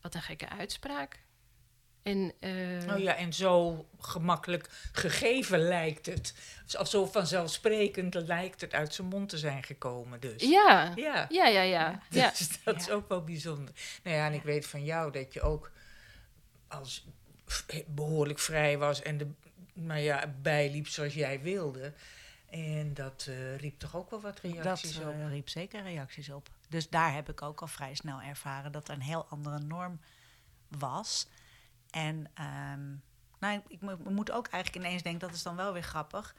wat 0.00 0.14
een 0.14 0.22
gekke 0.22 0.48
uitspraak. 0.48 1.26
En, 2.08 2.32
eh, 2.40 2.86
Nou 2.86 3.00
ja, 3.00 3.14
en 3.16 3.32
zo 3.32 3.86
gemakkelijk 3.98 4.68
gegeven 4.92 5.58
lijkt 5.58 6.06
het. 6.06 6.34
Of 6.78 6.88
zo 6.88 7.06
vanzelfsprekend 7.06 8.14
lijkt 8.14 8.60
het 8.60 8.72
uit 8.74 8.94
zijn 8.94 9.08
mond 9.08 9.28
te 9.28 9.38
zijn 9.38 9.62
gekomen. 9.62 10.20
Dus. 10.20 10.42
ja, 10.42 10.92
Ja. 10.96 11.26
ja, 11.28 11.46
ja, 11.46 11.62
ja. 11.62 12.02
ja. 12.10 12.30
Dus 12.38 12.62
dat 12.64 12.76
is 12.76 12.90
ook 12.90 13.08
wel 13.08 13.24
bijzonder. 13.24 13.74
Nou 14.02 14.16
ja, 14.16 14.26
en 14.26 14.32
ik 14.32 14.42
weet 14.42 14.66
van 14.66 14.84
jou 14.84 15.12
dat 15.12 15.32
je 15.32 15.40
ook 15.40 15.70
als 16.68 17.06
behoorlijk 17.86 18.38
vrij 18.38 18.78
was 18.78 19.02
en 19.02 19.18
de, 19.18 19.26
nou 19.72 20.00
ja, 20.00 20.34
bijliep 20.42 20.88
zoals 20.88 21.14
jij 21.14 21.40
wilde. 21.40 21.92
En 22.50 22.94
dat 22.94 23.26
eh, 23.28 23.56
riep 23.56 23.78
toch 23.78 23.96
ook 23.96 24.10
wel 24.10 24.20
wat 24.20 24.38
Dat 24.42 24.52
reacties 24.52 24.98
op. 24.98 25.12
eh, 25.12 25.28
riep 25.28 25.48
zeker 25.48 25.82
reacties 25.82 26.30
op. 26.30 26.48
Dus 26.68 26.88
daar 26.88 27.14
heb 27.14 27.28
ik 27.28 27.42
ook 27.42 27.60
al 27.60 27.66
vrij 27.66 27.94
snel 27.94 28.20
ervaren 28.20 28.72
dat 28.72 28.88
er 28.88 28.94
een 28.94 29.00
heel 29.02 29.26
andere 29.28 29.58
norm 29.58 30.00
was. 30.68 31.26
En 31.90 32.30
ehm, 32.34 32.86
nou, 33.38 33.60
ik 33.68 33.80
mo- 33.80 33.98
moet 34.08 34.30
ook 34.30 34.46
eigenlijk 34.48 34.84
ineens 34.84 35.02
denken, 35.02 35.20
dat 35.28 35.36
is 35.36 35.42
dan 35.42 35.56
wel 35.56 35.72
weer 35.72 35.82
grappig. 35.82 36.34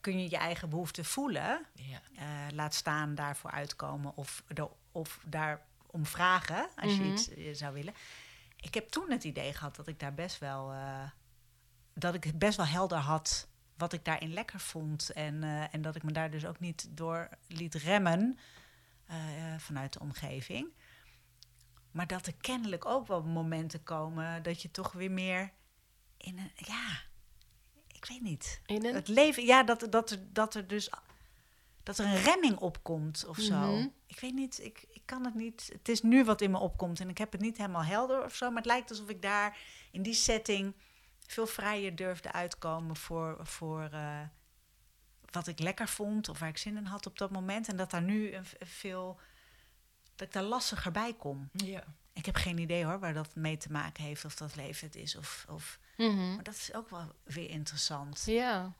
Kun 0.00 0.18
je 0.22 0.30
je 0.30 0.36
eigen 0.36 0.68
behoeften 0.68 1.04
voelen? 1.04 1.66
Ja. 1.74 2.00
eh, 2.16 2.54
laat 2.54 2.74
staan 2.74 3.14
daarvoor 3.14 3.50
uitkomen 3.50 4.16
of, 4.16 4.42
er- 4.54 4.68
of 4.92 5.20
daarom 5.26 6.06
vragen 6.06 6.68
als 6.76 6.92
je 6.96 7.02
Mhm. 7.02 7.12
iets 7.12 7.28
eh, 7.28 7.54
zou 7.54 7.74
willen. 7.74 7.94
Ik 8.56 8.74
heb 8.74 8.88
toen 8.88 9.10
het 9.10 9.24
idee 9.24 9.52
gehad 9.54 9.76
dat 9.76 9.86
ik 9.88 10.00
daar 10.00 10.14
best 10.14 10.38
wel, 10.38 10.72
eh, 10.72 11.10
dat 11.94 12.14
ik 12.14 12.24
het 12.24 12.38
best 12.38 12.56
wel 12.56 12.66
helder 12.66 12.98
had 12.98 13.48
wat 13.76 13.92
ik 13.92 14.04
daarin 14.04 14.32
lekker 14.32 14.60
vond. 14.60 15.10
En, 15.10 15.42
eh, 15.42 15.74
en 15.74 15.82
dat 15.82 15.96
ik 15.96 16.02
me 16.02 16.12
daar 16.12 16.30
dus 16.30 16.46
ook 16.46 16.60
niet 16.60 16.88
door 16.90 17.28
liet 17.48 17.74
remmen 17.74 18.38
vanuit 19.58 19.92
de 19.92 20.00
omgeving. 20.00 20.68
Maar 21.96 22.06
dat 22.06 22.26
er 22.26 22.34
kennelijk 22.40 22.84
ook 22.84 23.06
wel 23.06 23.22
momenten 23.22 23.82
komen 23.82 24.42
dat 24.42 24.62
je 24.62 24.70
toch 24.70 24.92
weer 24.92 25.10
meer 25.10 25.52
in 26.16 26.38
een, 26.38 26.50
ja, 26.54 27.00
ik 27.92 28.04
weet 28.04 28.22
niet. 28.22 28.60
In 28.66 28.84
een- 28.84 28.94
Het 28.94 29.08
leven, 29.08 29.44
ja, 29.44 29.62
dat, 29.62 29.86
dat, 29.90 30.10
er, 30.10 30.32
dat 30.32 30.54
er 30.54 30.66
dus 30.68 30.90
dat 31.82 31.98
er 31.98 32.04
een 32.06 32.22
remming 32.22 32.56
opkomt 32.58 33.26
of 33.26 33.38
zo. 33.38 33.54
Mhm. 33.76 33.86
Ik 34.06 34.20
weet 34.20 34.34
niet, 34.34 34.60
ik, 34.64 34.84
ik 34.88 35.02
kan 35.04 35.24
het 35.24 35.34
niet. 35.34 35.68
Het 35.72 35.88
is 35.88 36.02
nu 36.02 36.24
wat 36.24 36.40
in 36.40 36.50
me 36.50 36.58
opkomt 36.58 37.00
en 37.00 37.08
ik 37.08 37.18
heb 37.18 37.32
het 37.32 37.40
niet 37.40 37.56
helemaal 37.56 37.84
helder 37.84 38.24
of 38.24 38.34
zo. 38.34 38.46
Maar 38.48 38.56
het 38.56 38.66
lijkt 38.66 38.90
alsof 38.90 39.08
ik 39.08 39.22
daar 39.22 39.58
in 39.90 40.02
die 40.02 40.14
setting 40.14 40.74
veel 41.26 41.46
vrijer 41.46 41.96
durfde 41.96 42.32
uitkomen 42.32 42.96
voor, 42.96 43.38
voor 43.46 43.82
eh, 43.92 44.20
wat 45.30 45.46
ik 45.46 45.58
lekker 45.58 45.88
vond 45.88 46.28
of 46.28 46.38
waar 46.38 46.48
ik 46.48 46.58
zin 46.58 46.76
in 46.76 46.84
had 46.84 47.06
op 47.06 47.18
dat 47.18 47.30
moment. 47.30 47.68
En 47.68 47.76
dat 47.76 47.90
daar 47.90 48.02
nu 48.02 48.32
een, 48.34 48.44
een 48.58 48.66
veel. 48.66 49.20
Dat 50.16 50.26
ik 50.26 50.32
daar 50.34 50.42
lastiger 50.42 50.92
bij 50.92 51.14
kom. 51.14 51.48
Ja. 51.52 51.84
Ik 52.12 52.26
heb 52.26 52.34
geen 52.36 52.58
idee 52.58 52.84
hoor 52.84 52.98
waar 52.98 53.14
dat 53.14 53.34
mee 53.34 53.56
te 53.56 53.72
maken 53.72 54.04
heeft, 54.04 54.24
of 54.24 54.34
dat 54.34 54.56
leven 54.56 54.86
het 54.86 54.96
is. 54.96 55.16
Of, 55.16 55.46
of, 55.48 55.78
Mhm. 55.96 56.34
maar 56.34 56.42
dat 56.44 56.54
is 56.54 56.74
ook 56.74 56.90
wel 56.90 57.12
weer 57.24 57.50
interessant 57.50 58.22
Ja, 58.26 58.72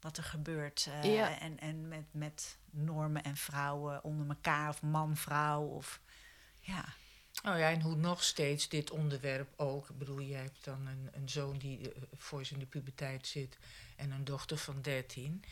wat 0.00 0.16
er 0.16 0.24
gebeurt. 0.24 0.86
eh, 1.02 1.14
Ja. 1.14 1.38
En, 1.40 1.58
en 1.60 1.88
met, 1.88 2.04
met 2.10 2.58
normen 2.70 3.22
en 3.24 3.36
vrouwen 3.36 4.04
onder 4.04 4.28
elkaar, 4.28 4.68
of 4.68 4.82
man-vrouw. 4.82 5.62
Of 5.62 6.00
ja. 6.60 6.84
Nou 7.42 7.58
ja, 7.58 7.70
en 7.70 7.80
hoe 7.80 7.96
nog 7.96 8.22
steeds 8.22 8.68
dit 8.68 8.90
onderwerp 8.90 9.52
ook. 9.60 9.88
Ik 9.90 9.98
bedoel, 9.98 10.20
jij 10.20 10.40
hebt 10.40 10.64
dan 10.64 10.86
een, 10.86 11.08
een 11.12 11.28
zoon 11.28 11.58
die 11.58 11.92
eh, 11.92 12.02
voor 12.12 12.44
zijn 12.44 12.60
in 12.60 12.64
de 12.64 12.70
puberteit 12.78 13.26
zit 13.26 13.58
en 13.96 14.10
een 14.10 14.24
dochter 14.24 14.56
van 14.56 14.82
13. 14.82 15.42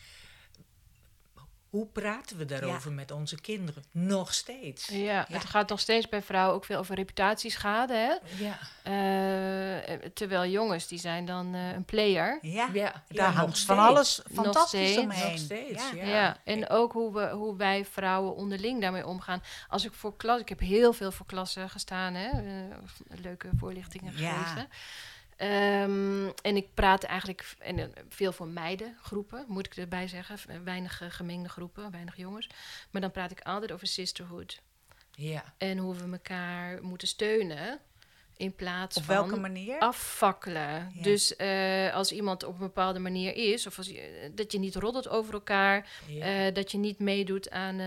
Hoe 1.73 1.87
praten 1.87 2.37
we 2.37 2.45
daarover 2.45 2.93
met 2.93 3.11
onze 3.11 3.41
kinderen? 3.41 3.85
Nog 3.91 4.35
steeds. 4.35 4.89
Ja, 4.89 4.99
Ja. 4.99 5.27
het 5.29 5.45
gaat 5.45 5.69
nog 5.69 5.81
steeds 5.81 6.09
bij 6.09 6.23
vrouwen 6.23 6.55
ook 6.55 6.65
veel 6.65 6.79
over 6.79 6.95
reputatieschade. 6.95 7.95
Hè? 7.95 8.45
Ja, 8.45 8.59
Eh, 8.83 9.95
terwijl 10.15 10.51
jongens, 10.51 10.87
die 10.87 10.99
zijn 10.99 11.25
dan 11.25 11.55
eh, 11.55 11.73
een 11.73 11.85
player. 11.85 12.39
Ja, 12.43 12.69
ja, 12.73 12.93
daar 12.93 13.03
ja, 13.09 13.31
hangt 13.31 13.49
nog 13.49 13.59
van 13.59 13.79
alles 13.79 14.21
fantastisch 14.35 14.97
omheen. 14.99 15.31
Nog 15.31 15.39
steeds, 15.39 15.91
ja. 15.95 16.05
Ja, 16.05 16.37
en 16.45 16.69
ook 16.69 16.93
hoe, 16.93 17.13
we, 17.15 17.31
hoe 17.31 17.57
wij 17.57 17.85
vrouwen 17.85 18.35
onderling 18.35 18.81
daarmee 18.81 19.07
omgaan. 19.07 19.43
Als 19.69 19.85
ik 19.85 19.93
voor 19.93 20.17
klas, 20.17 20.41
ik 20.41 20.49
heb 20.49 20.61
heel 20.61 20.93
veel 20.93 21.13
voor 21.13 21.27
klassen 21.27 21.71
gestaan, 21.71 22.15
hè, 22.15 22.29
eh, 22.29 22.77
leuke 23.23 23.49
voorlichtingen 23.59 24.13
Ja. 24.17 24.33
gegeven. 24.33 24.69
Ehm, 25.43 26.29
en 26.43 26.57
ik 26.57 26.75
praat 26.75 27.03
eigenlijk 27.03 27.55
en, 27.59 27.79
eh, 27.79 28.03
veel 28.09 28.33
voor 28.33 28.49
meidengroepen, 28.49 29.45
moet 29.49 29.67
ik 29.67 29.77
erbij 29.77 30.09
zeggen. 30.09 30.65
Weinig 30.65 31.01
eh, 31.01 31.11
gemengde 31.11 31.49
groepen, 31.49 31.91
weinig 31.91 32.17
jongens. 32.17 32.49
Maar 32.91 33.01
dan 33.01 33.11
praat 33.11 33.31
ik 33.31 33.41
altijd 33.41 33.73
over 33.73 33.87
sisterhood. 33.87 34.61
Ja, 35.11 35.55
En 35.59 35.79
hoe 35.79 35.95
we 35.95 36.13
elkaar 36.13 36.83
moeten 36.83 37.09
steunen 37.09 37.81
in 38.37 38.55
plaats 38.55 38.97
Op 38.97 39.05
van 39.05 39.15
welke 39.15 39.37
manier? 39.37 39.79
afvakkelen. 39.79 40.91
Ja. 40.95 41.03
Dus 41.03 41.37
eh, 41.37 41.95
als 41.95 42.13
iemand 42.13 42.45
op 42.45 42.53
een 42.53 42.59
bepaalde 42.67 42.99
manier 42.99 43.35
is, 43.35 43.67
of 43.67 43.79
als 43.79 43.87
je, 43.87 44.31
dat 44.35 44.53
je 44.53 44.59
niet 44.59 44.77
roddelt 44.77 45.09
over 45.09 45.35
elkaar, 45.35 45.89
ja. 46.07 46.51
dat 46.51 46.71
je 46.71 46.79
niet 46.79 46.99
meedoet 46.99 47.51
aan 47.51 47.79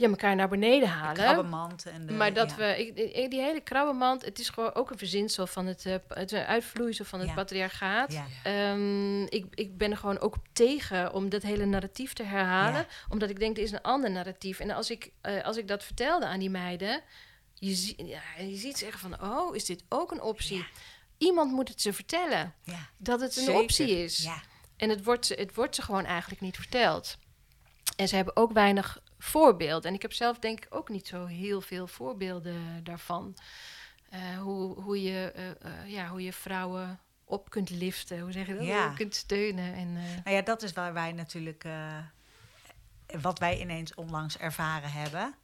ja, 0.00 0.08
elkaar 0.08 0.36
naar 0.36 0.48
beneden 0.48 0.80
De 0.80 0.86
halen. 0.86 1.14
krabbenmand 1.14 1.86
en 1.86 2.06
de, 2.06 2.12
maar 2.12 2.32
dat 2.32 2.50
ja. 2.50 2.56
we, 2.56 2.86
ik, 2.86 3.30
die 3.30 3.40
hele 3.40 3.60
krabbenmand, 3.60 4.24
het 4.24 4.38
is 4.38 4.48
gewoon 4.48 4.74
ook 4.74 4.90
een 4.90 4.98
verzinsel 4.98 5.46
van 5.46 5.66
het, 5.66 5.86
eh, 5.86 5.94
het 6.08 6.32
uitvloeisel 6.32 7.04
van 7.04 7.18
het 7.18 7.28
Ja. 7.28 7.34
patriarchaat. 7.34 8.12
Ja. 8.12 8.26
Ehm, 8.42 9.22
ik, 9.22 9.46
ik 9.50 9.76
ben 9.76 9.90
er 9.90 9.96
gewoon 9.96 10.18
ook 10.20 10.34
tegen 10.52 11.12
om 11.12 11.28
dat 11.28 11.42
hele 11.42 11.64
narratief 11.64 12.12
te 12.12 12.22
herhalen. 12.22 12.86
Omdat 13.08 13.30
ik 13.30 13.38
denk, 13.38 13.56
er 13.56 13.62
is 13.62 13.72
een 13.72 13.82
ander 13.82 14.10
narratief. 14.10 14.60
En 14.60 14.70
als 14.70 14.90
ik, 14.90 15.10
eh, 15.20 15.44
als 15.44 15.56
ik 15.56 15.68
dat 15.68 15.84
vertelde 15.84 16.26
aan 16.26 16.38
die 16.38 16.50
meiden, 16.50 17.00
je, 17.54 17.74
zie, 17.74 18.06
ja, 18.06 18.20
je 18.38 18.56
ziet 18.56 18.78
ze 18.78 18.86
echt 18.86 19.00
van, 19.00 19.22
oh, 19.22 19.54
is 19.56 19.64
dit 19.64 19.84
ook 19.88 20.10
een 20.10 20.22
optie? 20.22 20.64
Iemand 21.18 21.52
moet 21.52 21.68
het 21.68 21.80
ze 21.80 21.92
vertellen 21.92 22.54
dat 22.96 23.20
het 23.20 23.36
een 23.36 23.42
Zeker. 23.44 23.60
optie 23.62 23.88
is. 24.04 24.18
Ja. 24.22 24.40
En 24.76 24.88
het 24.88 25.04
wordt, 25.04 25.26
ze- 25.26 25.34
het 25.34 25.54
wordt 25.54 25.74
ze 25.74 25.82
gewoon 25.82 26.04
eigenlijk 26.04 26.40
niet 26.40 26.56
verteld. 26.56 27.18
En 27.96 28.08
ze 28.08 28.16
hebben 28.16 28.36
ook 28.36 28.52
weinig 28.52 28.98
voorbeeld. 29.22 29.84
En 29.84 29.94
ik 29.94 30.02
heb 30.02 30.12
zelf 30.12 30.38
denk 30.38 30.64
ik 30.64 30.74
ook 30.74 30.88
niet 30.88 31.06
zo 31.06 31.26
heel 31.26 31.60
veel 31.60 31.86
voorbeelden 31.86 32.84
daarvan. 32.84 33.36
Eh, 34.10 34.38
hoe, 34.38 34.80
hoe, 34.80 35.02
je, 35.02 35.32
eh, 35.34 35.50
eh, 35.50 35.88
ja, 35.88 36.08
hoe 36.08 36.22
je 36.22 36.32
vrouwen 36.32 37.00
op 37.24 37.50
kunt 37.50 37.70
liften. 37.70 38.20
Hoe 38.20 38.32
zeg 38.32 38.46
je 38.46 38.54
dat? 38.54 38.64
Ja. 38.64 38.80
Hoe 38.80 38.90
je 38.90 38.96
kunt 38.96 39.14
steunen. 39.14 39.74
En, 39.74 39.96
eh, 39.96 40.24
Nou 40.24 40.36
ja, 40.36 40.42
dat 40.42 40.62
is 40.62 40.72
waar 40.72 40.92
wij 40.92 41.12
natuurlijk, 41.12 41.64
eh, 41.64 41.96
wat 43.20 43.38
wij 43.38 43.60
ineens 43.60 43.94
onlangs 43.94 44.38
ervaren 44.38 44.92
hebben. 44.92 45.34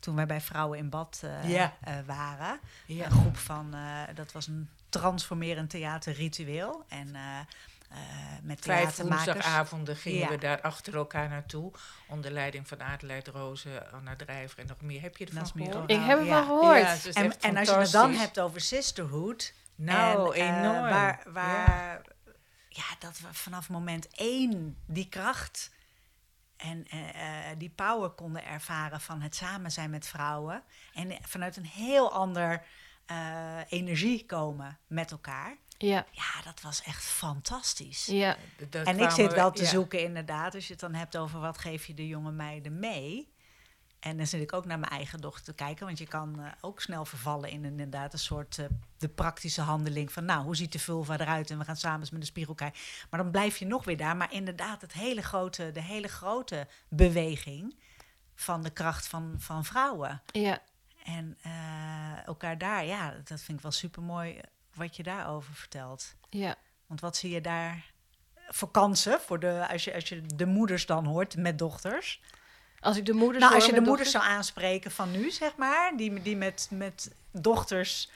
Toen 0.00 0.14
wij 0.16 0.26
bij 0.26 0.40
Vrouwen 0.40 0.78
in 0.78 0.90
Bad 0.90 1.20
eh, 1.24 1.64
eh, 1.64 1.70
waren. 2.06 2.60
Een 2.88 3.10
groep 3.10 3.36
van, 3.36 3.74
eh, 3.74 4.02
dat 4.14 4.32
was 4.32 4.46
een 4.46 4.68
transformerend 4.88 5.70
theaterritueel. 5.70 6.84
En 6.88 7.16
eh, 7.90 7.98
eh, 7.98 8.42
met 8.42 8.60
Vijf 8.60 8.96
woensdagavonden 8.96 9.96
gingen 9.96 10.18
Ja. 10.18 10.28
we 10.28 10.38
daar 10.38 10.60
achter 10.60 10.94
elkaar 10.96 11.28
naartoe. 11.28 11.72
Onder 12.08 12.30
leiding 12.30 12.68
van 12.68 12.82
Adelheid 12.82 13.28
Rozen, 13.28 13.92
Anna 13.92 14.16
Drijver 14.16 14.58
en 14.58 14.66
nog 14.66 14.80
meer. 14.80 15.02
Heb 15.02 15.16
je 15.16 15.26
ervan 15.26 15.46
gehoord? 15.46 15.90
Ik 15.90 16.00
heb 16.00 16.18
het 16.18 16.26
ja. 16.26 16.34
wel 16.34 16.44
gehoord. 16.44 16.80
Ja, 16.80 16.86
het 16.86 17.06
is 17.06 17.14
En, 17.14 17.40
en 17.40 17.56
als 17.56 17.68
je 17.68 17.74
het 17.74 17.90
dan 17.90 18.12
hebt 18.12 18.40
over 18.40 18.60
sisterhood. 18.60 19.54
Nou, 19.74 20.36
en, 20.36 20.54
eh, 20.54 20.58
enorm. 20.58 20.80
waar, 20.80 21.22
waar, 21.26 22.02
ja. 22.68 22.84
dat 22.98 23.18
we 23.18 23.26
vanaf 23.30 23.68
moment 23.68 24.08
één 24.08 24.76
die 24.86 25.08
kracht 25.08 25.70
en 26.56 26.86
eh, 26.88 27.50
eh, 27.50 27.58
die 27.58 27.70
power 27.70 28.10
konden 28.10 28.44
ervaren 28.46 29.00
van 29.00 29.20
het 29.20 29.34
samen 29.34 29.72
zijn 29.72 29.90
met 29.90 30.06
vrouwen. 30.06 30.62
En 30.94 31.16
vanuit 31.22 31.56
een 31.56 31.66
heel 31.66 32.12
ander 32.12 32.62
eh, 33.06 33.58
energie 33.68 34.26
komen 34.26 34.78
met 34.86 35.10
elkaar. 35.10 35.56
Ja, 35.78 36.06
Ja, 36.10 36.42
dat 36.44 36.60
was 36.60 36.82
echt 36.82 37.04
fantastisch. 37.04 38.06
ja, 38.06 38.36
En 38.84 38.98
ik 39.00 39.10
zit 39.10 39.28
we- 39.30 39.34
wel 39.34 39.50
te 39.52 39.62
ja. 39.62 39.68
zoeken 39.68 40.02
inderdaad, 40.02 40.54
als 40.54 40.66
je 40.66 40.72
het 40.72 40.80
dan 40.80 40.94
hebt 40.94 41.16
over 41.16 41.40
wat 41.40 41.58
geef 41.58 41.86
je 41.86 41.94
de 41.94 42.06
jonge 42.06 42.32
meiden 42.32 42.78
mee. 42.78 43.34
En 44.00 44.16
dan 44.16 44.26
zit 44.26 44.40
ik 44.42 44.52
ook 44.52 44.64
naar 44.64 44.78
mijn 44.78 44.92
eigen 44.92 45.20
dochter 45.20 45.44
te 45.44 45.52
kijken, 45.54 45.86
want 45.86 45.98
je 45.98 46.06
kan 46.06 46.40
eh, 46.40 46.46
ook 46.60 46.80
snel 46.80 47.04
vervallen 47.04 47.50
in 47.50 47.64
inderdaad 47.64 48.12
een 48.12 48.18
soort 48.18 48.58
eh, 48.58 48.66
de 48.98 49.08
praktische 49.08 49.60
handeling 49.60 50.12
van, 50.12 50.24
nou, 50.24 50.44
hoe 50.44 50.56
ziet 50.56 50.72
de 50.72 50.78
vulva 50.78 51.18
eruit 51.18 51.50
en 51.50 51.58
we 51.58 51.64
gaan 51.64 51.76
samen 51.76 52.00
eens 52.00 52.10
met 52.10 52.20
de 52.20 52.26
spiegel 52.26 52.54
kijken. 52.54 52.80
Maar 53.10 53.22
dan 53.22 53.30
blijf 53.30 53.56
je 53.56 53.66
nog 53.66 53.84
weer 53.84 53.96
daar. 53.96 54.16
Maar 54.16 54.32
inderdaad, 54.32 54.80
het 54.80 54.92
hele 54.92 55.22
grote, 55.22 55.70
de 55.72 55.82
hele 55.82 56.08
grote 56.08 56.66
beweging 56.88 57.76
van 58.34 58.62
de 58.62 58.70
kracht 58.70 59.06
van, 59.08 59.34
van 59.38 59.64
vrouwen. 59.64 60.22
ja. 60.32 60.62
En 61.04 61.38
eh, 61.42 62.26
elkaar 62.26 62.58
daar, 62.58 62.84
ja, 62.84 63.10
dat 63.24 63.40
vind 63.40 63.56
ik 63.56 63.60
wel 63.62 63.72
super 63.72 64.02
mooi 64.02 64.40
wat 64.76 64.96
je 64.96 65.02
daarover 65.02 65.54
vertelt. 65.54 66.14
ja. 66.30 66.56
Want 66.86 67.00
wat 67.00 67.16
zie 67.16 67.30
je 67.30 67.40
daar 67.40 67.92
voor 68.48 68.70
kansen 68.70 69.20
voor 69.20 69.40
de, 69.40 69.66
als, 69.70 69.84
je, 69.84 69.94
als 69.94 70.08
je 70.08 70.22
de 70.34 70.46
moeders 70.46 70.86
dan 70.86 71.04
hoort 71.04 71.36
met 71.36 71.58
dochters? 71.58 72.20
Als 72.80 72.96
ik 72.96 73.06
de 73.06 73.12
moeders 73.12 73.44
nou, 73.44 73.54
als 73.54 73.66
je 73.66 73.72
de 73.72 73.80
moeders 73.80 74.10
zou 74.10 74.24
aanspreken 74.24 74.90
van 74.90 75.10
nu, 75.10 75.30
zeg 75.30 75.56
maar, 75.56 75.96
die, 75.96 76.22
die 76.22 76.36
met, 76.36 76.68
met 76.70 77.14
dochters 77.32 78.10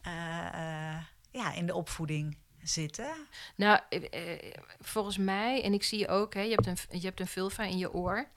eh, 0.00 0.46
eh, 0.46 1.02
ja, 1.30 1.52
in 1.52 1.66
de 1.66 1.74
opvoeding 1.74 2.36
zitten. 2.62 3.10
Nou, 3.54 3.80
eh, 3.88 4.52
volgens 4.80 5.16
mij, 5.16 5.62
en 5.62 5.72
ik 5.72 5.82
zie 5.82 5.98
je 5.98 6.08
ook, 6.08 6.34
hè, 6.34 6.40
je, 6.40 6.54
hebt 6.54 6.66
een, 6.66 7.00
je 7.00 7.06
hebt 7.06 7.20
een 7.20 7.26
vulva 7.26 7.62
in 7.62 7.78
je 7.78 7.92
oor. 7.92 8.28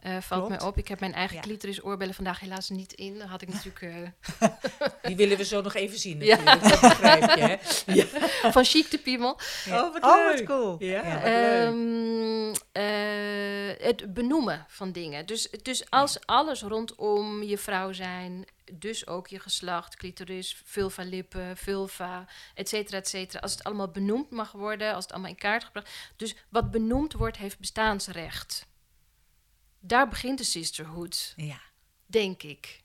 Eh, 0.00 0.12
valt 0.20 0.46
Klopt. 0.46 0.48
mij 0.48 0.68
op. 0.70 0.78
Ik 0.78 0.88
heb 0.88 1.00
mijn 1.00 1.14
eigen 1.14 1.36
Ja. 1.36 1.42
clitoris 1.42 1.82
oorbellen 1.82 2.14
vandaag 2.14 2.40
helaas 2.40 2.68
niet 2.68 2.92
in. 2.92 3.18
Dat 3.18 3.28
had 3.28 3.42
ik 3.42 3.48
natuurlijk 3.48 3.82
eh, 4.38 4.48
Die 5.02 5.16
willen 5.16 5.36
we 5.36 5.44
zo 5.44 5.60
nog 5.62 5.74
even 5.74 5.98
zien 5.98 6.20
Ja. 6.20 6.36
natuurlijk. 6.36 6.80
Dat 6.80 6.90
begrijp 6.90 7.34
je, 7.38 7.40
hè? 7.40 7.56
Ja. 8.42 8.52
van 8.52 8.64
chic 8.64 8.90
de 8.90 8.98
piemel. 8.98 9.38
Ja. 9.64 9.84
Oh, 9.86 9.92
wat 9.92 10.02
oh, 10.02 10.14
leuk. 10.16 10.36
wat 10.36 10.46
cool. 10.46 10.76
Ja. 10.78 11.02
Ja. 11.06 11.14
Wat 11.14 11.22
leuk. 11.22 11.66
Ehm, 11.66 12.54
eh, 12.72 13.86
het 13.86 14.14
benoemen 14.14 14.64
van 14.68 14.92
dingen. 14.92 15.26
Dus, 15.26 15.50
dus 15.62 15.90
als 15.90 16.18
alles 16.26 16.62
rondom 16.62 17.42
je 17.42 17.58
vrouw 17.58 17.92
zijn, 17.92 18.44
dus 18.72 19.06
ook 19.06 19.28
je 19.28 19.40
geslacht, 19.40 19.96
clitoris, 19.96 20.62
vulva 20.64 21.02
lippen, 21.02 21.56
vulva, 21.56 22.24
et 22.54 22.68
cetera, 22.68 22.96
et 22.98 23.08
cetera. 23.08 23.40
Als 23.40 23.52
het 23.52 23.64
allemaal 23.64 23.90
benoemd 23.90 24.30
mag 24.30 24.52
worden, 24.52 24.94
als 24.94 25.04
het 25.04 25.12
allemaal 25.12 25.30
in 25.30 25.36
kaart 25.36 25.64
gebracht. 25.64 25.90
Dus 26.16 26.34
wat 26.48 26.70
benoemd 26.70 27.12
wordt, 27.12 27.36
heeft 27.36 27.58
bestaansrecht. 27.58 28.68
Daar 29.80 30.08
begint 30.08 30.38
de 30.38 30.44
sisterhood 30.44 31.32
Ja. 31.36 31.60
denk 32.06 32.42
ik. 32.42 32.80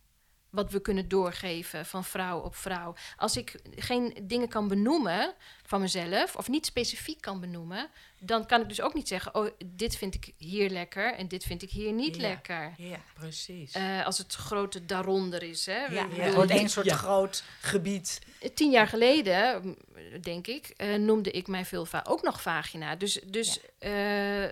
Wat 0.49 0.71
we 0.71 0.81
kunnen 0.81 1.07
doorgeven 1.07 1.85
van 1.85 2.03
vrouw 2.03 2.39
op 2.39 2.55
vrouw. 2.55 2.95
Als 3.17 3.37
ik 3.37 3.55
geen 3.75 4.17
dingen 4.23 4.47
kan 4.47 4.67
benoemen 4.67 5.33
van 5.63 5.81
mezelf, 5.81 6.35
of 6.35 6.47
niet 6.47 6.65
specifiek 6.65 7.21
kan 7.21 7.39
benoemen, 7.39 7.89
dan 8.19 8.45
kan 8.45 8.61
ik 8.61 8.67
dus 8.69 8.81
ook 8.81 8.93
niet 8.93 9.07
zeggen: 9.07 9.35
Oh, 9.35 9.49
dit 9.65 9.95
vind 9.97 10.15
ik 10.15 10.33
hier 10.37 10.69
lekker 10.69 11.13
en 11.13 11.27
dit 11.27 11.43
vind 11.43 11.61
ik 11.61 11.69
hier 11.69 11.93
niet 11.93 12.15
Ja. 12.15 12.21
lekker. 12.21 12.73
Ja, 12.77 12.99
precies. 13.13 13.71
Eh, 13.71 14.05
als 14.05 14.17
het 14.17 14.33
grote 14.35 14.85
daaronder 14.85 15.43
is. 15.43 15.65
Hè. 15.65 15.85
Ja, 15.85 16.07
bedoel, 16.07 16.33
wordt 16.33 16.51
één 16.51 16.69
soort 16.69 16.85
Ja. 16.85 16.95
groot 16.95 17.43
gebied. 17.61 18.21
Tien 18.53 18.71
jaar 18.71 18.87
geleden, 18.87 19.75
denk 20.21 20.47
ik, 20.47 20.67
eh, 20.67 20.95
noemde 20.95 21.31
ik 21.31 21.47
mijn 21.47 21.65
vulva 21.65 22.05
ook 22.07 22.21
nog 22.21 22.41
vagina. 22.41 22.95
Dus, 22.95 23.13
dus 23.25 23.59
eh, 23.79 24.45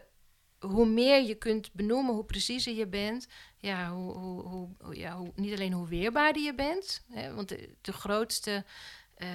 hoe 0.65 0.85
meer 0.85 1.21
je 1.21 1.35
kunt 1.35 1.69
benoemen, 1.73 2.13
hoe 2.13 2.23
preciezer 2.25 2.73
je 2.73 2.87
bent. 2.87 3.27
Ja, 3.57 3.91
hoe, 3.91 4.13
hoe, 4.13 4.69
hoe, 4.79 4.95
ja 4.95 5.15
hoe, 5.17 5.31
niet 5.35 5.53
alleen 5.53 5.73
hoe 5.73 5.87
weerbaarder 5.87 6.43
je 6.43 6.55
bent. 6.55 7.03
Hè, 7.11 7.33
want 7.33 7.49
de, 7.49 7.69
de 7.81 7.93
grootste 7.93 8.63
eh, 9.15 9.27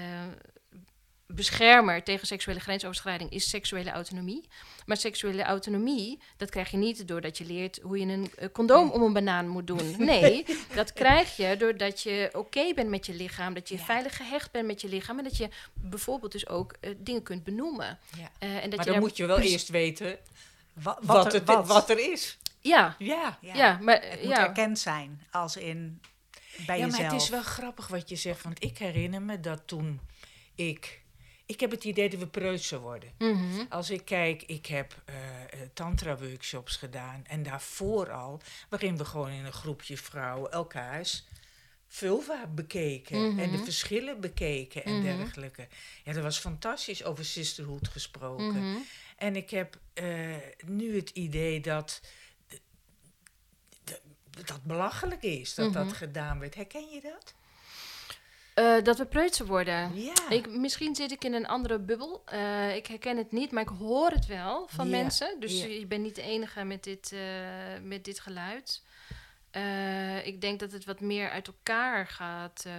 beschermer 1.26 2.02
tegen 2.02 2.26
seksuele 2.26 2.60
grensoverschrijding 2.60 3.30
is 3.30 3.48
seksuele 3.48 3.90
autonomie. 3.90 4.48
Maar 4.86 4.96
seksuele 4.96 5.42
autonomie, 5.42 6.18
dat 6.36 6.50
krijg 6.50 6.70
je 6.70 6.76
niet 6.76 7.08
doordat 7.08 7.38
je 7.38 7.44
leert 7.44 7.78
hoe 7.82 7.98
je 7.98 8.06
een 8.06 8.30
eh, 8.36 8.48
condoom 8.52 8.90
om 8.90 9.02
een 9.02 9.12
banaan 9.12 9.48
moet 9.48 9.66
doen. 9.66 9.96
Nee, 10.04 10.44
dat 10.74 10.92
krijg 10.92 11.36
je 11.36 11.56
doordat 11.58 12.02
je 12.02 12.30
oké 12.32 12.74
bent 12.74 12.88
met 12.88 13.06
je 13.06 13.14
lichaam, 13.14 13.54
dat 13.54 13.68
je 13.68 13.76
Ja. 13.76 13.84
veilig 13.84 14.16
gehecht 14.16 14.50
bent 14.50 14.66
met 14.66 14.80
je 14.80 14.88
lichaam 14.88 15.18
en 15.18 15.24
dat 15.24 15.36
je 15.36 15.48
bijvoorbeeld 15.74 16.32
dus 16.32 16.48
ook 16.48 16.74
eh, 16.80 16.90
dingen 16.98 17.22
kunt 17.22 17.44
benoemen. 17.44 17.98
Ja. 18.16 18.30
En 18.38 18.70
dat 18.70 18.76
maar 18.76 18.86
je 18.86 18.92
dan 18.92 19.00
moet 19.00 19.16
je 19.16 19.26
wel 19.26 19.40
eerst 19.40 19.68
weten 19.68 20.18
Wat, 20.82 20.98
wat, 21.02 21.26
er, 21.26 21.32
het, 21.32 21.44
wat. 21.46 21.66
wat 21.66 21.90
er 21.90 22.12
is. 22.12 22.38
Ja, 22.60 22.94
Ja. 22.98 23.38
ja, 23.40 23.78
maar 23.82 24.02
Het 24.02 24.20
moet 24.22 24.30
ja. 24.30 24.46
erkend 24.46 24.78
zijn, 24.78 25.22
als 25.30 25.56
in 25.56 26.00
bij 26.66 26.78
ja, 26.78 26.84
jezelf. 26.84 27.02
maar 27.02 27.12
het 27.12 27.22
is 27.22 27.28
wel 27.28 27.42
grappig 27.42 27.88
wat 27.88 28.08
je 28.08 28.16
zegt. 28.16 28.42
Want 28.42 28.64
ik 28.64 28.78
herinner 28.78 29.22
me 29.22 29.40
dat 29.40 29.62
toen 29.66 30.00
ik... 30.54 31.02
Ik 31.46 31.60
heb 31.60 31.70
het 31.70 31.84
idee 31.84 32.08
dat 32.10 32.20
we 32.20 32.26
preutser 32.26 32.80
worden. 32.80 33.12
Mhm. 33.18 33.64
Als 33.68 33.90
ik 33.90 34.04
kijk, 34.04 34.42
ik 34.42 34.66
heb 34.66 35.02
eh, 35.04 35.14
eh, 35.42 35.68
tantra-workshops 35.74 36.76
gedaan. 36.76 37.24
En 37.26 37.42
daarvoor 37.42 38.12
al, 38.12 38.40
waarin 38.68 38.96
we 38.96 39.04
gewoon 39.04 39.30
in 39.30 39.44
een 39.44 39.52
groepje 39.52 39.96
vrouwen 39.96 40.52
elkaars 40.52 41.24
vulva 41.86 42.46
bekeken. 42.54 43.16
En 43.38 43.50
de 43.50 43.56
Mhm. 43.56 43.64
verschillen 43.64 44.20
bekeken 44.20 44.84
en 44.84 44.92
Mhm. 44.94 45.02
dergelijke. 45.02 45.68
Ja, 46.04 46.12
dat 46.12 46.22
was 46.22 46.38
fantastisch 46.38 47.04
over 47.04 47.24
sisterhood 47.24 47.88
gesproken. 47.88 48.86
Mhm. 49.18 49.26
En 49.26 49.36
ik 49.36 49.50
heb 49.50 49.78
eh, 49.94 50.36
nu 50.66 50.96
het 50.96 51.10
idee 51.10 51.60
dat 51.60 52.00
d- 52.46 52.60
d- 53.84 54.46
dat 54.48 54.62
belachelijk 54.62 55.22
is 55.22 55.54
dat 55.54 55.70
Mhm. 55.70 55.84
dat 55.84 55.92
gedaan 55.92 56.38
werd. 56.38 56.54
Herken 56.54 56.88
je 56.90 57.00
dat? 57.00 57.34
Eh, 58.54 58.82
dat 58.84 58.98
we 58.98 59.06
preutser 59.06 59.46
worden. 59.46 60.02
Ja. 60.02 60.28
Ik, 60.28 60.48
misschien 60.50 60.94
zit 60.94 61.10
ik 61.10 61.24
in 61.24 61.34
een 61.34 61.46
andere 61.46 61.78
bubbel. 61.78 62.22
Eh, 62.24 62.76
ik 62.76 62.86
herken 62.86 63.16
het 63.16 63.32
niet, 63.32 63.50
maar 63.50 63.62
ik 63.62 63.68
hoor 63.78 64.10
het 64.10 64.26
wel 64.26 64.68
van 64.68 64.84
Ja, 64.88 64.90
mensen. 64.90 65.40
Dus 65.40 65.60
ja. 65.60 65.66
je 65.66 65.86
bent 65.86 66.02
niet 66.02 66.14
de 66.14 66.22
enige 66.22 66.64
met 66.64 66.84
dit, 66.84 67.14
met 67.82 68.04
dit 68.04 68.20
geluid. 68.20 68.82
Eh, 69.58 70.26
ik 70.26 70.40
denk 70.40 70.60
dat 70.60 70.72
het 70.72 70.84
wat 70.84 71.00
meer 71.00 71.30
uit 71.30 71.46
elkaar 71.46 72.06
gaat 72.06 72.64
eh, 72.66 72.72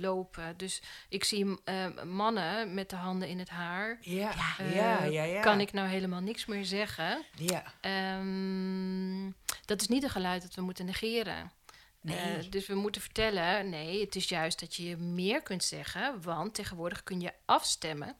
lopen. 0.00 0.56
Dus 0.56 0.82
ik 1.08 1.24
zie 1.24 1.58
eh, 1.64 2.02
mannen 2.02 2.74
met 2.74 2.90
de 2.90 2.96
handen 2.96 3.28
in 3.28 3.38
het 3.38 3.48
haar. 3.48 3.98
ja, 4.00 4.34
ja, 4.74 5.04
ja, 5.04 5.22
ja. 5.22 5.40
Kan 5.40 5.60
ik 5.60 5.72
nou 5.72 5.88
helemaal 5.88 6.20
niks 6.20 6.46
meer 6.46 6.64
zeggen? 6.64 7.24
Ja, 7.36 7.64
Ehm, 7.80 9.30
dat 9.64 9.80
is 9.80 9.88
niet 9.88 10.02
een 10.02 10.10
geluid 10.10 10.42
dat 10.42 10.54
we 10.54 10.62
moeten 10.62 10.84
negeren. 10.84 11.52
Nee. 12.00 12.48
Dus 12.48 12.66
we 12.66 12.74
moeten 12.74 13.00
vertellen, 13.00 13.68
nee, 13.68 14.00
het 14.00 14.16
is 14.16 14.28
juist 14.28 14.60
dat 14.60 14.74
je 14.74 14.96
meer 14.96 15.42
kunt 15.42 15.64
zeggen, 15.64 16.22
want 16.22 16.54
tegenwoordig 16.54 17.02
kun 17.02 17.20
je 17.20 17.32
afstemmen. 17.44 18.16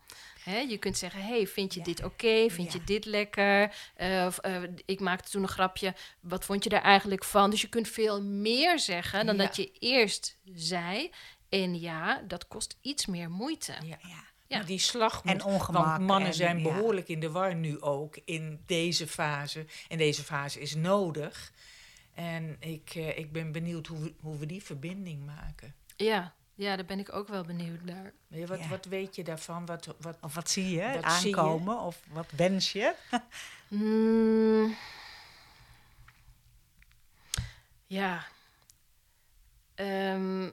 Hè, 0.51 0.59
je 0.59 0.78
kunt 0.78 0.99
zeggen, 0.99 1.22
hey, 1.22 1.47
vind 1.47 1.72
je 1.74 1.78
Ja. 1.78 1.84
dit 1.84 2.05
oké? 2.05 2.49
Vind 2.51 2.72
Ja. 2.72 2.78
je 2.78 2.84
dit 2.84 3.05
lekker? 3.05 3.74
Eh, 3.94 4.24
of, 4.26 4.38
eh, 4.38 4.62
ik 4.84 5.01
maakte 5.01 5.30
toen 5.30 5.42
een 5.42 5.49
grapje, 5.49 5.94
wat 6.20 6.44
vond 6.44 6.64
je 6.64 6.70
daar 6.70 6.82
eigenlijk 6.82 7.24
van? 7.24 7.51
Dus 7.51 7.61
je 7.61 7.68
kunt 7.68 7.88
veel 7.88 8.22
meer 8.22 8.78
zeggen 8.78 9.26
dan 9.26 9.36
Ja. 9.36 9.42
dat 9.42 9.57
je 9.57 9.72
eerst 9.78 10.38
zei. 10.55 11.11
En 11.49 11.80
ja, 11.80 12.22
dat 12.28 12.49
kost 12.49 12.76
iets 12.80 13.07
meer 13.07 13.30
moeite. 13.30 13.72
ja. 13.72 13.99
Ja. 14.03 14.24
Ja. 14.49 14.57
Maar 14.57 14.66
die 14.66 14.78
slag 14.78 15.24
moet 15.24 15.32
En 15.34 15.42
ongemak. 15.44 15.84
Want 15.86 16.07
mannen 16.07 16.28
en, 16.28 16.34
zijn 16.34 16.57
ja. 16.57 16.62
behoorlijk 16.62 17.09
in 17.09 17.20
de 17.20 17.30
war 17.30 17.55
nu 17.55 17.80
ook 17.80 18.18
in 18.24 18.62
deze 18.66 19.07
fase. 19.07 19.66
En 19.88 19.99
deze 19.99 20.22
fase 20.22 20.61
is 20.61 20.74
nodig. 20.74 21.53
En 22.14 22.57
ik, 22.61 22.90
eh, 22.94 23.18
ik 23.18 23.32
ben 23.32 23.53
benieuwd 23.53 23.86
hoe 23.86 23.99
we, 24.01 24.14
hoe 24.20 24.38
we 24.38 24.47
die 24.47 24.62
verbinding 24.62 25.24
maken. 25.26 25.74
Ja, 25.97 26.34
ja, 26.57 26.77
daar 26.77 26.85
ben 26.85 26.99
ik 26.99 27.13
ook 27.13 27.29
wel 27.29 27.43
benieuwd 27.45 27.83
naar. 27.85 28.13
Ja, 28.27 28.47
Wat, 28.47 28.59
Ja. 28.59 28.69
wat 28.69 28.85
weet 28.85 29.15
je 29.17 29.25
daarvan? 29.25 29.67
Wat, 29.67 29.95
wat, 30.01 30.17
Of 30.21 30.35
wat 30.35 30.51
zie 30.51 30.71
je 30.71 31.01
Wat 31.03 31.13
zie 31.13 31.31
je? 31.31 31.37
aankomen? 31.37 31.79
Of 31.81 32.03
wat 32.13 32.31
wens 32.37 32.73
je? 32.73 32.95
Mm. 33.69 34.77
Ja. 37.87 38.27
Ehm. 39.75 40.51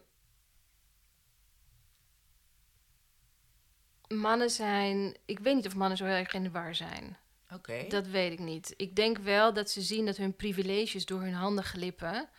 mannen 4.08 4.50
zijn. 4.50 5.16
Ik 5.26 5.40
weet 5.40 5.56
niet 5.56 5.66
of 5.68 5.76
mannen 5.76 5.98
zo 5.98 6.06
heel 6.06 6.14
erg 6.16 6.34
in 6.34 6.44
de 6.44 6.52
war 6.52 6.76
zijn. 6.76 7.18
Oké. 7.54 7.86
Dat 7.90 8.08
weet 8.08 8.32
ik 8.32 8.40
niet. 8.40 8.74
Ik 8.78 8.96
denk 8.96 9.18
wel 9.18 9.54
dat 9.54 9.70
ze 9.70 9.82
zien 9.82 10.06
dat 10.06 10.18
hun 10.18 10.36
privileges 10.36 11.06
door 11.06 11.22
hun 11.22 11.34
handen 11.34 11.64
glippen. 11.64 12.30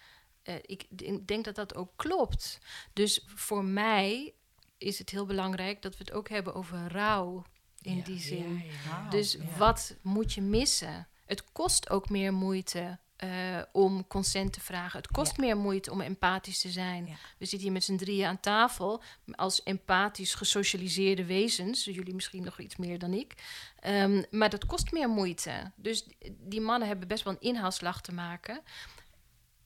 Eh, 0.45 0.55
ik, 0.63 0.87
denk 1.27 1.45
dat 1.45 1.55
dat 1.55 1.75
ook 1.75 1.93
klopt. 1.97 2.59
Dus 2.93 3.25
voor 3.27 3.65
mij 3.65 4.35
is 4.79 4.99
het 4.99 5.11
heel 5.11 5.27
belangrijk 5.27 5.83
dat 5.83 5.93
we 5.97 6.05
het 6.05 6.13
ook 6.13 6.29
hebben 6.29 6.55
over 6.55 6.89
rouw. 6.89 7.45
In 7.81 7.97
Ja, 7.97 8.05
die 8.05 8.19
zin. 8.19 8.55
ja, 8.55 8.73
ja. 8.85 9.11
Dus 9.11 9.39
wat 9.57 9.97
moet 10.03 10.33
je 10.33 10.43
missen? 10.43 11.09
Het 11.27 11.53
kost 11.53 11.91
ook 11.91 12.09
meer 12.09 12.33
moeite 12.33 12.99
eh, 13.17 13.63
om 13.73 14.07
consent 14.07 14.53
te 14.53 14.61
vragen. 14.61 14.99
Het 14.99 15.11
kost 15.11 15.37
meer 15.37 15.57
moeite 15.57 15.91
om 15.91 16.01
empathisch 16.01 16.61
te 16.61 16.71
zijn. 16.71 17.05
We 17.39 17.45
zitten 17.45 17.61
hier 17.61 17.73
met 17.73 17.85
z'n 17.85 17.97
drieën 17.97 18.27
aan 18.27 18.41
tafel 18.41 19.03
als 19.33 19.63
empathisch 19.63 20.35
gesocialiseerde 20.35 21.25
wezens. 21.25 21.85
Jullie 21.85 22.15
misschien 22.15 22.45
nog 22.45 22.61
iets 22.61 22.77
meer 22.77 22.99
dan 22.99 23.13
ik. 23.13 23.35
Ehm, 23.79 24.23
maar 24.31 24.51
dat 24.51 24.67
kost 24.67 24.93
meer 24.93 25.09
moeite. 25.09 25.73
Dus 25.77 26.07
die 26.41 26.61
mannen 26.61 26.89
hebben 26.89 27.09
best 27.09 27.25
wel 27.25 27.33
een 27.33 27.49
inhaalslag 27.49 28.01
te 28.01 28.13
maken. 28.13 28.63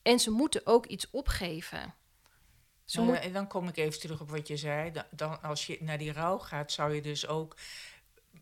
En 0.09 0.19
ze 0.19 0.31
moeten 0.31 0.61
ook 0.65 0.87
iets 0.87 1.11
opgeven. 1.11 1.95
Ze 2.85 2.97
Nou, 3.01 3.11
moet- 3.11 3.21
en 3.21 3.33
dan 3.33 3.47
kom 3.47 3.69
ik 3.69 3.77
even 3.77 4.01
terug 4.01 4.21
op 4.21 4.31
wat 4.31 4.49
je 4.49 4.57
zei. 4.57 4.91
Dan, 4.91 5.05
dan 5.11 5.43
als 5.43 5.67
je 5.67 5.77
naar 5.81 5.99
die 5.99 6.13
rouw 6.13 6.39
gaat, 6.39 6.73
zou 6.73 6.95
je 6.95 7.03
dus 7.03 7.27
ook 7.27 7.57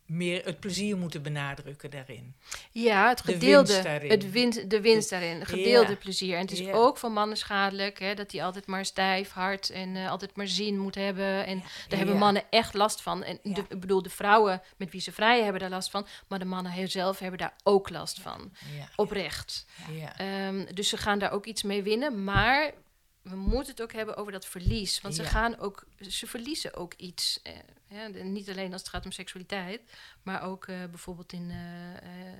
meer 0.07 0.45
het 0.45 0.59
plezier 0.59 0.97
moeten 0.97 1.21
benadrukken 1.21 1.89
daarin. 1.89 2.35
Ja, 2.71 3.09
het 3.09 3.17
De 3.25 3.31
gedeelde, 3.33 3.67
winst 3.71 3.83
daarin. 3.83 4.09
het 4.09 4.31
win, 4.31 4.63
de 4.67 4.81
winst 4.81 5.09
daarin, 5.09 5.45
gedeelde 5.45 5.91
Ja. 5.91 5.95
plezier. 5.97 6.35
En 6.35 6.41
het 6.41 6.51
is 6.51 6.59
Ja. 6.59 6.71
ook 6.71 6.97
voor 6.97 7.11
mannen 7.11 7.37
schadelijk, 7.37 7.99
hè, 7.99 8.13
dat 8.13 8.31
hij 8.31 8.43
altijd 8.43 8.65
maar 8.67 8.85
stijf, 8.85 9.31
hard 9.31 9.69
en 9.69 9.95
eh, 9.95 10.09
altijd 10.09 10.35
maar 10.35 10.47
zin 10.47 10.79
moet 10.79 10.95
hebben. 10.95 11.45
En 11.45 11.63
daar 11.87 11.97
hebben 11.97 12.17
mannen 12.17 12.43
echt 12.49 12.73
last 12.73 13.01
van. 13.01 13.23
En 13.23 13.39
de, 13.43 13.63
ik 13.69 13.79
bedoel, 13.79 14.01
de 14.01 14.09
vrouwen 14.09 14.61
met 14.77 14.91
wie 14.91 15.01
ze 15.01 15.11
vrijen 15.11 15.43
hebben 15.43 15.61
daar 15.61 15.69
last 15.69 15.89
van, 15.89 16.07
maar 16.27 16.39
de 16.39 16.45
mannen 16.45 16.89
zelf 16.89 17.19
hebben 17.19 17.39
daar 17.39 17.53
ook 17.63 17.89
last 17.89 18.19
van. 18.19 18.51
Oprecht. 18.95 19.65
Ja. 19.91 20.17
Ehm, 20.17 20.65
dus 20.73 20.89
ze 20.89 20.97
gaan 20.97 21.19
daar 21.19 21.31
ook 21.31 21.45
iets 21.45 21.63
mee 21.63 21.83
winnen, 21.83 22.23
maar 22.23 22.71
we 23.29 23.35
moeten 23.35 23.71
het 23.71 23.81
ook 23.81 23.91
hebben 23.93 24.15
over 24.17 24.31
dat 24.31 24.45
verlies. 24.45 25.01
Want 25.01 25.15
ze 25.15 25.21
gaan 25.29 25.57
ook, 25.59 25.83
ze 26.09 26.27
verliezen 26.27 26.75
ook 26.75 26.93
iets. 26.93 27.39
eh, 27.43 27.53
de- 28.11 28.23
niet 28.23 28.49
alleen 28.49 28.71
als 28.71 28.81
het 28.81 28.89
gaat 28.89 29.05
om 29.05 29.11
seksualiteit, 29.11 29.81
maar 30.23 30.41
ook 30.41 30.67
eh, 30.67 30.75
bijvoorbeeld 30.85 31.33
in, 31.33 31.49
eh, 31.51 31.95
eh, 31.97 32.33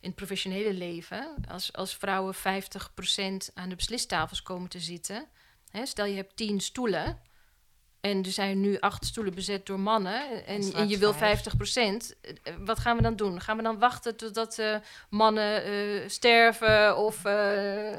in 0.00 0.08
het 0.08 0.14
professionele 0.14 0.72
leven. 0.72 1.34
Als, 1.48 1.72
als 1.72 1.96
vrouwen 1.96 2.34
50% 2.34 3.50
aan 3.54 3.68
de 3.68 3.76
beslistafels 3.76 4.42
komen 4.42 4.68
te 4.68 4.80
zitten. 4.80 5.28
Hè, 5.70 5.86
stel 5.86 6.04
je 6.04 6.16
hebt 6.16 6.36
10 6.36 6.60
stoelen. 6.60 7.18
En 8.00 8.24
er 8.24 8.30
zijn 8.30 8.60
nu 8.60 8.78
acht 8.78 9.04
stoelen 9.04 9.34
bezet 9.34 9.66
door 9.66 9.80
mannen. 9.80 10.46
En, 10.46 10.72
en 10.74 10.88
je 10.88 10.98
wil 10.98 11.12
vijf. 11.12 11.32
50 11.32 11.56
procent. 11.56 12.14
Wat 12.58 12.78
gaan 12.78 12.96
we 12.96 13.02
dan 13.02 13.16
doen? 13.16 13.40
Gaan 13.40 13.56
we 13.56 13.62
dan 13.62 13.78
wachten 13.78 14.16
totdat 14.16 14.58
eh, 14.58 14.76
mannen 15.10 15.64
eh, 15.64 16.08
sterven? 16.08 16.96
Of 16.96 17.24
eh, 17.24 17.92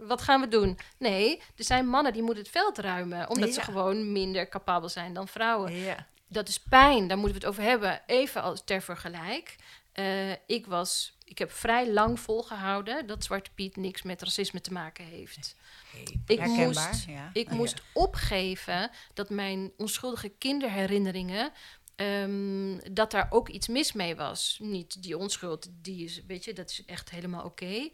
wat 0.00 0.22
gaan 0.22 0.40
we 0.40 0.48
doen? 0.48 0.78
Nee, 0.98 1.42
er 1.56 1.64
zijn 1.64 1.86
mannen 1.86 2.12
die 2.12 2.22
moeten 2.22 2.42
het 2.42 2.52
veld 2.52 2.78
ruimen. 2.78 3.28
Omdat 3.28 3.54
ze 3.54 3.60
gewoon 3.60 4.12
minder 4.12 4.48
capabel 4.48 4.88
zijn 4.88 5.14
dan 5.14 5.28
vrouwen. 5.28 5.72
Ja. 5.72 6.06
Dat 6.28 6.48
is 6.48 6.58
pijn, 6.58 7.08
daar 7.08 7.18
moeten 7.18 7.40
we 7.40 7.46
het 7.46 7.56
over 7.56 7.70
hebben. 7.70 8.02
Even 8.06 8.42
als 8.42 8.62
ter 8.64 8.82
vergelijk. 8.82 9.56
Eh, 9.94 10.30
ik, 10.46 10.66
was, 10.66 11.13
ik 11.24 11.38
heb 11.38 11.52
vrij 11.52 11.92
lang 11.92 12.20
volgehouden 12.20 13.06
dat 13.06 13.24
Zwarte 13.24 13.50
Piet 13.54 13.76
niks 13.76 14.02
met 14.02 14.22
racisme 14.22 14.60
te 14.60 14.72
maken 14.72 15.04
heeft. 15.04 15.56
Hey. 15.90 16.20
Ik 16.26 16.38
Herkenbaar, 16.38 16.88
moest, 16.88 17.04
ja. 17.06 17.30
ik 17.32 17.48
Ja. 17.50 17.54
moest 17.54 17.82
opgeven 17.92 18.90
dat 19.14 19.30
mijn 19.30 19.72
onschuldige 19.76 20.28
kinderherinneringen. 20.28 21.52
ehm, 21.96 22.78
dat 22.92 23.10
daar 23.10 23.26
ook 23.30 23.48
iets 23.48 23.68
mis 23.68 23.92
mee 23.92 24.16
was. 24.16 24.58
Niet 24.62 25.02
die 25.02 25.18
onschuld, 25.18 25.68
die 25.72 26.04
is, 26.04 26.22
weet 26.26 26.44
je, 26.44 26.52
dat 26.52 26.70
is 26.70 26.84
echt 26.84 27.10
helemaal 27.10 27.44
oké. 27.44 27.88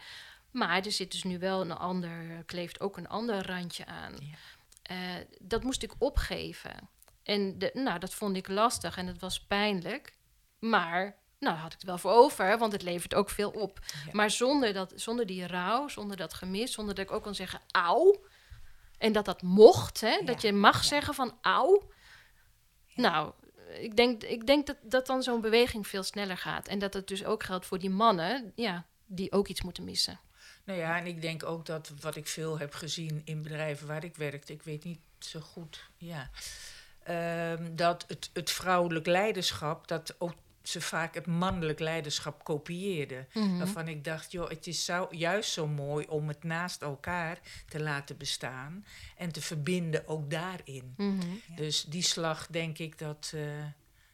Maar 0.50 0.84
er 0.84 0.92
zit 0.92 1.12
dus 1.12 1.22
nu 1.22 1.38
wel 1.38 1.60
een 1.60 1.72
ander, 1.72 2.42
kleeft 2.46 2.80
ook 2.80 2.96
een 2.96 3.08
ander 3.08 3.46
randje 3.46 3.86
aan. 3.86 4.14
Ja. 4.20 4.36
Eh, 4.82 5.24
dat 5.40 5.62
moest 5.62 5.82
ik 5.82 5.92
opgeven. 5.98 6.88
En 7.22 7.58
de, 7.58 7.70
nou, 7.74 7.98
dat 7.98 8.14
vond 8.14 8.36
ik 8.36 8.48
lastig 8.48 8.96
en 8.96 9.06
het 9.06 9.20
was 9.20 9.40
pijnlijk. 9.46 10.16
Maar 10.58 11.16
nou, 11.40 11.54
daar 11.54 11.62
had 11.62 11.72
ik 11.72 11.78
het 11.78 11.88
wel 11.88 11.98
voor 11.98 12.10
over, 12.10 12.58
want 12.58 12.72
het 12.72 12.82
levert 12.82 13.14
ook 13.14 13.30
veel 13.30 13.50
op. 13.50 13.80
Ja. 14.04 14.10
Maar 14.12 14.30
zonder, 14.30 14.72
dat, 14.72 14.92
zonder 14.96 15.26
die 15.26 15.46
rouw, 15.46 15.88
zonder 15.88 16.16
dat 16.16 16.34
gemis, 16.34 16.72
zonder 16.72 16.94
dat 16.94 17.04
ik 17.04 17.10
ook 17.10 17.22
kan 17.22 17.34
zeggen 17.34 17.60
auw. 17.70 18.24
En 18.98 19.12
dat 19.12 19.24
dat 19.24 19.42
mocht, 19.42 20.00
hè? 20.00 20.20
dat 20.24 20.42
je 20.42 20.52
mag 20.52 20.76
ja. 20.76 20.88
zeggen 20.88 21.14
van 21.14 21.38
auw. 21.40 21.90
Nou, 22.94 23.32
ik 23.78 23.96
denk, 23.96 24.22
ik 24.22 24.46
denk 24.46 24.66
dat, 24.66 24.76
dat 24.82 25.06
dan 25.06 25.22
zo'n 25.22 25.40
beweging 25.40 25.86
veel 25.86 26.02
sneller 26.02 26.36
gaat. 26.36 26.68
En 26.68 26.78
dat 26.78 26.94
het 26.94 27.08
dus 27.08 27.24
ook 27.24 27.42
geldt 27.42 27.66
voor 27.66 27.78
die 27.78 27.90
mannen, 27.90 28.52
ja, 28.54 28.86
die 29.06 29.32
ook 29.32 29.48
iets 29.48 29.62
moeten 29.62 29.84
missen. 29.84 30.20
Nou 30.64 30.78
ja, 30.78 30.98
en 30.98 31.06
ik 31.06 31.22
denk 31.22 31.44
ook 31.44 31.66
dat 31.66 31.92
wat 32.00 32.16
ik 32.16 32.26
veel 32.26 32.58
heb 32.58 32.74
gezien 32.74 33.22
in 33.24 33.42
bedrijven 33.42 33.86
waar 33.86 34.04
ik 34.04 34.16
werkte, 34.16 34.52
ik 34.52 34.62
weet 34.62 34.84
niet 34.84 35.00
zo 35.18 35.40
goed, 35.40 35.90
ja, 35.96 36.30
ehm, 37.02 37.74
dat 37.76 38.04
het, 38.08 38.30
het 38.32 38.50
vrouwelijk 38.50 39.06
leiderschap, 39.06 39.88
dat 39.88 40.14
ook 40.18 40.34
ze 40.62 40.80
vaak 40.80 41.14
het 41.14 41.26
mannelijk 41.26 41.78
leiderschap 41.78 42.44
kopieerden. 42.44 43.28
Mhm. 43.34 43.58
Waarvan 43.58 43.88
ik 43.88 44.04
dacht, 44.04 44.32
joh, 44.32 44.48
het 44.48 44.66
is 44.66 44.84
zo, 44.84 45.08
juist 45.10 45.52
zo 45.52 45.66
mooi 45.66 46.06
om 46.06 46.28
het 46.28 46.44
naast 46.44 46.82
elkaar 46.82 47.38
te 47.68 47.80
laten 47.80 48.16
bestaan 48.16 48.84
en 49.16 49.32
te 49.32 49.40
verbinden 49.40 50.08
ook 50.08 50.30
daarin. 50.30 50.94
Mhm. 50.96 51.20
Ja. 51.48 51.54
Dus 51.56 51.84
die 51.84 52.02
slag 52.02 52.46
denk 52.46 52.78
ik 52.78 52.98
dat, 52.98 53.32
eh, 53.34 53.42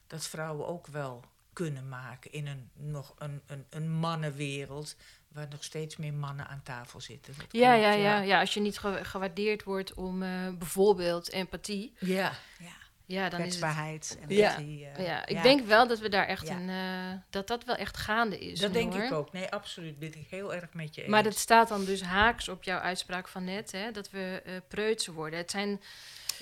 dat 0.07 0.27
vrouwen 0.27 0.67
ook 0.67 0.87
wel 0.87 1.25
kunnen 1.53 1.89
maken 1.89 2.33
in 2.33 2.47
een, 2.47 2.71
nog 2.75 3.15
een, 3.19 3.43
een, 3.47 3.65
een 3.71 3.91
mannenwereld 3.91 4.97
waar 5.29 5.47
nog 5.51 5.65
steeds 5.65 5.97
meer 5.97 6.15
mannen 6.15 6.47
aan 6.49 6.63
tafel 6.63 7.01
zitten. 7.01 7.35
Ja, 7.51 7.75
ja, 7.75 7.93
ja, 7.93 8.21
ja. 8.21 8.41
Als 8.41 8.55
je 8.55 8.61
niet 8.61 8.79
ge- 8.79 9.05
gewaardeerd 9.05 9.63
wordt 9.65 9.95
om 9.95 10.23
eh, 10.23 10.49
bijvoorbeeld 10.59 11.31
empathie, 11.31 11.93
Ja, 11.99 12.33
Ja. 12.59 12.85
Ja, 13.07 13.29
dan 13.29 13.41
is 13.41 13.61
het. 13.61 14.19
En 14.21 14.29
Ja. 14.35 14.57
eh, 14.59 15.07
Ja, 15.07 15.27
ik 15.27 15.37
ja. 15.37 15.43
denk 15.43 15.67
wel 15.67 15.87
dat 15.89 15.99
we 15.99 16.09
daar 16.09 16.27
echt 16.27 16.47
Ja. 16.49 16.57
een. 16.57 16.69
eh, 16.69 17.21
dat 17.31 17.47
dat 17.47 17.65
wel 17.65 17.77
echt 17.77 17.97
gaande 17.97 18.39
is. 18.39 18.61
dat 18.61 18.73
nu, 18.73 18.79
denk 18.79 18.93
hoor. 18.93 19.03
ik 19.03 19.13
ook. 19.13 19.33
Nee, 19.33 19.49
absoluut. 19.51 19.99
Ben 19.99 20.15
ik 20.19 20.27
heel 20.31 20.55
erg 20.55 20.73
met 20.75 20.95
je 20.95 21.01
eens. 21.03 21.11
Maar 21.11 21.23
dat 21.23 21.37
staat 21.37 21.69
dan 21.69 21.85
dus 21.85 22.03
haaks 22.03 22.49
op 22.49 22.63
jouw 22.63 22.79
uitspraak 22.79 23.29
van 23.29 23.45
net, 23.45 23.73
hè, 23.73 23.91
dat 23.91 24.11
we 24.11 24.43
eh 24.45 24.55
preutser 24.69 25.13
worden. 25.13 25.39
Het 25.39 25.51
zijn. 25.51 25.69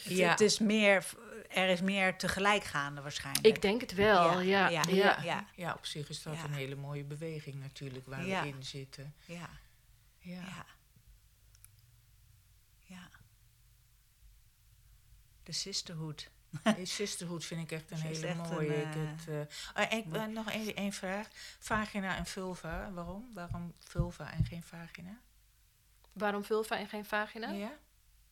Het, 0.02 0.12
Ja. 0.16 0.30
het 0.30 0.40
is 0.40 0.58
meer 0.58 1.04
er 1.48 1.68
is 1.68 1.80
meer 1.80 2.16
tegelijk 2.16 2.64
gaande 2.64 3.00
waarschijnlijk. 3.00 3.46
Ik 3.46 3.62
denk 3.62 3.80
het 3.80 3.94
wel, 3.94 4.40
ja. 4.40 4.68
Ja, 4.68 4.82
ja. 4.88 4.94
ja, 4.94 5.18
ja, 5.22 5.46
Ja, 5.54 5.72
op 5.76 5.86
zich 5.86 6.08
is 6.08 6.22
dat 6.22 6.34
Ja. 6.34 6.44
een 6.44 6.52
hele 6.52 6.74
mooie 6.74 7.04
beweging 7.04 7.60
natuurlijk 7.60 8.06
waar 8.06 8.26
Ja. 8.26 8.42
we 8.42 8.48
in 8.48 8.62
zitten. 8.64 9.14
ja, 9.24 9.48
Ja. 10.18 10.32
ja. 10.40 10.64
ja. 12.84 13.08
De 15.42 15.52
sisterhood. 15.52 16.30
Sisterhood 16.82 17.44
vind 17.44 17.60
ik 17.60 17.72
echt 17.72 17.90
een 17.90 17.96
is 17.96 18.02
hele 18.02 18.26
echt 18.26 18.50
mooie. 18.50 18.74
een, 18.74 18.90
ik 18.90 18.94
eh, 18.94 19.02
het, 19.10 19.48
eh, 19.74 19.82
ah, 19.82 19.98
ik, 19.98 20.14
eh, 20.14 20.24
nog 20.24 20.50
één 20.50 20.74
één 20.74 20.92
vraag. 20.92 21.28
Vagina 21.58 22.16
en 22.16 22.26
vulva, 22.26 22.90
waarom? 22.92 23.30
Waarom 23.34 23.74
vulva 23.78 24.32
en 24.32 24.44
geen 24.44 24.62
vagina? 24.62 25.20
Waarom 26.12 26.44
vulva 26.44 26.78
en 26.78 26.88
geen 26.88 27.04
vagina? 27.04 27.50
Ja? 27.50 27.72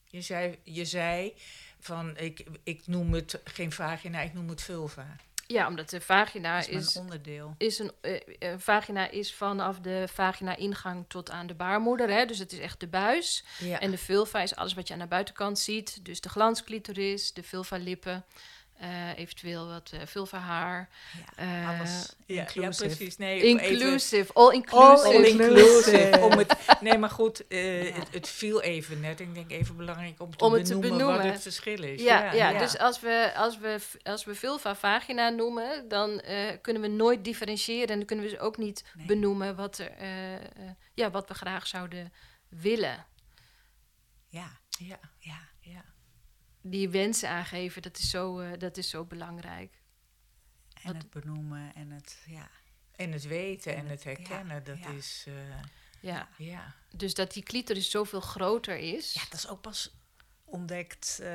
Je 0.05 0.21
zei, 0.21 0.59
je 0.63 0.85
zei 0.85 1.35
van 1.81 2.17
ik, 2.17 2.47
ik 2.63 2.87
noem 2.87 3.13
het 3.13 3.41
geen 3.45 3.73
vagina, 3.73 4.21
ik 4.21 4.33
noem 4.33 4.49
het 4.49 4.63
vulva. 4.63 5.17
Ja, 5.47 5.67
omdat 5.67 5.91
de 5.91 6.01
vagina 6.01 6.59
is 6.59 6.69
is, 6.69 6.95
mijn 6.95 7.07
onderdeel. 7.07 7.55
is 7.59 7.79
een 7.79 7.93
eh, 8.01 8.21
eh, 8.39 8.55
vagina 8.59 9.11
is 9.11 9.35
vanaf 9.35 9.81
de 9.81 10.05
vagina-ingang 10.13 11.05
tot 11.09 11.31
aan 11.31 11.47
de 11.47 11.55
baarmoeder. 11.55 12.09
Hè? 12.11 12.25
Dus 12.25 12.39
het 12.39 12.53
is 12.53 12.59
echt 12.59 12.81
de 12.81 12.87
buis. 12.87 13.45
Ja. 13.59 13.81
En 13.81 13.91
de 13.91 13.99
vulva 13.99 14.43
is 14.43 14.57
alles 14.57 14.75
wat 14.75 14.89
je 14.89 14.95
aan 14.95 15.01
de 15.01 15.07
buitenkant 15.07 15.59
ziet. 15.59 16.05
Dus 16.05 16.21
de 16.21 16.29
glansclitoris, 16.29 17.33
de 17.33 17.43
vulva-lippen, 17.43 18.25
eh, 18.83 19.19
eventueel 19.19 19.67
wat 19.67 19.91
eh 19.95 20.01
vulva-haar. 20.07 20.89
Ja, 21.37 21.43
Eh, 21.63 21.81
alles 21.81 22.17
ja, 22.27 22.35
ja, 22.35 22.41
inclusive. 22.41 22.87
precies. 22.87 23.17
Nee, 23.17 23.41
even- 23.43 23.69
Inclusive, 23.71 24.33
all 24.33 24.53
inclusive. 24.53 25.07
All 25.09 25.25
inclusive. 25.25 26.19
Om 26.21 26.39
het, 26.39 26.57
nee, 26.81 26.99
maar 26.99 27.11
goed, 27.11 27.47
eh, 27.47 27.89
Ja. 27.89 27.95
het, 27.95 28.09
het 28.13 28.29
viel 28.29 28.61
even 28.63 29.01
net. 29.01 29.21
Ik 29.21 29.35
denk 29.35 29.51
even 29.51 29.77
belangrijk 29.77 30.21
om 30.21 30.37
te, 30.37 30.45
Om 30.45 30.53
het 30.53 30.65
te 30.65 30.73
benoemen, 30.79 30.99
wat 30.99 31.07
benoemen. 31.07 31.33
het 31.33 31.43
verschil 31.43 31.83
is. 31.83 32.03
Ja, 32.03 32.33
ja, 32.33 32.59
dus 32.59 32.79
als 32.79 33.01
we, 33.01 33.33
als 33.37 33.59
we, 33.59 33.79
als 34.03 34.25
we 34.25 34.35
vulva 34.35 34.75
vagina 34.75 35.29
noemen, 35.29 35.89
dan 35.89 36.21
eh, 36.21 36.57
kunnen 36.63 36.83
we 36.83 36.89
nooit 36.89 37.25
differentiëren. 37.25 37.89
En 37.89 37.97
dan 37.97 38.07
kunnen 38.07 38.25
we 38.25 38.31
dus 38.31 38.41
ook 38.41 38.57
niet 38.57 38.85
Nee. 38.95 39.07
benoemen 39.07 39.57
wat, 39.57 39.79
er, 39.79 39.93
ja, 40.95 41.11
wat 41.11 41.29
we 41.29 41.35
graag 41.35 41.67
zouden 41.67 42.13
willen. 42.49 43.07
Ja, 44.29 44.61
ja, 44.79 44.99
ja. 45.19 45.51
Die 46.63 46.89
wensen 46.89 47.29
aangeven, 47.29 47.83
dat 47.83 47.99
is 47.99 48.11
zo, 48.11 48.39
eh, 48.39 48.59
dat 48.59 48.77
is 48.77 48.89
zo 48.89 49.05
belangrijk. 49.05 49.81
En 50.83 50.93
Wat- 50.93 51.03
het 51.03 51.11
benoemen 51.11 51.75
en 51.75 51.91
het, 51.91 52.23
ja. 52.27 52.51
En 52.97 53.13
het 53.13 53.23
weten 53.27 53.73
en 53.75 53.79
En 53.79 53.87
het 53.87 54.05
het- 54.05 54.19
ja, 54.19 54.25
herkennen, 54.25 54.65
dat 54.65 54.79
ja. 54.79 54.89
is... 54.91 55.25
eh, 55.29 55.35
Ja. 56.01 56.29
ja. 56.39 56.75
Dus 56.97 57.15
dat 57.15 57.33
die 57.33 57.43
clitoris 57.43 57.91
zoveel 57.91 58.21
groter 58.21 58.77
is. 58.77 59.13
Ja, 59.13 59.23
dat 59.23 59.33
is 59.39 59.49
ook 59.49 59.61
pas 59.61 59.91
ontdekt. 60.53 61.19
eh, 61.23 61.29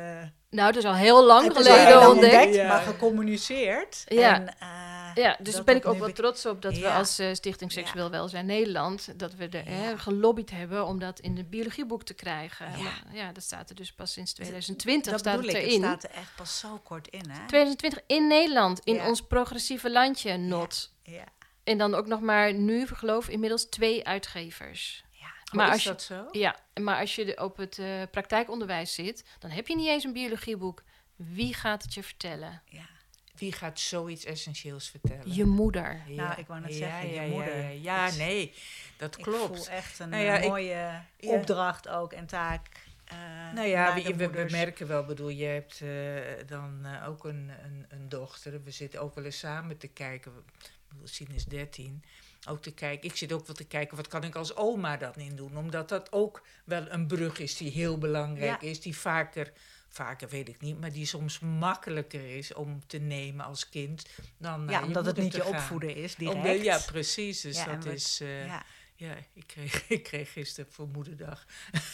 Nou, 0.49 0.72
dat 0.72 0.76
is 0.84 0.89
al 0.89 0.95
heel 0.95 1.26
lang 1.26 1.47
het 1.47 1.57
geleden 1.57 1.99
al 2.01 2.11
ontdekt. 2.11 2.55
Ja. 2.55 2.68
maar 2.68 2.82
gecommuniceerd. 2.82 4.03
Ja. 4.05 4.34
En, 4.36 4.47
eh, 4.59 4.95
Ja, 5.24 5.36
dus 5.39 5.45
daar 5.45 5.55
dat 5.55 5.65
ben 5.65 5.76
ik 5.76 5.82
dat 5.84 5.93
ook 5.93 5.99
wel 5.99 6.11
trots 6.11 6.45
op 6.45 6.61
dat 6.61 6.78
we 6.78 6.89
als 6.89 7.20
eh, 7.20 7.34
Stichting 7.34 7.74
Ja. 7.74 7.82
Seksueel 7.82 8.09
Welzijn 8.09 8.45
Nederland, 8.45 9.20
dat 9.20 9.34
we 9.36 9.47
er 9.49 9.65
hè, 9.65 9.97
gelobbyd 9.97 10.51
hebben 10.51 10.86
om 10.86 10.99
dat 10.99 11.20
in 11.20 11.38
het 11.38 11.49
biologieboek 11.49 12.03
te 12.03 12.13
krijgen. 12.13 12.65
Ja. 12.72 12.78
Maar 12.84 13.03
ja, 13.13 13.32
dat 13.32 13.43
staat 13.43 13.70
er 13.70 13.76
dus 13.76 13.93
pas 13.93 14.13
sinds 14.13 14.34
2020 14.34 15.11
dat 15.11 15.20
staat 15.20 15.36
bedoel 15.36 15.51
het 15.53 15.61
ik, 15.63 15.68
erin. 15.68 15.84
het 15.84 15.99
staat 15.99 16.11
er 16.11 16.18
echt 16.18 16.36
pas 16.36 16.59
zo 16.59 16.80
kort 16.84 17.07
in, 17.07 17.30
hè? 17.30 17.47
2020 17.47 17.99
in 18.07 18.28
Nederland, 18.28 18.80
in 18.84 18.95
Ja. 18.95 19.07
ons 19.07 19.22
progressieve 19.22 19.91
landje, 19.91 20.38
not. 20.38 20.91
Ja, 21.03 21.24
En 21.63 21.78
dan 21.78 21.95
ook 21.95 22.07
nog 22.07 22.20
maar 22.22 22.53
nu, 22.53 22.88
geloof 22.88 23.26
ik, 23.28 23.34
inmiddels 23.34 23.65
twee 23.70 24.05
uitgevers. 24.07 25.03
Maar 25.52 25.66
Maar 25.68 25.68
is 25.68 25.74
als 25.74 25.84
je- 25.84 25.89
dat 25.89 26.02
zo? 26.02 26.39
Ja, 26.39 26.56
maar 26.82 27.00
als 27.00 27.16
je 27.16 27.41
op 27.41 27.58
het 27.58 27.80
eh, 27.80 28.02
praktijkonderwijs 28.12 28.93
zit, 28.93 29.24
dan 29.39 29.50
heb 29.50 29.68
je 29.68 29.76
niet 29.76 29.88
eens 29.88 30.04
een 30.04 30.14
biologieboek. 30.14 30.84
Wie 31.16 31.54
gaat 31.54 31.84
het 31.84 31.93
je 31.93 32.04
vertellen? 32.04 32.62
ja. 32.66 32.86
Wie 33.36 33.52
gaat 33.52 33.80
zoiets 33.80 34.26
essentieels 34.26 34.89
vertellen? 34.89 35.34
Je 35.36 35.45
moeder. 35.45 36.02
Ja. 36.08 36.28
Nou, 36.28 36.39
ik 36.39 36.48
wou 36.48 36.60
net 36.62 36.72
Ja, 36.72 36.78
zeggen, 36.78 37.08
je 37.08 37.14
ja, 37.14 37.22
ja, 37.22 37.28
moeder. 37.28 37.58
Ja, 37.72 38.06
ja, 38.08 38.16
nee, 38.16 38.54
dat 38.98 39.18
Ik 39.18 39.24
klopt. 39.24 39.58
voel 39.58 39.68
echt 39.76 40.00
een 40.00 40.10
Nou 40.10 40.24
ja, 40.24 40.38
eh, 40.38 40.43
ik- 40.43 40.50
mooie 40.50 40.66
ja. 40.70 41.06
opdracht 41.20 41.88
ook 41.88 42.14
en 42.14 42.26
taak. 42.26 42.68
eh, 43.06 43.18
Nou 43.54 43.68
ja, 43.68 43.93
we, 44.16 44.16
we- 44.30 44.48
merken 44.52 44.88
wel, 44.88 45.06
bedoel, 45.06 45.30
je 45.30 45.45
hebt 45.45 45.82
eh, 45.82 46.48
dan 46.48 46.86
eh, 46.86 47.08
ook 47.10 47.24
een, 47.26 47.52
een, 47.64 47.86
een 47.89 48.10
dochter. 48.10 48.64
We 48.64 48.72
zitten 48.72 49.02
ook 49.02 49.16
wel 49.16 49.24
eens 49.24 49.39
samen 49.39 49.78
te 49.78 49.88
kijken. 49.88 50.32
Ik 50.89 50.98
Sien 51.04 51.28
is 51.34 51.45
13. 51.45 52.04
Ook 52.48 52.62
te 52.62 52.72
kijken. 52.74 53.10
Ik 53.10 53.16
zit 53.16 53.32
ook 53.32 53.45
wel 53.45 53.56
te 53.56 53.64
kijken, 53.64 53.98
wat 53.98 54.08
kan 54.08 54.24
ik 54.24 54.36
als 54.36 54.56
oma 54.56 54.98
dan 54.98 55.14
in 55.16 55.36
doen? 55.36 55.58
Omdat 55.58 55.89
dat 55.89 56.12
ook 56.12 56.43
wel 56.64 56.89
een 56.91 57.08
brug 57.08 57.39
is 57.39 57.58
die 57.58 57.72
heel 57.72 57.98
belangrijk 57.98 58.62
Ja. 58.62 58.68
is. 58.70 58.82
Die 58.82 58.98
vaker, 58.98 59.52
vaker 59.89 60.30
weet 60.30 60.48
ik 60.48 60.62
niet, 60.62 60.80
maar 60.80 60.91
die 60.91 61.06
soms 61.06 61.39
makkelijker 61.39 62.38
is 62.38 62.54
om 62.54 62.82
te 62.88 62.98
nemen 62.98 63.45
als 63.45 63.70
kind 63.70 64.10
dan 64.38 64.68
Ja, 64.70 64.84
omdat 64.84 65.06
het 65.06 65.18
niet 65.18 65.36
je 65.36 65.41
gaan. 65.41 65.54
opvoeden 65.54 65.95
is, 65.95 66.16
direct. 66.16 66.64
ja, 66.64 66.80
precies. 66.86 67.41
Dus 67.41 67.58
Ja, 67.58 67.76
dat 67.76 67.86
is... 67.86 68.20
eh, 68.22 68.45
ja. 68.45 68.64
ja, 68.95 69.16
ik 69.34 69.48
kreeg, 69.48 69.84
ik 69.98 70.04
kreeg 70.04 70.32
gisteren 70.32 70.72
voor 70.72 70.88
moederdag 70.88 71.45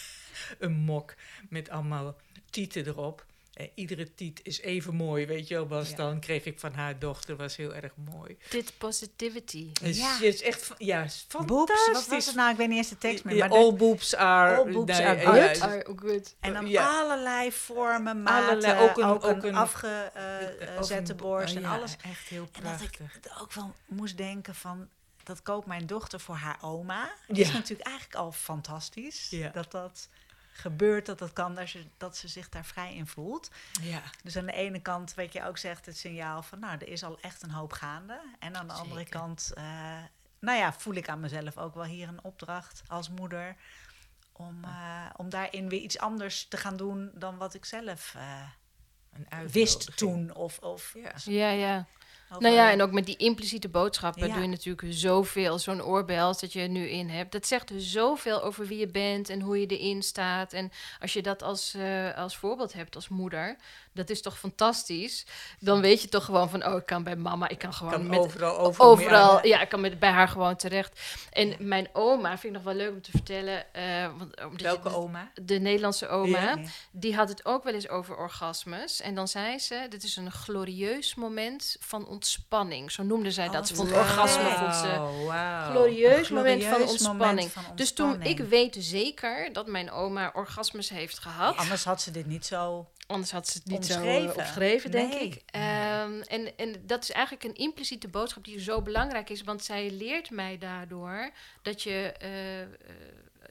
een 0.59 0.73
mok 0.73 1.15
met 1.49 1.69
allemaal 1.69 2.15
tieten 2.49 2.87
erop. 2.87 3.25
En 3.53 3.69
iedere 3.75 4.13
tiet 4.13 4.39
is 4.43 4.61
even 4.61 4.95
mooi, 4.95 5.25
weet 5.25 5.47
je 5.47 5.53
wel. 5.53 5.67
Was 5.67 5.89
Ja. 5.89 5.95
dan 5.95 6.19
kreeg 6.19 6.45
ik 6.45 6.59
van 6.59 6.73
haar 6.73 6.99
dochter, 6.99 7.35
was 7.35 7.55
heel 7.55 7.73
erg 7.73 7.91
mooi. 8.11 8.37
Dit 8.49 8.73
positivity. 8.77 9.71
Dus 9.81 9.97
Ja. 9.97 10.13
het 10.13 10.21
is 10.21 10.41
echt, 10.41 10.71
ja, 10.77 11.03
is 11.03 11.25
Boobs, 11.31 11.45
fantastisch. 11.47 11.93
wat 11.93 12.07
was 12.07 12.25
het 12.25 12.35
nou? 12.35 12.51
Ik 12.51 12.57
weet 12.57 12.67
niet 12.67 12.77
eens 12.77 12.89
de 12.89 12.97
tekst 12.97 13.23
meer. 13.23 13.37
Maar 13.37 13.49
de- 13.49 13.55
all 13.55 13.73
boobs 13.73 14.15
are... 14.15 14.57
All 14.57 14.71
boobs 14.71 14.97
nee, 14.97 15.07
are 15.07 15.19
good. 15.19 15.57
ja, 15.57 15.65
Are 15.65 15.85
good. 15.95 16.35
en 16.39 16.53
dan 16.53 16.67
ja. 16.67 16.99
allerlei 17.01 17.51
vormen, 17.51 18.21
maten, 18.23 18.49
Allerlei- 18.49 18.79
ook 18.89 18.97
een, 18.97 19.03
een- 19.03 19.09
ook 19.09 19.23
een, 19.23 19.35
ook 19.35 19.43
een- 19.43 19.55
afgezette 19.55 21.13
of 21.13 21.19
een- 21.19 21.25
borst 21.25 21.49
oh 21.51 21.55
en 21.55 21.61
ja, 21.61 21.75
alles. 21.75 21.95
Echt 22.01 22.27
heel 22.27 22.47
En 22.51 22.63
dat 22.63 22.81
ik 22.81 22.91
prachtig. 22.97 23.41
ook 23.41 23.53
wel 23.53 23.73
moest 23.85 24.17
denken 24.17 24.55
van... 24.55 24.87
dat 25.23 25.41
koopt 25.41 25.67
mijn 25.67 25.85
dochter 25.85 26.19
voor 26.19 26.35
haar 26.35 26.57
oma. 26.61 27.11
Dat 27.27 27.37
Ja. 27.37 27.43
is 27.43 27.51
natuurlijk 27.51 27.87
eigenlijk 27.87 28.17
al 28.17 28.31
fantastisch. 28.31 29.27
Ja. 29.29 29.49
Dat 29.49 29.71
dat 29.71 30.09
gebeurt, 30.53 31.05
dat 31.05 31.19
dat 31.19 31.33
kan, 31.33 31.55
dat, 31.55 31.71
je, 31.71 31.85
dat 31.97 32.17
ze 32.17 32.27
zich 32.27 32.49
daar 32.49 32.65
vrij 32.65 32.95
in 32.95 33.07
voelt. 33.07 33.51
Ja, 33.81 34.01
Dus 34.23 34.37
aan 34.37 34.45
de 34.45 34.51
ene 34.51 34.79
kant, 34.79 35.13
wat 35.13 35.33
je 35.33 35.43
ook 35.43 35.57
zegt, 35.57 35.85
het 35.85 35.97
signaal 35.97 36.43
van... 36.43 36.59
nou, 36.59 36.73
er 36.73 36.87
is 36.87 37.03
al 37.03 37.19
echt 37.21 37.43
een 37.43 37.51
hoop 37.51 37.71
gaande. 37.71 38.21
En 38.39 38.55
aan 38.55 38.67
de 38.67 38.73
andere 38.73 39.05
kant, 39.05 39.51
eh, 39.53 39.63
nou 40.39 40.57
ja, 40.57 40.73
voel 40.73 40.93
ik 40.93 41.09
aan 41.09 41.19
mezelf 41.19 41.57
ook 41.57 41.73
wel 41.73 41.83
hier 41.83 42.07
een 42.07 42.23
opdracht 42.23 42.83
als 42.87 43.09
moeder... 43.09 43.55
om, 44.31 44.63
eh, 44.63 45.05
om 45.15 45.29
daarin 45.29 45.69
weer 45.69 45.81
iets 45.81 45.97
anders 45.99 46.47
te 46.47 46.57
gaan 46.57 46.77
doen 46.77 47.11
dan 47.13 47.37
wat 47.37 47.53
ik 47.53 47.65
zelf 47.65 48.13
eh, 48.15 48.49
een 49.29 49.47
wist 49.49 49.97
toen. 49.97 50.35
Of, 50.35 50.59
of 50.59 50.93
Ja. 50.93 51.13
Ja, 51.23 51.49
ja. 51.49 51.87
Nou 52.39 52.55
ja, 52.55 52.71
en 52.71 52.81
ook 52.81 52.91
met 52.91 53.05
die 53.05 53.17
impliciete 53.17 53.69
boodschappen 53.69 54.27
Ja. 54.27 54.33
doe 54.33 54.41
je 54.43 54.49
natuurlijk 54.49 54.87
zoveel. 54.89 55.59
Zo'n 55.59 55.83
oorbel 55.83 56.25
als 56.25 56.39
dat 56.39 56.53
je 56.53 56.61
er 56.61 56.69
nu 56.69 56.87
in 56.89 57.09
hebt. 57.09 57.31
Dat 57.31 57.45
zegt 57.47 57.67
dus 57.67 57.91
zoveel 57.91 58.43
over 58.43 58.65
wie 58.67 58.77
je 58.79 58.87
bent 58.87 59.29
en 59.29 59.41
hoe 59.41 59.59
je 59.59 59.65
erin 59.67 60.01
staat. 60.01 60.53
En 60.53 60.71
als 61.01 61.13
je 61.13 61.21
dat 61.21 61.43
als, 61.43 61.73
eh, 61.73 62.17
als 62.17 62.37
voorbeeld 62.37 62.73
hebt 62.73 62.95
als 62.95 63.07
moeder, 63.09 63.55
dat 63.93 64.09
is 64.09 64.21
toch 64.21 64.37
fantastisch. 64.39 65.25
Dan 65.59 65.81
weet 65.81 66.01
je 66.01 66.09
toch 66.09 66.25
gewoon 66.25 66.49
van, 66.49 66.65
oh, 66.65 66.75
ik 66.75 66.85
kan 66.85 67.03
bij 67.03 67.15
mama, 67.15 67.47
ik 67.49 67.57
kan 67.57 67.73
gewoon 67.73 67.91
Kan 67.93 68.07
met 68.07 68.19
overal, 68.19 68.57
overal, 68.59 68.89
overal, 68.89 69.45
ja, 69.45 69.61
ik 69.61 69.69
kan 69.69 69.81
met, 69.81 69.99
bij 69.99 70.09
haar 70.09 70.27
gewoon 70.27 70.55
terecht. 70.55 70.99
En 71.31 71.55
mijn 71.59 71.87
oma, 71.93 72.29
vind 72.29 72.43
ik 72.43 72.51
nog 72.51 72.63
wel 72.63 72.73
leuk 72.73 72.91
om 72.91 73.01
te 73.01 73.11
vertellen. 73.11 73.73
eh, 73.73 74.07
want, 74.17 74.61
Welke 74.61 74.89
de- 74.89 74.95
oma? 74.95 75.31
De 75.41 75.59
Nederlandse 75.59 76.07
oma. 76.07 76.39
Ja. 76.39 76.57
Die 76.91 77.15
had 77.15 77.29
het 77.29 77.45
ook 77.45 77.63
wel 77.63 77.73
eens 77.73 77.89
over 77.89 78.17
orgasmes. 78.17 79.01
En 79.01 79.15
dan 79.15 79.27
zei 79.27 79.59
ze, 79.59 79.85
dit 79.89 80.03
is 80.03 80.15
een 80.15 80.31
glorieus 80.31 81.15
moment 81.15 81.75
van 81.79 82.07
ontspanning. 82.07 82.91
Zo 82.91 83.03
noemde 83.03 83.31
zij 83.31 83.49
dat. 83.49 83.67
Ze 83.67 83.73
Oh, 83.73 83.79
vond 83.79 83.91
orgasme 83.91 84.49
vond 84.49 84.75
ze 84.75 84.87
Wauw, 84.87 85.25
wauw. 85.25 85.71
glorieus 85.71 86.29
moment 86.29 86.63
van 86.63 86.81
ontspanning. 86.81 87.25
moment 87.29 87.51
van 87.51 87.63
Dus 87.75 87.93
toen, 87.93 88.21
ik 88.21 88.39
weet 88.39 88.75
zeker 88.79 89.53
dat 89.53 89.67
mijn 89.67 89.91
oma 89.91 90.31
orgasmes 90.33 90.89
heeft 90.89 91.19
gehad. 91.19 91.57
Anders 91.57 91.83
had 91.83 92.01
ze 92.01 92.11
dit 92.11 92.25
niet 92.25 92.45
zo... 92.45 92.87
Anders 93.07 93.31
had 93.31 93.47
ze 93.47 93.57
het 93.57 93.67
niet 93.67 93.85
zo 93.85 93.93
Omschreven. 93.93 94.23
uh, 94.23 94.29
opgeschreven, 94.29 94.91
denk 94.91 95.13
Nee. 95.13 95.27
ik. 95.27 95.41
Ehm, 95.45 96.21
en, 96.21 96.57
en 96.57 96.85
dat 96.85 97.03
is 97.03 97.11
eigenlijk 97.11 97.43
een 97.45 97.55
impliciete 97.55 98.07
boodschap 98.07 98.43
die 98.43 98.59
zo 98.59 98.81
belangrijk 98.81 99.29
is. 99.29 99.41
Want 99.43 99.63
zij 99.63 99.89
leert 99.91 100.29
mij 100.29 100.57
daardoor 100.57 101.31
dat 101.61 101.81
je 101.81 102.11
eh, 102.19 102.61
eh, 102.61 102.67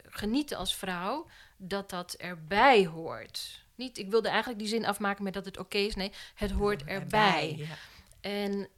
genieten 0.08 0.56
als 0.56 0.76
vrouw, 0.76 1.26
dat 1.56 1.90
dat 1.90 2.12
erbij 2.14 2.86
hoort. 2.86 3.64
Niet, 3.74 3.98
ik 3.98 4.10
wilde 4.10 4.28
eigenlijk 4.28 4.58
die 4.58 4.68
zin 4.68 4.86
afmaken 4.86 5.24
met 5.24 5.32
dat 5.34 5.44
het 5.44 5.58
oké 5.58 5.78
is. 5.78 5.94
Nee, 5.94 6.12
het 6.34 6.50
hoort 6.50 6.84
erbij. 6.84 7.54
Ja. 7.56 7.66
En 8.20 8.68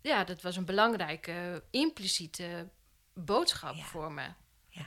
ja, 0.00 0.24
dat 0.24 0.42
was 0.42 0.56
een 0.56 0.64
belangrijke 0.64 1.62
impliciete 1.70 2.68
boodschap 3.14 3.74
Ja. 3.74 3.82
voor 3.84 4.12
me. 4.12 4.26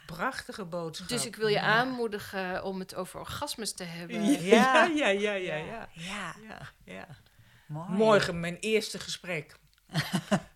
Prachtige 0.06 0.66
boodschap. 0.66 1.08
Dus 1.08 1.26
ik 1.26 1.36
wil 1.36 1.48
je 1.48 1.54
Ja. 1.56 1.62
aanmoedigen 1.62 2.64
om 2.64 2.80
het 2.80 2.96
over 2.96 3.20
orgasmes 3.20 3.74
te 3.74 3.84
hebben. 3.84 4.24
Ja, 4.42 4.86
ja, 4.86 4.86
ja, 4.86 5.10
ja, 5.10 5.34
ja. 5.34 5.56
Ja, 5.56 5.88
ja. 5.94 6.36
ja, 6.48 6.94
ja. 6.94 7.08
mooi. 7.66 7.90
Morgen 7.90 8.40
mijn 8.40 8.58
eerste 8.60 9.00
gesprek. 9.00 9.56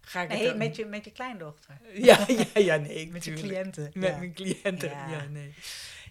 Ga 0.02 0.22
ik 0.22 0.32
het 0.32 0.40
Nee, 0.40 0.54
met 0.54 0.76
je, 0.76 0.86
met 0.86 1.06
je 1.06 1.12
kleindochter. 1.12 1.78
Ja, 1.94 2.26
ja, 2.28 2.46
ja, 2.54 2.76
nee, 2.76 3.08
Met 3.12 3.24
je 3.26 3.34
cliënten. 3.34 3.92
Met 3.94 4.10
ja. 4.10 4.18
mijn 4.18 4.34
cliënten. 4.34 4.90
Ja. 4.90 5.08
Ja. 5.08 5.24
nee. 5.30 5.54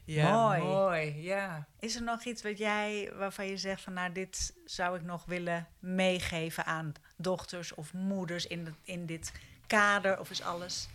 Ja, 0.05 0.33
Mooi. 0.43 0.62
mooi. 0.62 1.23
Ja. 1.23 1.66
Is 1.81 1.95
er 1.97 2.03
nog 2.03 2.25
iets 2.25 2.43
wat 2.43 2.59
jij, 2.59 3.12
waarvan 3.16 3.47
je 3.47 3.57
zegt 3.57 3.83
van 3.83 3.93
nou, 3.93 4.12
dit 4.12 4.55
zou 4.64 4.97
ik 4.97 5.03
nog 5.03 5.25
willen 5.25 5.68
meegeven 5.79 6.64
aan 6.64 6.93
dochters 7.16 7.75
of 7.75 7.93
moeders 7.93 8.47
in, 8.47 8.64
het- 8.66 8.75
in 8.83 9.07
dit 9.07 9.33
kader? 9.66 10.20
Of 10.20 10.31
is 10.31 10.43
alles 10.43 10.89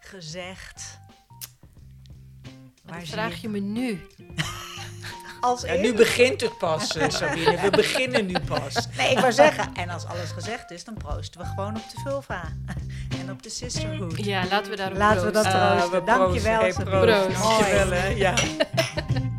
gezegd? 0.00 0.98
Dat 2.86 2.96
zie 3.02 3.12
vraag 3.12 3.40
je 3.40 3.48
me 3.48 3.58
nu. 3.58 4.00
Als 5.40 5.62
Ja, 5.62 5.74
nu 5.74 5.94
begint 5.94 6.40
het 6.40 6.58
pas, 6.58 6.96
eh, 6.96 7.08
Sabine. 7.08 7.60
We 7.60 7.70
beginnen 7.82 8.26
nu 8.26 8.34
pas. 8.46 8.88
Nee, 8.96 9.10
ik 9.10 9.18
wou 9.18 9.32
zeggen, 9.32 9.74
en 9.74 9.88
als 9.88 10.04
alles 10.06 10.30
gezegd 10.30 10.70
is, 10.70 10.84
dan 10.84 10.94
proosten 10.94 11.40
we 11.40 11.46
gewoon 11.46 11.76
op 11.76 11.82
de 11.94 12.00
vulva. 12.04 12.42
en 13.20 13.30
op 13.30 13.42
de 13.42 13.50
sisterhood. 13.50 14.24
Ja, 14.24 14.42
laten 14.50 14.70
we 14.70 14.76
daarop 14.76 14.98
Laten 14.98 15.24
we 15.24 15.30
dat 15.30 15.42
proosten. 15.42 15.62
Ah, 15.62 15.90
we 15.90 16.02
Dankjewel, 16.04 16.58
proosten. 16.58 16.60
Hey, 16.60 16.72
Sabine. 16.72 17.00
proost. 17.00 17.26
Proost. 17.26 17.42
Dankjewel, 17.58 17.90
hè. 17.90 18.06
Ja. 18.06 18.34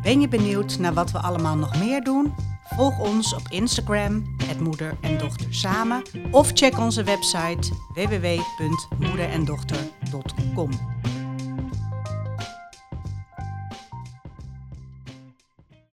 Ben 0.02 0.20
je 0.20 0.28
benieuwd 0.28 0.78
naar 0.78 0.94
wat 0.94 1.10
we 1.10 1.18
allemaal 1.18 1.56
nog 1.56 1.78
meer 1.78 2.02
doen? 2.04 2.34
Volg 2.74 2.98
ons 2.98 3.34
op 3.34 3.42
Instagram, 3.48 4.36
het 4.46 4.60
Moeder 4.60 4.96
en 5.00 5.18
Dochter 5.18 5.54
Samen. 5.54 6.02
Of 6.30 6.50
check 6.54 6.78
onze 6.78 7.02
website 7.04 7.68
www.moederendochter.com. 7.94 10.70